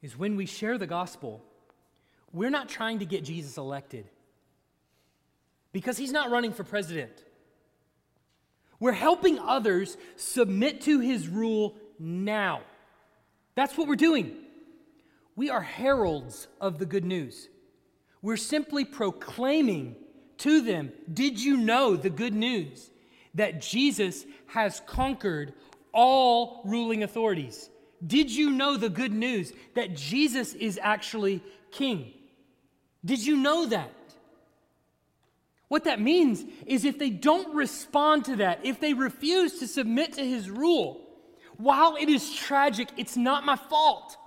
is 0.01 0.17
when 0.17 0.35
we 0.35 0.45
share 0.45 0.77
the 0.77 0.87
gospel, 0.87 1.43
we're 2.33 2.49
not 2.49 2.67
trying 2.67 2.99
to 2.99 3.05
get 3.05 3.23
Jesus 3.23 3.57
elected 3.57 4.09
because 5.71 5.97
he's 5.97 6.11
not 6.11 6.29
running 6.29 6.51
for 6.51 6.63
president. 6.63 7.23
We're 8.79 8.91
helping 8.91 9.39
others 9.39 9.97
submit 10.15 10.81
to 10.81 10.99
his 10.99 11.27
rule 11.27 11.75
now. 11.99 12.61
That's 13.55 13.77
what 13.77 13.87
we're 13.87 13.95
doing. 13.95 14.35
We 15.35 15.49
are 15.49 15.61
heralds 15.61 16.47
of 16.59 16.77
the 16.77 16.85
good 16.85 17.05
news. 17.05 17.49
We're 18.21 18.37
simply 18.37 18.85
proclaiming 18.85 19.95
to 20.39 20.61
them 20.61 20.91
Did 21.11 21.41
you 21.41 21.57
know 21.57 21.95
the 21.95 22.09
good 22.09 22.33
news 22.33 22.91
that 23.35 23.61
Jesus 23.61 24.25
has 24.47 24.81
conquered 24.85 25.53
all 25.93 26.61
ruling 26.65 27.03
authorities? 27.03 27.69
Did 28.05 28.29
you 28.29 28.51
know 28.51 28.77
the 28.77 28.89
good 28.89 29.13
news 29.13 29.53
that 29.75 29.95
Jesus 29.95 30.53
is 30.53 30.79
actually 30.81 31.41
king? 31.71 32.11
Did 33.03 33.25
you 33.25 33.37
know 33.37 33.65
that? 33.67 33.91
What 35.67 35.85
that 35.85 35.99
means 35.99 36.43
is 36.65 36.85
if 36.85 36.99
they 36.99 37.09
don't 37.09 37.55
respond 37.55 38.25
to 38.25 38.37
that, 38.37 38.59
if 38.63 38.79
they 38.79 38.93
refuse 38.93 39.59
to 39.59 39.67
submit 39.67 40.13
to 40.13 40.25
his 40.25 40.49
rule, 40.49 41.01
while 41.57 41.95
it 41.95 42.09
is 42.09 42.33
tragic, 42.33 42.89
it's 42.97 43.17
not 43.17 43.45
my 43.45 43.55
fault. 43.55 44.17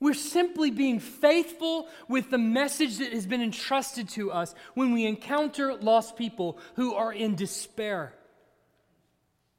We're 0.00 0.14
simply 0.14 0.70
being 0.70 1.00
faithful 1.00 1.88
with 2.08 2.30
the 2.30 2.38
message 2.38 2.98
that 2.98 3.12
has 3.12 3.26
been 3.26 3.42
entrusted 3.42 4.08
to 4.10 4.30
us 4.30 4.54
when 4.74 4.92
we 4.92 5.06
encounter 5.06 5.74
lost 5.74 6.16
people 6.16 6.58
who 6.76 6.94
are 6.94 7.12
in 7.12 7.34
despair. 7.34 8.14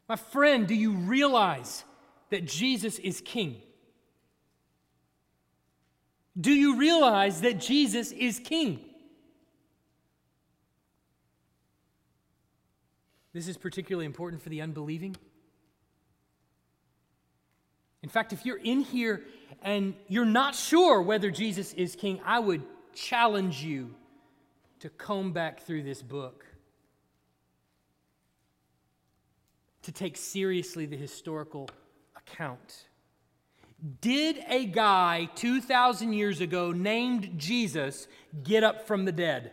My 0.08 0.16
friend, 0.16 0.66
do 0.66 0.76
you 0.76 0.94
realize 0.94 1.84
that 2.30 2.46
Jesus 2.46 3.00
is 3.00 3.22
king? 3.22 3.62
Do 6.40 6.52
you 6.52 6.78
realize 6.78 7.42
that 7.42 7.60
Jesus 7.60 8.12
is 8.12 8.40
king? 8.40 8.80
This 13.34 13.48
is 13.48 13.58
particularly 13.58 14.06
important 14.06 14.42
for 14.42 14.50
the 14.50 14.62
unbelieving. 14.62 15.16
In 18.02 18.10
fact, 18.10 18.34
if 18.34 18.46
you're 18.46 18.58
in 18.58 18.82
here 18.82 19.24
and 19.62 19.94
you're 20.08 20.26
not 20.26 20.56
sure 20.56 21.02
whether 21.02 21.30
Jesus 21.30 21.74
is 21.74 21.96
king, 21.96 22.22
I 22.26 22.40
would 22.40 22.64
challenge 22.94 23.62
you 23.62 23.94
to 24.80 24.90
comb 24.90 25.34
back 25.34 25.62
through 25.62 25.84
this 25.84 26.02
book, 26.02 26.46
to 29.84 29.92
take 29.92 30.16
seriously 30.16 30.86
the 30.86 30.96
historical 30.96 31.70
account. 32.16 32.86
Did 34.02 34.44
a 34.48 34.66
guy 34.66 35.30
2,000 35.36 36.14
years 36.14 36.42
ago 36.42 36.72
named 36.72 37.38
Jesus 37.38 38.08
get 38.44 38.64
up 38.64 38.88
from 38.88 39.06
the 39.06 39.12
dead? 39.12 39.52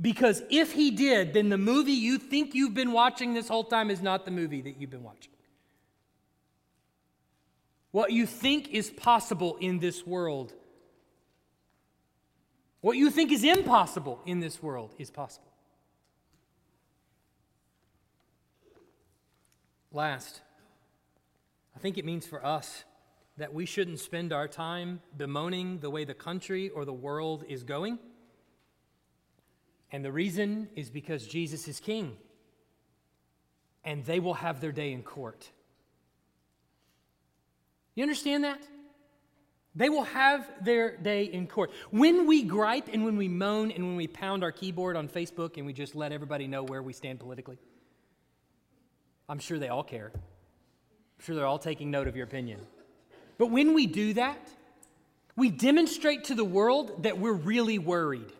Because 0.00 0.42
if 0.50 0.72
he 0.72 0.90
did, 0.90 1.34
then 1.34 1.48
the 1.48 1.58
movie 1.58 1.92
you 1.92 2.18
think 2.18 2.54
you've 2.54 2.74
been 2.74 2.92
watching 2.92 3.34
this 3.34 3.48
whole 3.48 3.64
time 3.64 3.90
is 3.90 4.02
not 4.02 4.24
the 4.24 4.30
movie 4.30 4.62
that 4.62 4.80
you've 4.80 4.90
been 4.90 5.02
watching. 5.02 5.32
What 7.90 8.10
you 8.10 8.26
think 8.26 8.70
is 8.70 8.90
possible 8.90 9.56
in 9.60 9.78
this 9.78 10.06
world, 10.06 10.54
what 12.80 12.96
you 12.96 13.10
think 13.10 13.30
is 13.30 13.44
impossible 13.44 14.20
in 14.24 14.40
this 14.40 14.62
world, 14.62 14.94
is 14.98 15.10
possible. 15.10 15.52
Last, 19.92 20.40
I 21.76 21.78
think 21.78 21.98
it 21.98 22.04
means 22.06 22.26
for 22.26 22.44
us 22.44 22.84
that 23.36 23.52
we 23.52 23.66
shouldn't 23.66 23.98
spend 23.98 24.32
our 24.32 24.48
time 24.48 25.00
bemoaning 25.16 25.80
the 25.80 25.90
way 25.90 26.04
the 26.04 26.14
country 26.14 26.70
or 26.70 26.86
the 26.86 26.92
world 26.92 27.44
is 27.46 27.62
going. 27.62 27.98
And 29.92 30.04
the 30.04 30.10
reason 30.10 30.68
is 30.74 30.90
because 30.90 31.26
Jesus 31.26 31.68
is 31.68 31.78
king. 31.78 32.16
and 33.84 34.04
they 34.04 34.20
will 34.20 34.34
have 34.34 34.60
their 34.60 34.72
day 34.72 34.92
in 34.92 35.02
court. 35.02 35.50
You 37.94 38.02
understand 38.04 38.44
that? 38.44 38.62
They 39.74 39.88
will 39.88 40.04
have 40.04 40.48
their 40.62 40.96
day 40.96 41.24
in 41.24 41.46
court. 41.46 41.70
When 41.90 42.26
we 42.26 42.42
gripe 42.42 42.88
and 42.92 43.04
when 43.04 43.16
we 43.16 43.28
moan 43.28 43.70
and 43.70 43.84
when 43.84 43.96
we 43.96 44.06
pound 44.06 44.44
our 44.44 44.52
keyboard 44.52 44.96
on 44.96 45.08
Facebook 45.08 45.56
and 45.56 45.66
we 45.66 45.72
just 45.72 45.94
let 45.94 46.12
everybody 46.12 46.46
know 46.46 46.62
where 46.62 46.82
we 46.82 46.92
stand 46.92 47.20
politically, 47.20 47.58
I'm 49.28 49.38
sure 49.38 49.58
they 49.58 49.68
all 49.68 49.82
care. 49.82 50.12
I'm 50.14 51.24
sure 51.24 51.34
they're 51.34 51.46
all 51.46 51.58
taking 51.58 51.90
note 51.90 52.06
of 52.06 52.16
your 52.16 52.26
opinion. 52.26 52.60
But 53.38 53.50
when 53.50 53.74
we 53.74 53.86
do 53.86 54.14
that, 54.14 54.48
we 55.36 55.50
demonstrate 55.50 56.24
to 56.24 56.34
the 56.34 56.44
world 56.44 57.02
that 57.04 57.18
we're 57.18 57.32
really 57.32 57.78
worried. 57.78 58.30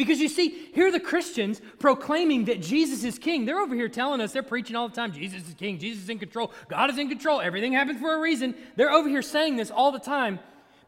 Because 0.00 0.18
you 0.18 0.30
see, 0.30 0.70
here 0.72 0.86
are 0.86 0.90
the 0.90 0.98
Christians 0.98 1.60
proclaiming 1.78 2.46
that 2.46 2.62
Jesus 2.62 3.04
is 3.04 3.18
king. 3.18 3.44
They're 3.44 3.60
over 3.60 3.74
here 3.74 3.90
telling 3.90 4.22
us, 4.22 4.32
they're 4.32 4.42
preaching 4.42 4.74
all 4.74 4.88
the 4.88 4.96
time 4.96 5.12
Jesus 5.12 5.46
is 5.46 5.52
king, 5.52 5.78
Jesus 5.78 6.04
is 6.04 6.08
in 6.08 6.18
control, 6.18 6.52
God 6.70 6.88
is 6.88 6.96
in 6.96 7.10
control, 7.10 7.42
everything 7.42 7.74
happens 7.74 8.00
for 8.00 8.14
a 8.14 8.18
reason. 8.18 8.54
They're 8.76 8.90
over 8.90 9.10
here 9.10 9.20
saying 9.20 9.56
this 9.56 9.70
all 9.70 9.92
the 9.92 9.98
time. 9.98 10.38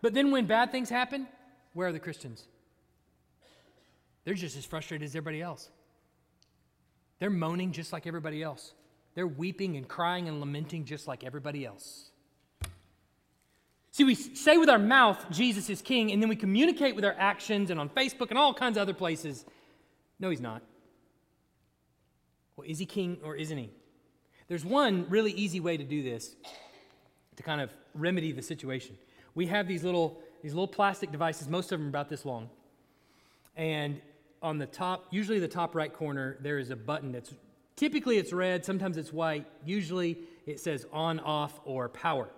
But 0.01 0.15
then 0.15 0.31
when 0.31 0.47
bad 0.47 0.73
things 0.73 0.89
happen, 0.89 1.29
where 1.75 1.89
are 1.89 1.93
the 1.93 2.01
Christians? 2.01 2.49
They're 4.25 4.33
just 4.33 4.57
as 4.57 4.65
frustrated 4.65 5.05
as 5.05 5.15
everybody 5.15 5.43
else. 5.43 5.69
They're 7.19 7.29
moaning 7.29 7.73
just 7.73 7.93
like 7.93 8.07
everybody 8.07 8.43
else. 8.43 8.73
They're 9.15 9.27
weeping 9.27 9.77
and 9.77 9.87
crying 9.87 10.27
and 10.27 10.41
lamenting 10.41 10.87
just 10.87 11.07
like 11.07 11.23
everybody 11.23 11.67
else. 11.67 12.12
See, 13.93 14.05
we 14.05 14.15
say 14.15 14.57
with 14.57 14.71
our 14.71 14.79
mouth, 14.79 15.23
Jesus 15.31 15.69
is 15.69 15.83
king, 15.83 16.13
and 16.13 16.23
then 16.23 16.31
we 16.31 16.37
communicate 16.37 16.97
with 16.97 17.05
our 17.05 17.15
actions 17.19 17.71
and 17.71 17.79
on 17.79 17.91
Facebook 17.91 18.31
and 18.31 18.39
all 18.39 18.55
kinds 18.55 18.79
of 18.79 18.83
other 18.83 18.95
places. 18.95 19.45
No, 20.19 20.31
he's 20.31 20.41
not. 20.41 20.63
Well, 22.57 22.67
is 22.67 22.79
he 22.79 22.87
king 22.87 23.19
or 23.23 23.37
isn't 23.37 23.57
he? 23.57 23.71
There's 24.49 24.65
one 24.65 25.07
really 25.11 25.33
easy 25.33 25.61
way 25.61 25.77
to 25.77 25.85
do 25.85 26.03
this 26.03 26.37
to 27.37 27.43
kind 27.43 27.61
of 27.61 27.71
remedy 27.95 28.33
the 28.33 28.41
situation. 28.41 28.97
We 29.35 29.47
have 29.47 29.69
these 29.69 29.85
little, 29.85 30.19
these 30.43 30.55
little 30.55 30.69
plastic 30.69 31.13
devices, 31.13 31.49
most 31.49 31.71
of 31.71 31.79
them 31.79 31.89
about 31.89 32.09
this 32.09 32.25
long. 32.25 32.49
And 33.57 34.01
on 34.41 34.57
the 34.57 34.67
top, 34.67 35.07
usually 35.11 35.39
the 35.39 35.49
top 35.49 35.75
right 35.75 35.93
corner, 35.93 36.39
there 36.41 36.59
is 36.59 36.71
a 36.71 36.77
button 36.77 37.13
that's 37.13 37.35
typically 37.77 38.17
it's 38.17 38.33
red, 38.33 38.65
sometimes 38.65 38.97
it's 38.97 39.13
white. 39.13 39.45
Usually 39.67 40.19
it 40.47 40.61
says 40.61 40.87
on, 40.93 41.21
off, 41.21 41.61
or 41.67 41.91
power 41.91 42.31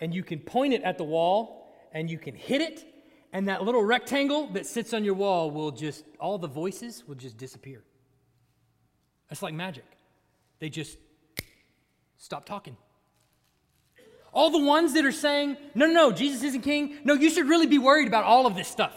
and 0.00 0.14
you 0.14 0.22
can 0.22 0.38
point 0.38 0.72
it 0.72 0.82
at 0.82 0.98
the 0.98 1.04
wall 1.04 1.68
and 1.92 2.10
you 2.10 2.18
can 2.18 2.34
hit 2.34 2.60
it, 2.60 2.84
and 3.32 3.48
that 3.48 3.62
little 3.62 3.82
rectangle 3.82 4.46
that 4.48 4.66
sits 4.66 4.92
on 4.92 5.04
your 5.04 5.14
wall 5.14 5.50
will 5.50 5.70
just, 5.70 6.04
all 6.18 6.38
the 6.38 6.48
voices 6.48 7.04
will 7.06 7.14
just 7.14 7.36
disappear. 7.36 7.82
It's 9.30 9.42
like 9.42 9.54
magic. 9.54 9.84
They 10.58 10.68
just 10.68 10.98
stop 12.16 12.44
talking. 12.44 12.76
All 14.32 14.50
the 14.50 14.64
ones 14.64 14.94
that 14.94 15.04
are 15.04 15.12
saying, 15.12 15.56
no, 15.74 15.86
no, 15.86 15.92
no, 15.92 16.12
Jesus 16.12 16.42
isn't 16.44 16.62
king. 16.62 16.98
No, 17.04 17.14
you 17.14 17.30
should 17.30 17.48
really 17.48 17.66
be 17.66 17.78
worried 17.78 18.06
about 18.06 18.24
all 18.24 18.46
of 18.46 18.54
this 18.54 18.68
stuff. 18.68 18.94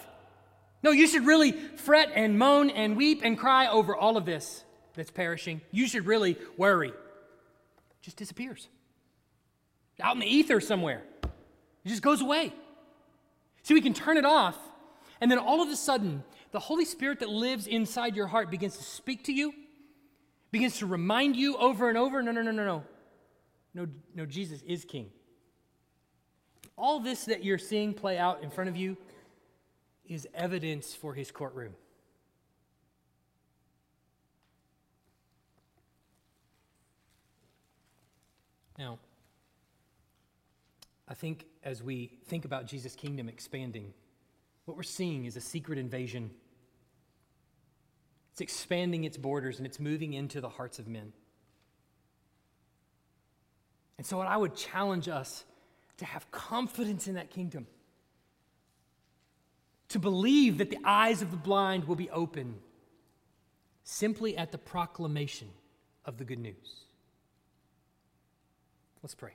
No, 0.84 0.92
you 0.92 1.08
should 1.08 1.26
really 1.26 1.52
fret 1.52 2.12
and 2.14 2.38
moan 2.38 2.70
and 2.70 2.96
weep 2.98 3.22
and 3.24 3.38
cry 3.38 3.68
over 3.68 3.96
all 3.96 4.18
of 4.18 4.26
this 4.26 4.64
that's 4.96 5.10
perishing. 5.10 5.62
You 5.72 5.88
should 5.88 6.06
really 6.06 6.38
worry. 6.58 6.90
It 6.90 6.96
just 8.02 8.18
disappears 8.18 8.68
out 10.02 10.16
in 10.16 10.20
the 10.20 10.28
ether 10.28 10.60
somewhere. 10.60 11.04
It 11.24 11.90
just 11.90 12.02
goes 12.02 12.22
away. 12.22 12.54
See, 13.64 13.74
we 13.74 13.82
can 13.82 13.94
turn 13.94 14.18
it 14.18 14.26
off, 14.26 14.58
and 15.22 15.32
then 15.32 15.40
all 15.40 15.62
of 15.62 15.70
a 15.70 15.76
sudden, 15.76 16.24
the 16.52 16.60
Holy 16.60 16.86
Spirit 16.86 17.20
that 17.20 17.30
lives 17.30 17.68
inside 17.68 18.16
your 18.16 18.28
heart 18.28 18.52
begins 18.52 18.78
to 18.78 18.84
speak 18.84 19.24
to 19.26 19.34
you, 19.34 19.54
begins 20.52 20.78
to 20.80 20.86
remind 20.86 21.36
you 21.36 21.58
over 21.58 21.90
and 21.90 21.98
over 21.98 22.22
no, 22.22 22.32
no, 22.32 22.42
no, 22.42 22.52
no, 22.52 22.66
no. 22.66 22.84
No, 23.76 23.88
no, 24.14 24.26
Jesus 24.26 24.62
is 24.64 24.86
king. 24.86 25.10
All 26.78 27.00
this 27.00 27.26
that 27.26 27.44
you're 27.44 27.58
seeing 27.58 27.94
play 27.94 28.18
out 28.18 28.44
in 28.44 28.52
front 28.52 28.70
of 28.70 28.78
you 28.78 28.98
is 30.06 30.28
evidence 30.34 30.94
for 30.94 31.14
his 31.14 31.32
courtroom. 31.32 31.74
Now, 38.78 39.00
I 41.14 41.16
think 41.16 41.46
as 41.64 41.84
we 41.84 42.10
think 42.26 42.44
about 42.44 42.66
Jesus' 42.66 42.96
kingdom 42.96 43.30
expanding, 43.30 43.94
what 44.66 44.76
we're 44.76 44.82
seeing 44.82 45.26
is 45.26 45.38
a 45.38 45.42
secret 45.42 45.78
invasion. 45.78 46.32
It's 48.32 48.42
expanding 48.42 49.04
its 49.04 49.16
borders 49.16 49.60
and 49.60 49.68
it's 49.68 49.80
moving 49.80 50.14
into 50.14 50.42
the 50.42 50.50
hearts 50.50 50.80
of 50.80 50.88
men. 50.88 51.14
And 54.00 54.08
so, 54.08 54.18
what 54.18 54.26
I 54.26 54.36
would 54.36 54.56
challenge 54.56 55.08
us 55.08 55.46
to 55.98 56.06
have 56.06 56.32
confidence 56.32 57.08
in 57.08 57.14
that 57.14 57.30
kingdom, 57.30 57.68
to 59.90 60.00
believe 60.00 60.58
that 60.58 60.72
the 60.72 60.80
eyes 60.84 61.22
of 61.22 61.30
the 61.30 61.38
blind 61.38 61.84
will 61.84 61.96
be 61.96 62.10
open 62.10 62.56
simply 63.84 64.36
at 64.36 64.52
the 64.52 64.58
proclamation 64.58 65.50
of 66.06 66.18
the 66.18 66.26
good 66.26 66.40
news. 66.40 66.86
Let's 69.04 69.14
pray. 69.14 69.34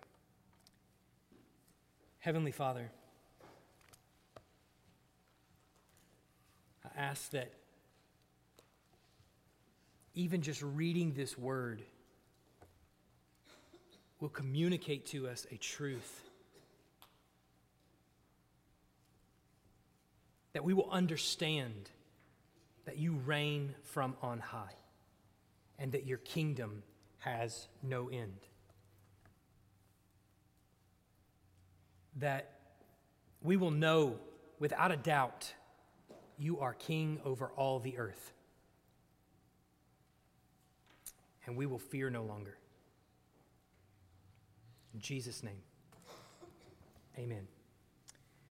Heavenly 2.20 2.50
Father, 2.50 2.90
I 6.84 7.00
ask 7.00 7.30
that 7.30 7.52
even 10.14 10.42
just 10.42 10.60
reading 10.62 11.12
this 11.12 11.38
word 11.38 11.80
will 14.20 14.28
communicate 14.28 15.06
to 15.06 15.28
us 15.28 15.46
a 15.52 15.56
truth. 15.56 16.22
That 20.54 20.64
we 20.64 20.74
will 20.74 20.90
understand 20.90 21.88
that 22.84 22.98
you 22.98 23.14
reign 23.14 23.76
from 23.84 24.16
on 24.22 24.40
high 24.40 24.74
and 25.78 25.92
that 25.92 26.04
your 26.04 26.18
kingdom 26.18 26.82
has 27.18 27.68
no 27.82 28.08
end. 28.08 28.40
That 32.20 32.50
we 33.42 33.56
will 33.56 33.70
know 33.70 34.18
without 34.58 34.92
a 34.92 34.96
doubt 34.96 35.52
you 36.38 36.60
are 36.60 36.74
king 36.74 37.20
over 37.24 37.46
all 37.56 37.80
the 37.80 37.98
earth. 37.98 38.32
And 41.46 41.56
we 41.56 41.66
will 41.66 41.78
fear 41.78 42.10
no 42.10 42.22
longer. 42.22 42.58
In 44.94 45.00
Jesus' 45.00 45.42
name, 45.42 45.62
amen. 47.18 47.46